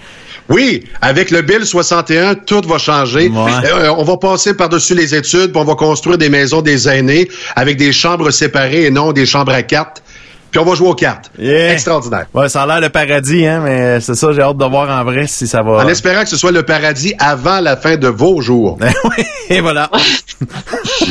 [0.48, 3.30] Oui, avec le Bill 61, tout va changer.
[3.34, 7.28] Euh, on va passer par-dessus les études, puis on va construire des maisons des aînés
[7.56, 10.02] avec des chambres séparées et non des chambres à cartes.
[10.52, 11.30] Puis on va jouer aux cartes.
[11.38, 12.26] Extraordinaire.
[12.34, 15.02] Ouais, ça a l'air le paradis, hein, mais c'est ça, j'ai hâte de voir en
[15.02, 15.82] vrai si ça va.
[15.84, 18.78] En espérant que ce soit le paradis avant la fin de vos jours.
[19.48, 19.90] Et voilà.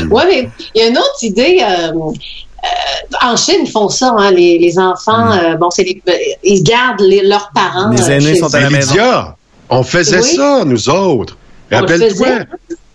[0.09, 1.59] Oui, mais il y a une autre idée.
[1.61, 5.31] euh, euh, en Chine, ils font ça, hein, les, les enfants.
[5.31, 6.11] euh, bon, c'est les- euh,
[6.43, 7.89] ils gardent les- leurs parents.
[7.89, 8.91] Les euh, aînés chez sont à la maison.
[8.93, 9.35] Lydia,
[9.69, 10.35] on faisait Oui.
[10.35, 11.35] ça, nous autres.
[11.71, 12.27] Rappelle-toi.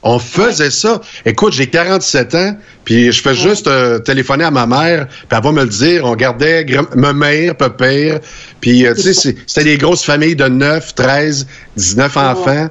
[0.09, 1.01] On faisait ça.
[1.25, 5.43] Écoute, j'ai 47 ans, puis je fais juste euh, téléphoner à ma mère, puis elle
[5.43, 6.05] va me le dire.
[6.05, 6.65] On gardait
[6.95, 8.21] ma mère, père,
[8.61, 12.69] puis euh, tu sais, c'est- c'était des grosses familles de 9, 13, 19 enfants.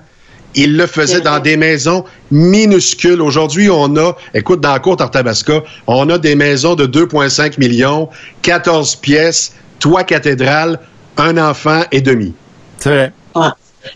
[0.57, 3.21] Ils le faisaient dans des maisons minuscules.
[3.21, 8.07] Aujourd'hui, on a, écoute, dans la cour Tartabasca, on a des maisons de 2,5 millions,
[8.43, 10.79] 14 pièces, toit cathédrale,
[11.17, 12.33] un enfant et demi.
[12.77, 13.11] C'est vrai.
[13.35, 13.47] Ouais.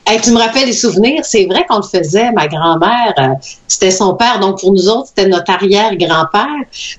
[0.06, 1.22] Hey, tu me rappelles les souvenirs?
[1.24, 2.32] C'est vrai qu'on le faisait.
[2.32, 3.28] Ma grand-mère, euh,
[3.68, 4.40] c'était son père.
[4.40, 6.46] Donc, pour nous autres, c'était notre arrière-grand-père.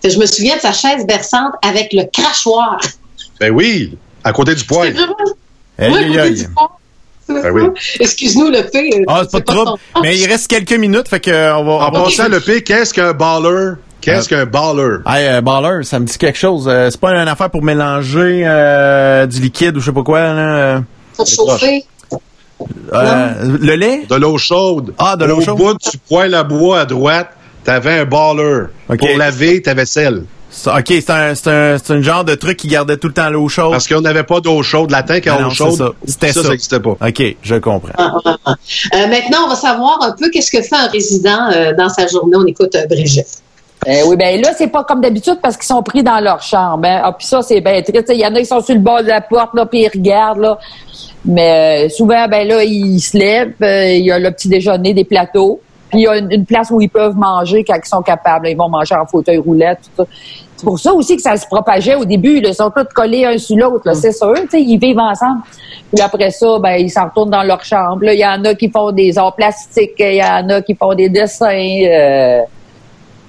[0.05, 2.79] Je me souviens de sa chaise berçante avec le crachoir.
[3.41, 4.95] Ben oui, à côté du poêle.
[5.79, 6.35] Côté aïe.
[6.35, 6.69] du pont.
[7.29, 7.63] Ben oui.
[8.01, 8.91] Excuse-nous le fait.
[8.93, 9.81] euh, Ah, c'est pas de trouble.
[10.03, 11.73] Mais il reste quelques minutes, fait que euh, on va.
[11.87, 13.75] En va- passant, le P, qu'est-ce qu'un baller?
[14.01, 14.97] Qu'est-ce qu'un baller?
[15.07, 16.67] Hey, euh, baller, ça me dit quelque chose.
[16.69, 20.21] Euh, c'est pas une affaire pour mélanger euh, du liquide ou je sais pas quoi.
[20.33, 20.83] Là.
[21.17, 21.85] Pour chauffer.
[22.93, 24.07] Euh, le lait?
[24.09, 24.95] De l'eau chaude.
[24.99, 25.57] Ah, de l'eau Au chaude.
[25.57, 27.29] bout du poêle à bois à droite,
[27.65, 28.65] t'avais un baller.
[28.89, 28.99] Ok.
[28.99, 30.25] Pour laver ta vaisselle.
[30.53, 33.15] C'est- OK, c'est un, c'est un, c'est un genre de truc qui gardait tout le
[33.15, 33.71] temps l'eau chaude.
[33.71, 34.91] Parce qu'on n'avait pas d'eau chaude.
[34.91, 35.89] La tank Ah à non, eau c'est chaude, ça.
[36.05, 36.43] C'était ça.
[36.43, 36.91] ça n'existait pas.
[37.01, 37.93] OK, je comprends.
[37.97, 38.55] Ah, ah, ah.
[38.95, 42.09] Euh, maintenant, on va savoir un peu qu'est-ce que fait un résident euh, dans sa
[42.09, 42.37] journée.
[42.37, 43.43] On écoute euh, Brigitte.
[43.87, 46.85] Oui, ben là, c'est pas comme d'habitude parce qu'ils sont pris dans leur chambre.
[46.87, 47.01] Hein.
[47.03, 48.11] Ah, puis ça, c'est bien triste.
[48.11, 49.89] Il y en a qui sont sur le bord de la porte, là, puis ils
[49.89, 50.59] regardent, là.
[51.25, 54.95] Mais euh, souvent, ben là, ils se lèvent, euh, il y a le petit déjeuner,
[54.95, 55.61] des plateaux,
[55.91, 58.49] puis il y a une, une place où ils peuvent manger quand ils sont capables.
[58.49, 60.11] Ils vont manger en fauteuil roulette, tout ça.
[60.57, 62.41] C'est pour ça aussi que ça se propageait au début.
[62.41, 64.35] Là, ils sont tous collés un sur l'autre, là, c'est sûr.
[64.43, 65.41] tu sais, Ils vivent ensemble.
[65.93, 68.03] Puis après ça, ben ils s'en retournent dans leur chambre.
[68.05, 70.75] Là, Il y en a qui font des arts plastiques, il y en a qui
[70.75, 71.47] font des dessins.
[71.49, 72.41] euh,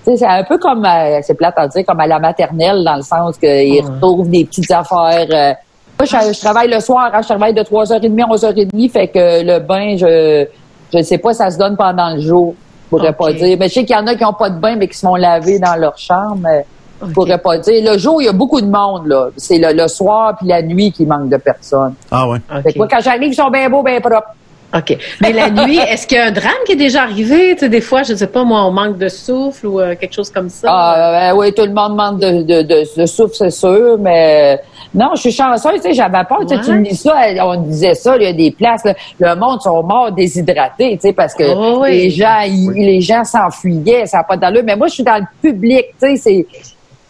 [0.03, 3.01] c'est un peu comme, euh, c'est plate à dire, comme à la maternelle, dans le
[3.03, 5.27] sens qu'ils retrouvent des petites affaires.
[5.31, 5.53] euh.
[6.01, 9.43] Moi, je, je travaille le soir, hein, je travaille de 3h30 à 11h30, fait que
[9.45, 10.47] le bain, je
[10.91, 12.55] je sais pas, ça se donne pendant le jour.
[12.85, 13.55] Je pourrais pas dire.
[13.59, 15.05] Mais je sais qu'il y en a qui ont pas de bain, mais qui se
[15.05, 16.37] font laver dans leur chambre.
[16.41, 16.65] mais
[17.05, 17.93] Je pourrais pas dire.
[17.93, 19.27] Le jour, il y a beaucoup de monde, là.
[19.37, 21.93] C'est le, le soir puis la nuit qui manque de personnes.
[22.09, 22.39] Ah ouais.
[22.63, 24.27] Fait que moi, quand j'arrive, ils sont bien beaux, bien propres.
[24.73, 24.97] OK.
[25.21, 27.53] Mais la nuit, est-ce qu'il y a un drame qui est déjà arrivé?
[27.55, 29.95] Tu sais, des fois, je ne sais pas, moi, on manque de souffle ou euh,
[29.95, 30.67] quelque chose comme ça.
[30.71, 34.59] Ah, ben oui, tout le monde manque de, de, de, de souffle, c'est sûr, mais
[34.93, 37.15] non, je suis chanceuse, tu sais, j'avais peur, tu sais, tu me dis ça,
[37.45, 41.07] on disait ça, il y a des places, là, le monde sont morts déshydratés, tu
[41.07, 41.89] sais, parce que Oh, oui.
[41.91, 45.17] les gens, ils- les gens s'enfuyaient, ça n'a pas d'allure, mais moi, je suis dans
[45.17, 46.47] le public, tu sais, c'est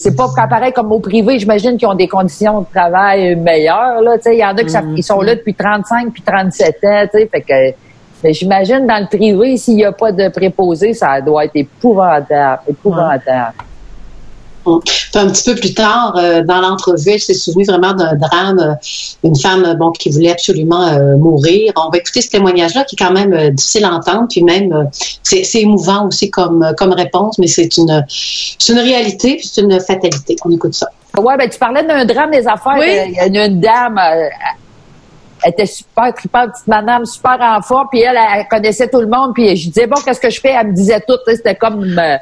[0.01, 4.15] c'est pas pareil comme au privé, j'imagine qu'ils ont des conditions de travail meilleures, là,
[4.25, 5.01] il y en a qui ça- Mm-hmm.
[5.01, 7.77] sont là depuis 35 puis 37 ans, tu sais, fait que
[8.23, 12.61] mais j'imagine dans le privé, s'il n'y a pas de préposé, ça doit être épouvantable,
[12.69, 13.53] épouvantable.
[14.63, 18.59] Puis un petit peu plus tard, euh, dans l'entrevue, elle s'est souvenue vraiment d'un drame,
[18.59, 18.73] euh,
[19.23, 21.73] une femme euh, bon qui voulait absolument euh, mourir.
[21.75, 24.71] On va écouter ce témoignage-là qui est quand même euh, difficile à entendre, puis même
[24.71, 24.83] euh,
[25.23, 29.61] c'est c'est émouvant aussi comme comme réponse, mais c'est une c'est une réalité puis c'est
[29.61, 30.35] une fatalité.
[30.45, 30.87] On écoute ça.
[31.17, 32.77] Ouais, ben tu parlais d'un drame des affaires.
[32.79, 33.13] Oui.
[33.27, 33.99] Il y a une dame,
[35.43, 39.07] elle était super tripante, petite madame, super en forme, puis elle, elle connaissait tout le
[39.07, 40.51] monde, puis je disais bon, qu'est-ce que je fais?
[40.51, 42.17] Elle me disait tout, c'était comme euh,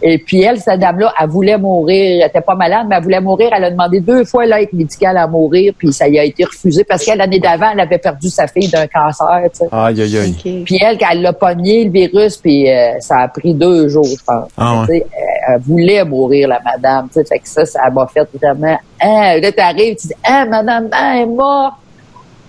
[0.00, 2.20] et puis elle, cette dame-là, elle voulait mourir.
[2.22, 3.50] Elle était pas malade, mais elle voulait mourir.
[3.52, 6.84] Elle a demandé deux fois l'aide médicale à mourir, puis ça lui a été refusé
[6.84, 9.40] parce qu'elle l'année d'avant, elle avait perdu sa fille d'un cancer.
[9.52, 9.68] Tu sais.
[9.72, 10.62] Aïe, aïe, aïe.
[10.64, 14.04] Puis elle, quand elle l'a pogné le virus, puis euh, ça a pris deux jours,
[14.06, 14.48] je pense.
[14.56, 14.86] Ah ouais.
[14.86, 17.08] Tu sais, Elle, elle voulait mourir, la madame.
[17.08, 18.78] Tu sais, fait que ça, ça m'a fait vraiment.
[19.00, 21.74] Hein, là, t'arrives, tu dis, ah, madame, ah, elle est morte.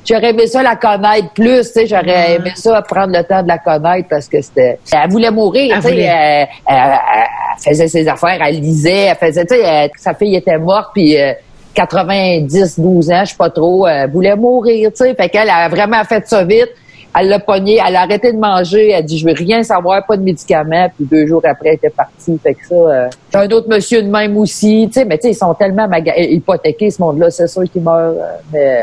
[0.06, 3.48] J'aurais aimé ça la connaître plus, tu sais, j'aurais aimé ça prendre le temps de
[3.48, 4.80] la connaître parce que c'était.
[4.92, 5.96] Elle voulait mourir, tu sais.
[5.98, 10.58] Elle, elle- elle- faisait ses affaires, elle lisait, elle faisait, tu sais, sa fille était
[10.58, 11.34] morte, puis euh,
[11.76, 15.14] 90, 12 ans, je sais pas trop, elle voulait mourir, tu sais.
[15.14, 16.70] Fait qu'elle a vraiment fait ça vite.
[17.20, 20.16] Elle l'a pogné, elle a arrêté de manger, elle dit je veux rien savoir, pas
[20.16, 22.38] de médicaments, puis deux jours après elle était partie.
[22.42, 25.32] Fait que ça, euh, un autre monsieur de même aussi, tu sais, mais tu sais
[25.32, 28.82] ils sont tellement maga- hypothéqués ce monde-là, c'est sûr qu'ils meurent, euh, mais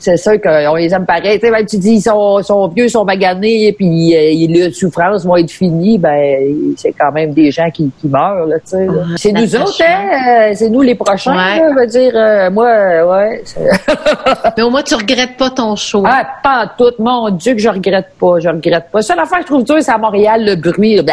[0.00, 1.38] c'est sûr qu'on les aime pareil.
[1.38, 5.24] Tu sais, tu dis ils sont, sont vieux, ils sont maganés, puis euh, les souffrances
[5.24, 8.86] vont être finies, ben c'est quand même des gens qui, qui meurent là, tu sais.
[9.16, 11.32] C'est nous autres, hein, euh, c'est nous les prochains.
[11.32, 11.58] Ouais.
[11.58, 13.42] là, je veux dire, euh, moi, euh, ouais.
[14.56, 16.02] Mais au moins, tu regrettes pas ton show.
[16.06, 16.94] Ah, pas en tout.
[16.98, 18.38] Mon Dieu, que je regrette pas.
[18.40, 19.02] Je regrette pas.
[19.02, 21.00] Seule affaire que je trouve dur, c'est à Montréal, le bruit.
[21.02, 21.12] Bah!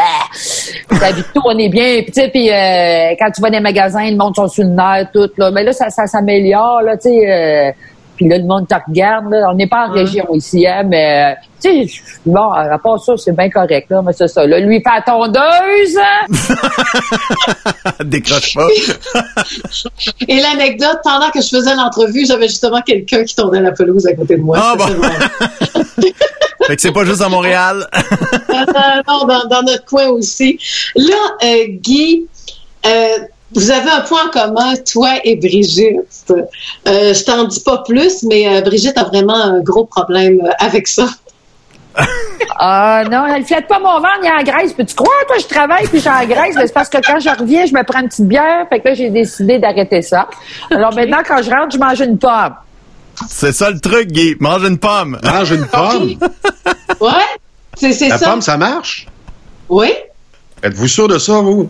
[1.02, 2.02] La Victo, on est bien.
[2.04, 4.64] Puis, tu sais, puis, euh, quand tu vas dans les magasins, le monde sont sur
[4.64, 5.52] le nerf, tout, là.
[5.52, 7.76] Mais là, ça, ça s'améliore, là, tu sais.
[8.18, 9.48] Puis là, le monde te regarde, là.
[9.50, 13.16] On n'est pas en région ici, hein, mais, euh, tu sais, bon, à part ça,
[13.16, 14.02] c'est bien correct, là.
[14.04, 14.60] Mais c'est ça, là.
[14.60, 16.26] Lui, la tondeuse, hein.
[18.04, 18.68] Décroche pas.
[20.28, 24.14] Et l'anecdote, pendant que je faisais l'entrevue, j'avais justement quelqu'un qui tournait la pelouse à
[24.14, 24.58] côté de moi.
[24.60, 24.86] Ah, bon.
[26.68, 27.88] Fait que c'est pas juste à Montréal.
[27.94, 30.60] Euh, non, dans, dans notre coin aussi.
[30.96, 32.26] Là, euh, Guy,
[32.86, 33.18] euh,
[33.54, 36.32] vous avez un point en commun, toi et Brigitte.
[36.32, 40.50] Euh, je t'en dis pas plus, mais euh, Brigitte a vraiment un gros problème euh,
[40.60, 41.08] avec ça.
[42.60, 44.74] Ah non, elle flatte pas mon ventre, il y a en graisse.
[44.74, 47.30] Peux-tu croire, toi, je travaille puis j'ai en graisse, mais c'est parce que quand je
[47.30, 48.66] reviens, je me prends une petite bière.
[48.70, 50.28] Fait que là, j'ai décidé d'arrêter ça.
[50.72, 52.56] Alors maintenant, quand je rentre, je mange une pomme.
[53.30, 54.36] C'est ça le truc, Guy.
[54.40, 55.20] Mange une pomme.
[55.24, 56.16] Mange une pomme?
[57.00, 57.12] Ouais,
[57.76, 58.30] c'est c'est La ça.
[58.30, 59.06] pomme, ça marche?
[59.70, 59.92] Oui,
[60.64, 61.70] Êtes-vous sûr de ça, vous?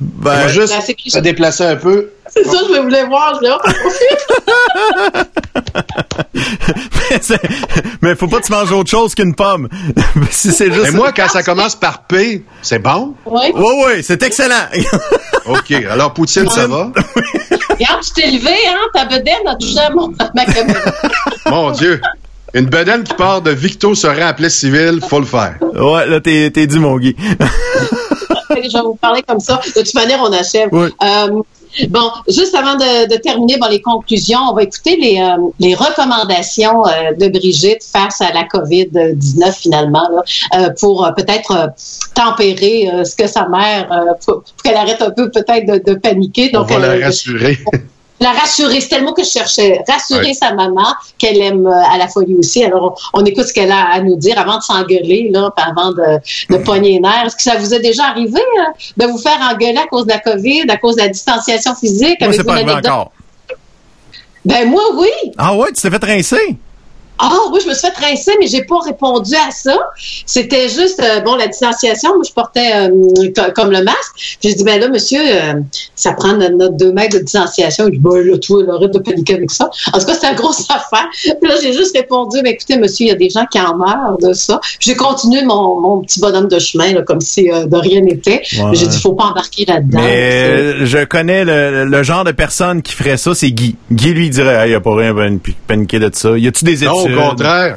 [0.00, 2.08] Ben, On va juste Ben, se déplacer un peu.
[2.28, 3.34] c'est ça, je voulais voir.
[3.34, 3.50] Je voulais
[7.10, 7.38] mais,
[8.00, 9.68] mais faut pas que tu manges autre chose qu'une pomme.
[10.30, 10.84] si c'est juste.
[10.84, 13.14] Mais moi, quand ça commence par P, c'est bon?
[13.26, 13.52] Oui.
[13.54, 14.66] Oui, oui, c'est excellent.
[15.46, 15.72] OK.
[15.90, 16.92] Alors, Poutine, ça va?
[17.70, 18.78] Regarde, tu t'es levé, hein?
[18.94, 20.92] Ta bedaine a touché à mon- à ma caméra.
[21.46, 22.00] Mon Dieu.
[22.54, 25.56] Une bedaine qui part de Victo serait appelée civile, faut le faire.
[25.60, 27.14] ouais, là, t'es, t'es dit, mon Guy.
[28.56, 29.60] Je vais vous parler comme ça.
[29.64, 30.68] De toute manière, on achève.
[30.72, 30.88] Oui.
[31.02, 31.42] Euh,
[31.88, 35.74] bon, juste avant de, de terminer bon, les conclusions, on va écouter les, euh, les
[35.74, 40.22] recommandations euh, de Brigitte face à la COVID-19 finalement, là,
[40.60, 41.70] euh, pour peut-être
[42.14, 43.88] tempérer ce que sa mère,
[44.24, 46.50] pour, pour qu'elle arrête un peu peut-être de, de paniquer.
[46.54, 47.58] On Donc, va elle- la rassurer.
[48.20, 49.82] la rassurer, c'était le mot que je cherchais.
[49.88, 50.34] Rassurer Ouais.
[50.34, 50.86] sa maman,
[51.18, 52.62] qu'elle aime euh, à la folie aussi.
[52.62, 55.64] Alors, on, on écoute ce qu'elle a à nous dire avant de s'engueuler, là, puis
[55.66, 56.18] avant de,
[56.50, 57.24] de pogner les nerfs.
[57.26, 58.62] Est-ce que ça vous est déjà arrivé euh,
[58.98, 62.20] de vous faire engueuler à cause de la COVID, à cause de la distanciation physique?
[62.20, 63.12] Moi, c'est pas arrivé encore.
[64.44, 65.08] Ben, moi, oui.
[65.38, 66.56] Ah ouais, tu t'es fait rincer?
[67.22, 69.78] Ah oui, je me suis fait rincer, mais j'ai pas répondu à ça.
[70.26, 72.14] C'était juste euh, bon la distanciation.
[72.14, 72.88] Moi, je portais euh,
[73.36, 74.38] co- comme le masque.
[74.42, 75.54] J'ai dit ben là, monsieur, euh,
[75.94, 77.86] ça prend notre, deux mètres de distanciation.
[77.88, 79.70] Il dit ben là, toi, arrête de paniquer avec ça.
[79.92, 81.08] En tout cas, c'était une grosse affaire.
[81.40, 83.76] Puis là, j'ai juste répondu, mais écoutez, monsieur, il y a des gens qui en
[83.76, 84.60] meurent de ça.
[84.78, 88.42] J'ai continué mon, mon petit bonhomme de chemin là, comme si euh, de rien n'était.
[88.58, 88.70] Ouais.
[88.74, 90.00] J'ai dit faut pas embarquer là-dedans.
[90.00, 93.76] Mais C'est- je connais le, le genre de personne qui ferait ça, c'est Guy.
[93.92, 95.36] Guy, lui, dirait, il y a pas rien à pan-
[95.66, 96.36] paniquer de ça.
[96.38, 97.09] Y a-tu des études?
[97.16, 97.76] Contraire.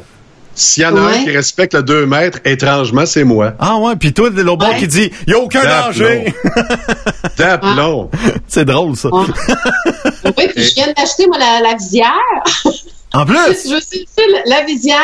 [0.56, 1.18] S'il y en a Ouais.
[1.18, 3.54] un qui respecte le 2 mètres, étrangement, c'est moi.
[3.58, 4.78] Ah ouais, puis toi, de l'autre bord Ouais.
[4.78, 6.32] qui dit, y a aucun danger.
[7.38, 8.08] D'aplomb.
[8.46, 9.08] c'est drôle, ça.
[9.08, 9.26] Ouais.
[10.38, 12.12] oui, puis je viens d'acheter moi la, la visière.
[13.14, 14.04] En plus, Je sais,
[14.46, 14.98] la- visière,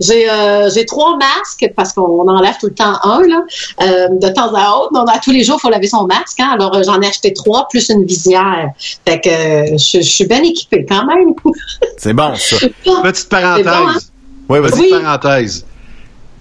[0.00, 3.42] j'ai euh, j'ai trois masques parce qu'on enlève tout le temps un là,
[3.82, 4.92] euh, de temps à autre.
[4.94, 6.40] Donc, à tous les jours, il faut laver son masque.
[6.40, 8.68] Hein, alors euh, j'en ai acheté trois plus une visière.
[9.06, 11.34] Fait que euh, je, je suis bien équipée quand même.
[11.98, 12.56] c'est bon, ça.
[13.02, 13.64] Petite parenthèse.
[13.66, 13.96] Bon, hein?
[14.48, 14.70] Ouais, vas-y.
[14.88, 15.66] Petite parenthèse.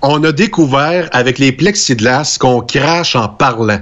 [0.01, 3.79] On a découvert avec les plexiglas qu'on crache en parlant.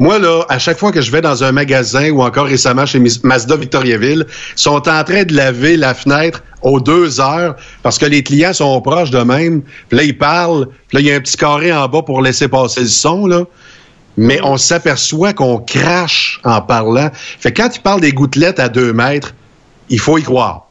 [0.00, 3.00] Moi, là, à chaque fois que je vais dans un magasin ou encore récemment chez
[3.22, 4.26] Mazda Victoriaville,
[4.56, 8.80] sont en train de laver la fenêtre aux deux heures parce que les clients sont
[8.80, 9.62] proches de même.
[9.88, 10.66] Puis là, ils parlent.
[10.88, 13.26] Puis là, il y a un petit carré en bas pour laisser passer le son,
[13.26, 13.44] là.
[14.16, 17.10] Mais on s'aperçoit qu'on crache en parlant.
[17.12, 19.34] Fait que quand ils parlent des gouttelettes à deux mètres,
[19.90, 20.66] il faut y croire.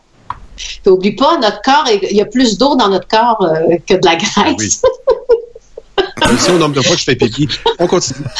[0.55, 3.95] Puis, oublie pas, notre corps, il y a plus d'eau dans notre corps euh, que
[3.95, 4.81] de la graisse.
[6.32, 7.48] Ici, au nombre de fois que je fais pipi.
[7.80, 8.26] On continue.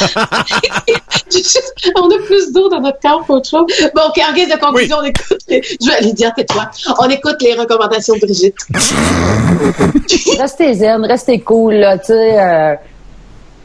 [1.96, 3.66] on a plus d'eau dans notre corps qu'autre chose.
[3.94, 5.62] Bon, OK, en guise de conclusion, on écoute les...
[5.62, 6.68] Je vais aller dire, tais-toi.
[6.98, 8.56] On écoute les recommandations de Brigitte.
[10.40, 12.40] Restez zen, restez cool, là, tu sais.
[12.40, 12.74] euh,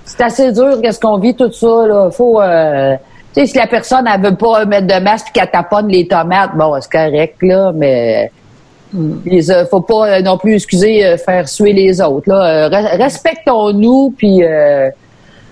[0.05, 2.09] c'est assez dur, qu'est-ce qu'on vit, tout ça, là.
[2.11, 2.95] Faut, euh,
[3.33, 6.07] tu sais, si la personne, elle veut pas mettre de masque et qu'elle taponne les
[6.07, 8.31] tomates, bon, c'est correct, là, mais...
[9.25, 12.27] Les, euh, faut pas euh, non plus, excusez, euh, faire suer les autres.
[12.27, 12.65] Là.
[12.65, 14.89] Euh, re- Respectons-nous, puis euh,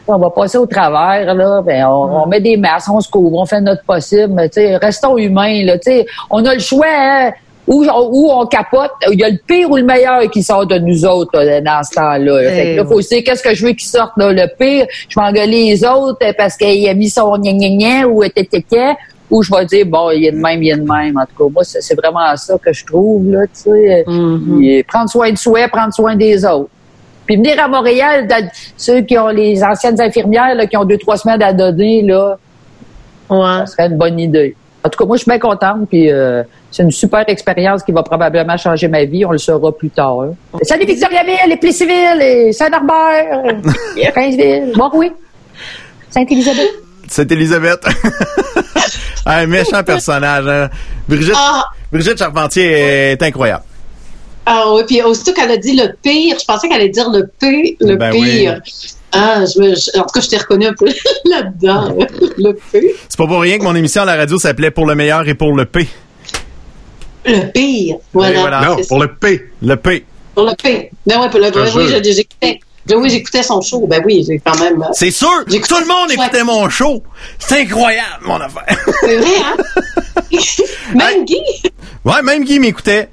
[0.07, 1.61] On va passer au travers, là.
[1.65, 4.33] Ben, on, on met des masques, on se couvre, on fait notre possible.
[4.33, 5.77] Mais, tu sais, restons humains, là.
[5.77, 7.31] Tu sais, on a le choix, hein,
[7.67, 8.91] Ou, ou on capote.
[9.11, 11.83] Il y a le pire ou le meilleur qui sort de nous autres là, dans
[11.83, 12.41] ce temps-là.
[12.41, 12.49] là.
[12.49, 14.13] Fait que là, Eh faut se dire qu'est-ce que je veux qu'il sorte.
[14.15, 14.31] Là?
[14.31, 18.07] Le pire, je vais engueuler les autres parce qu'il a mis son gna gna gna
[18.07, 18.93] ou tétété.
[19.29, 21.17] Ou je vais dire, bon, il est de même, il est de même.
[21.17, 24.05] En tout cas, moi, c'est vraiment ça que je trouve, là, tu sais.
[24.07, 26.69] Puis, Prendre soin de soi, prendre soin des autres.
[27.25, 28.25] Puis venir à Montréal,
[28.77, 32.37] ceux qui ont les anciennes infirmières là, qui ont deux, trois semaines à donner, là,
[33.29, 34.55] ça serait une bonne idée.
[34.85, 37.91] En tout cas, moi, je suis bien contente, puis euh, c'est une super expérience qui
[37.91, 39.25] va probablement changer ma vie.
[39.25, 40.21] On le saura plus tard.
[40.21, 40.33] hein.
[40.61, 45.11] Salut Victoriaville, les Plessisville, les Saint-Norbert, euh, Princeville, oui.
[46.09, 46.86] Sainte-Élisabeth.
[47.09, 47.83] C'est Elisabeth.
[49.25, 50.47] un méchant personnage.
[50.47, 50.69] hein.
[51.07, 51.63] Brigitte, Ah.
[51.91, 53.63] Brigitte Charpentier est incroyable.
[54.45, 57.27] Ah oui, puis aussitôt qu'elle a dit le pire, je pensais qu'elle allait dire le
[57.39, 58.61] pire, le Ben pire.
[59.11, 60.85] Ah, je me, je- en tout cas, je t'ai reconnu un peu
[61.25, 61.97] là-dedans,
[62.37, 62.91] le pire.
[63.09, 65.33] C'est pas pour rien que mon émission à la radio s'appelait Pour le meilleur et
[65.33, 65.87] pour le P.
[67.25, 68.61] Le pire, voilà.
[68.61, 68.87] Non, c'est ça.
[68.87, 69.49] pour le P.
[69.61, 70.05] Le P.
[70.33, 70.83] Pour le pire.
[71.05, 72.01] Ben ouais, pour le te oui, jure.
[72.87, 72.95] J'écoutais.
[72.95, 73.85] Oui, j'écoutais son show.
[73.87, 74.81] Ben oui, j'ai quand même.
[74.81, 75.29] euh, C'est sûr!
[75.45, 77.03] Tout le monde écoutait mon show!
[77.39, 78.77] C'est incroyable, mon affaire!
[79.01, 79.57] C'est vrai, hein?
[80.95, 81.37] Même Guy.
[82.05, 83.09] Ouais, même Guy m'écoutait.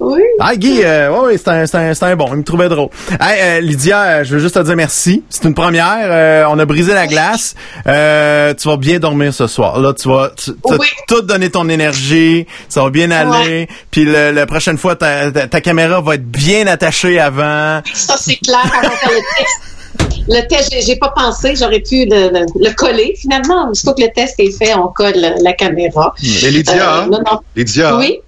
[0.00, 0.20] Oui.
[0.40, 2.26] Ah, Guy, euh, ouais, ouais, c'est un, c'est un, c'est un bon.
[2.32, 2.88] Il me trouvait drôle.
[3.20, 5.22] Hey, euh, Lydia, euh, je veux juste te dire merci.
[5.30, 5.84] C'est une première.
[6.02, 7.54] Euh, on a brisé la glace.
[7.86, 9.78] Euh, tu vas bien dormir ce soir.
[9.80, 10.86] Là, tu vas tu, Oui.
[11.08, 12.46] tout donné ton énergie.
[12.68, 13.68] Ça va bien aller.
[13.90, 17.80] Puis le- la prochaine fois, ta, ta, ta caméra va être bien attachée avant.
[17.94, 20.26] Ça, c'est clair le test.
[20.26, 23.14] Le test, j'ai- j'ai pas pensé, j'aurais pu le, le- le coller.
[23.20, 26.14] Finalement, une fois que le test est fait, on colle la caméra.
[26.42, 27.40] Mais Lydia, Euh, non, non.
[27.54, 28.20] Lydia, Oui?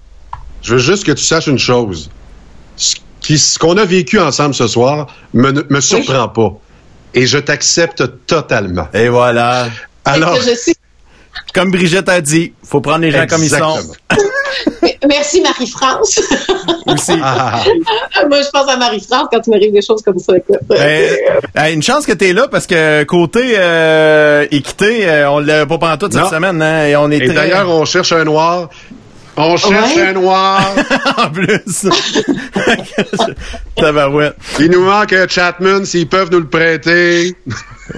[0.61, 2.09] Je veux juste que tu saches une chose.
[2.77, 6.53] Ce qu'on a vécu ensemble ce soir me, ne- me surprend pas.
[7.13, 8.87] Et je t'accepte totalement.
[8.93, 9.67] Et voilà.
[10.05, 10.71] Alors, je
[11.53, 13.77] Comme Brigitte a dit, faut prendre les gens comme ils sont.
[15.07, 16.21] Merci Marie-France.
[16.87, 17.15] Aussi.
[17.17, 20.33] Moi, je pense à Marie-France quand tu m'arrives des choses comme ça.
[20.71, 21.15] Euh,
[21.57, 25.77] euh, une chance que t'es là parce que côté euh, équité, euh, on l'a pas
[25.77, 26.29] pendant toute cette Non.
[26.29, 28.69] semaine, hein, et on est Et très- d'ailleurs, on cherche un noir.
[29.39, 30.07] On cherche Ouais.
[30.07, 30.61] un noir.
[31.17, 31.85] en plus.
[33.75, 34.35] Tabarouette.
[34.59, 37.35] Il nous manque un Chatman, s'ils peuvent nous le prêter.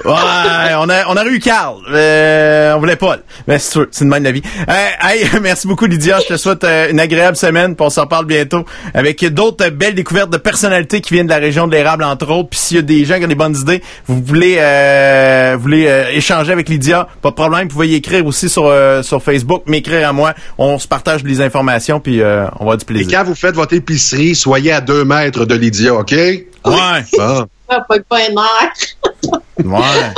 [0.05, 1.77] Ouais, on a, on aurait eu Carl.
[1.91, 3.17] Euh, on voulait pas.
[3.47, 4.41] Mais c'est sûr, c'est une bonne la vie.
[4.69, 6.19] Euh, hey, merci beaucoup Lydia.
[6.19, 7.75] Je te souhaite euh, une agréable semaine.
[7.75, 11.31] Puis on s'en parle bientôt avec d'autres euh, belles découvertes de personnalités qui viennent de
[11.31, 12.49] la région de l'érable entre autres.
[12.49, 15.61] Puis s'il y a des gens qui ont des bonnes idées, vous voulez, euh, vous
[15.63, 17.63] voulez euh, échanger avec Lydia, pas de problème.
[17.67, 20.33] Vous pouvez y écrire aussi sur euh, sur Facebook, m'écrire à moi.
[20.57, 23.17] On se partage les informations puis euh, on va avoir du Et plaisir.
[23.19, 26.11] quand vous faites votre épicerie, soyez à deux mètres de Lydia, OK?
[26.11, 26.45] Ouais.
[26.65, 27.47] Bon.
[27.71, 27.97] Ah, pas.
[29.65, 30.13] Ouais.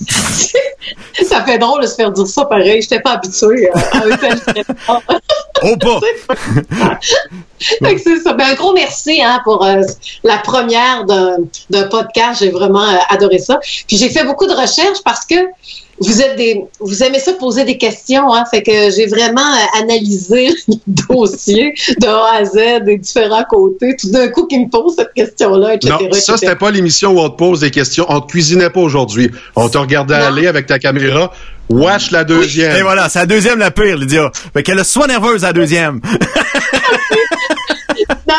[1.24, 2.82] ça fait drôle de se faire dire ça pareil.
[2.82, 5.02] J'étais pas habituée à un tel traitement.
[5.62, 6.00] Oh pas!
[7.58, 8.32] C'est ça.
[8.32, 9.82] Ben, un gros merci hein, pour euh,
[10.24, 11.36] la première d'un
[11.68, 12.40] d'un podcast.
[12.40, 13.58] J'ai vraiment euh, adoré ça.
[13.86, 15.34] Puis j'ai fait beaucoup de recherches parce que
[16.00, 18.32] vous êtes des, vous aimez ça poser des questions.
[18.32, 23.44] Hein, fait que j'ai vraiment euh, analysé le dossier de A à Z des différents
[23.48, 23.94] côtés.
[24.00, 25.94] Tout d'un coup, qui me pose cette question-là, etc.
[26.00, 28.06] Non, ça, c'était pas l'émission où on te pose des questions.
[28.08, 29.30] On te cuisinait pas aujourd'hui.
[29.56, 31.32] On te regardait aller avec ta caméra.
[31.68, 32.76] Watch la deuxième.
[32.76, 34.32] Et voilà, c'est la deuxième la pire, Lydia.
[34.52, 36.00] Fait qu'elle est soit nerveuse la deuxième.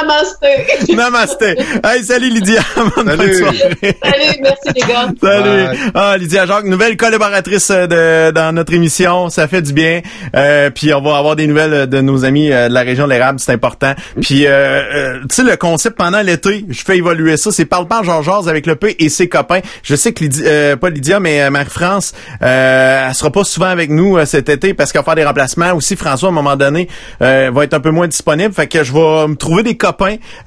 [0.02, 0.94] Namasté.
[0.96, 1.56] Namasté.
[1.84, 2.62] Hey, salut Lydia.
[2.96, 3.34] Bonne Salut.
[3.36, 3.58] soirée.
[3.82, 5.08] Salut, merci les gars.
[5.22, 5.68] Salut.
[5.68, 5.78] Bye.
[5.94, 9.30] Ah, Lydia Jacques, nouvelle collaboratrice euh, de, dans notre émission.
[9.30, 10.02] Ça fait du bien.
[10.36, 13.12] Euh, puis on va avoir des nouvelles de nos amis euh, de la région de
[13.12, 13.94] l'érable, c'est important.
[14.22, 17.52] Puis, euh, euh, tu sais, le concept pendant l'été, je fais évoluer ça.
[17.52, 19.60] C'est parle par Georges avec le P et ses copains.
[19.84, 23.68] Je sais que Lydia, euh, pas Lydia, mais euh, Marie-France, euh, elle sera pas souvent
[23.68, 25.74] avec nous euh, cet été parce qu'elle va faire des remplacements.
[25.74, 26.88] Aussi, François, à un moment donné,
[27.22, 28.54] euh, va être un peu moins disponible.
[28.54, 29.91] Fait que je vais me trouver des copains.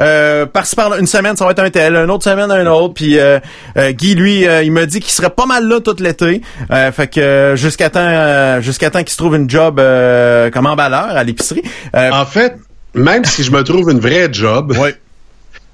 [0.01, 2.95] Euh, par-ci par-là, une semaine, ça va être un tel, une autre semaine, un autre.
[2.95, 3.39] Puis euh,
[3.77, 6.43] euh, Guy, lui, il m'a dit qu'il serait pas mal là tout l'été.
[6.71, 9.81] Fait que jusqu'à temps, jusqu'à temps qu'il se trouve une job
[10.53, 11.63] comme emballeur à l'épicerie.
[11.95, 12.57] En fait,
[12.95, 14.75] même si je me trouve une vraie job,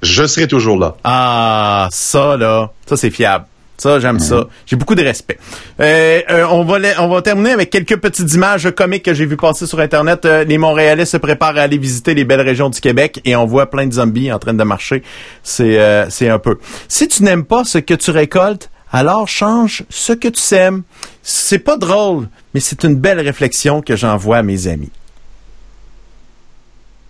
[0.03, 0.97] je serai toujours là.
[1.05, 3.45] Ah, ça là, ça c'est fiable.
[3.81, 4.47] Ça, j'aime ça.
[4.66, 5.39] J'ai beaucoup de respect.
[5.81, 9.39] Euh, euh, on va on va terminer avec quelques petites images comiques que j'ai vu
[9.39, 10.27] passer sur internet.
[10.27, 13.47] Euh, les Montréalais se préparent à aller visiter les belles régions du Québec et on
[13.47, 15.02] voit plein de zombies en train de marcher.
[15.43, 15.78] C'est
[16.11, 16.59] c'est un peu.
[16.89, 20.82] Si tu n'aimes pas ce que tu récoltes, alors change ce que tu sèmes.
[21.23, 24.93] C'est pas drôle, mais c'est une belle réflexion que j'envoie à mes amis.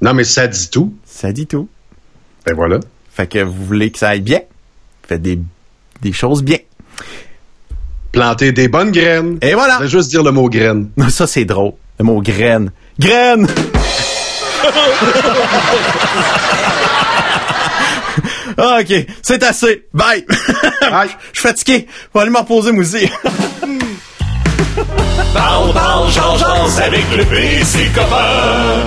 [0.00, 0.94] Non, mais ça dit tout.
[1.04, 1.68] Ça dit tout.
[2.46, 2.78] Ben voilà.
[3.10, 4.42] Fait que vous voulez que ça aille bien?
[5.02, 5.40] Faites des,
[6.00, 6.58] des choses bien.
[8.12, 9.38] Planter des bonnes graines.
[9.42, 9.76] Et voilà.
[9.78, 10.88] Je vais juste dire le mot graine.
[11.08, 11.72] Ça, c'est drôle.
[11.98, 12.70] Le mot graine.
[12.98, 13.46] Graine!
[18.62, 18.92] Ah, OK,
[19.22, 19.86] c'est assez.
[19.94, 20.24] Bye!
[20.28, 21.08] Je
[21.40, 21.86] suis fatigué.
[21.88, 23.08] Je vais aller me reposer, moi aussi.
[25.32, 28.82] Parle, parle, change, change avec le PC copain.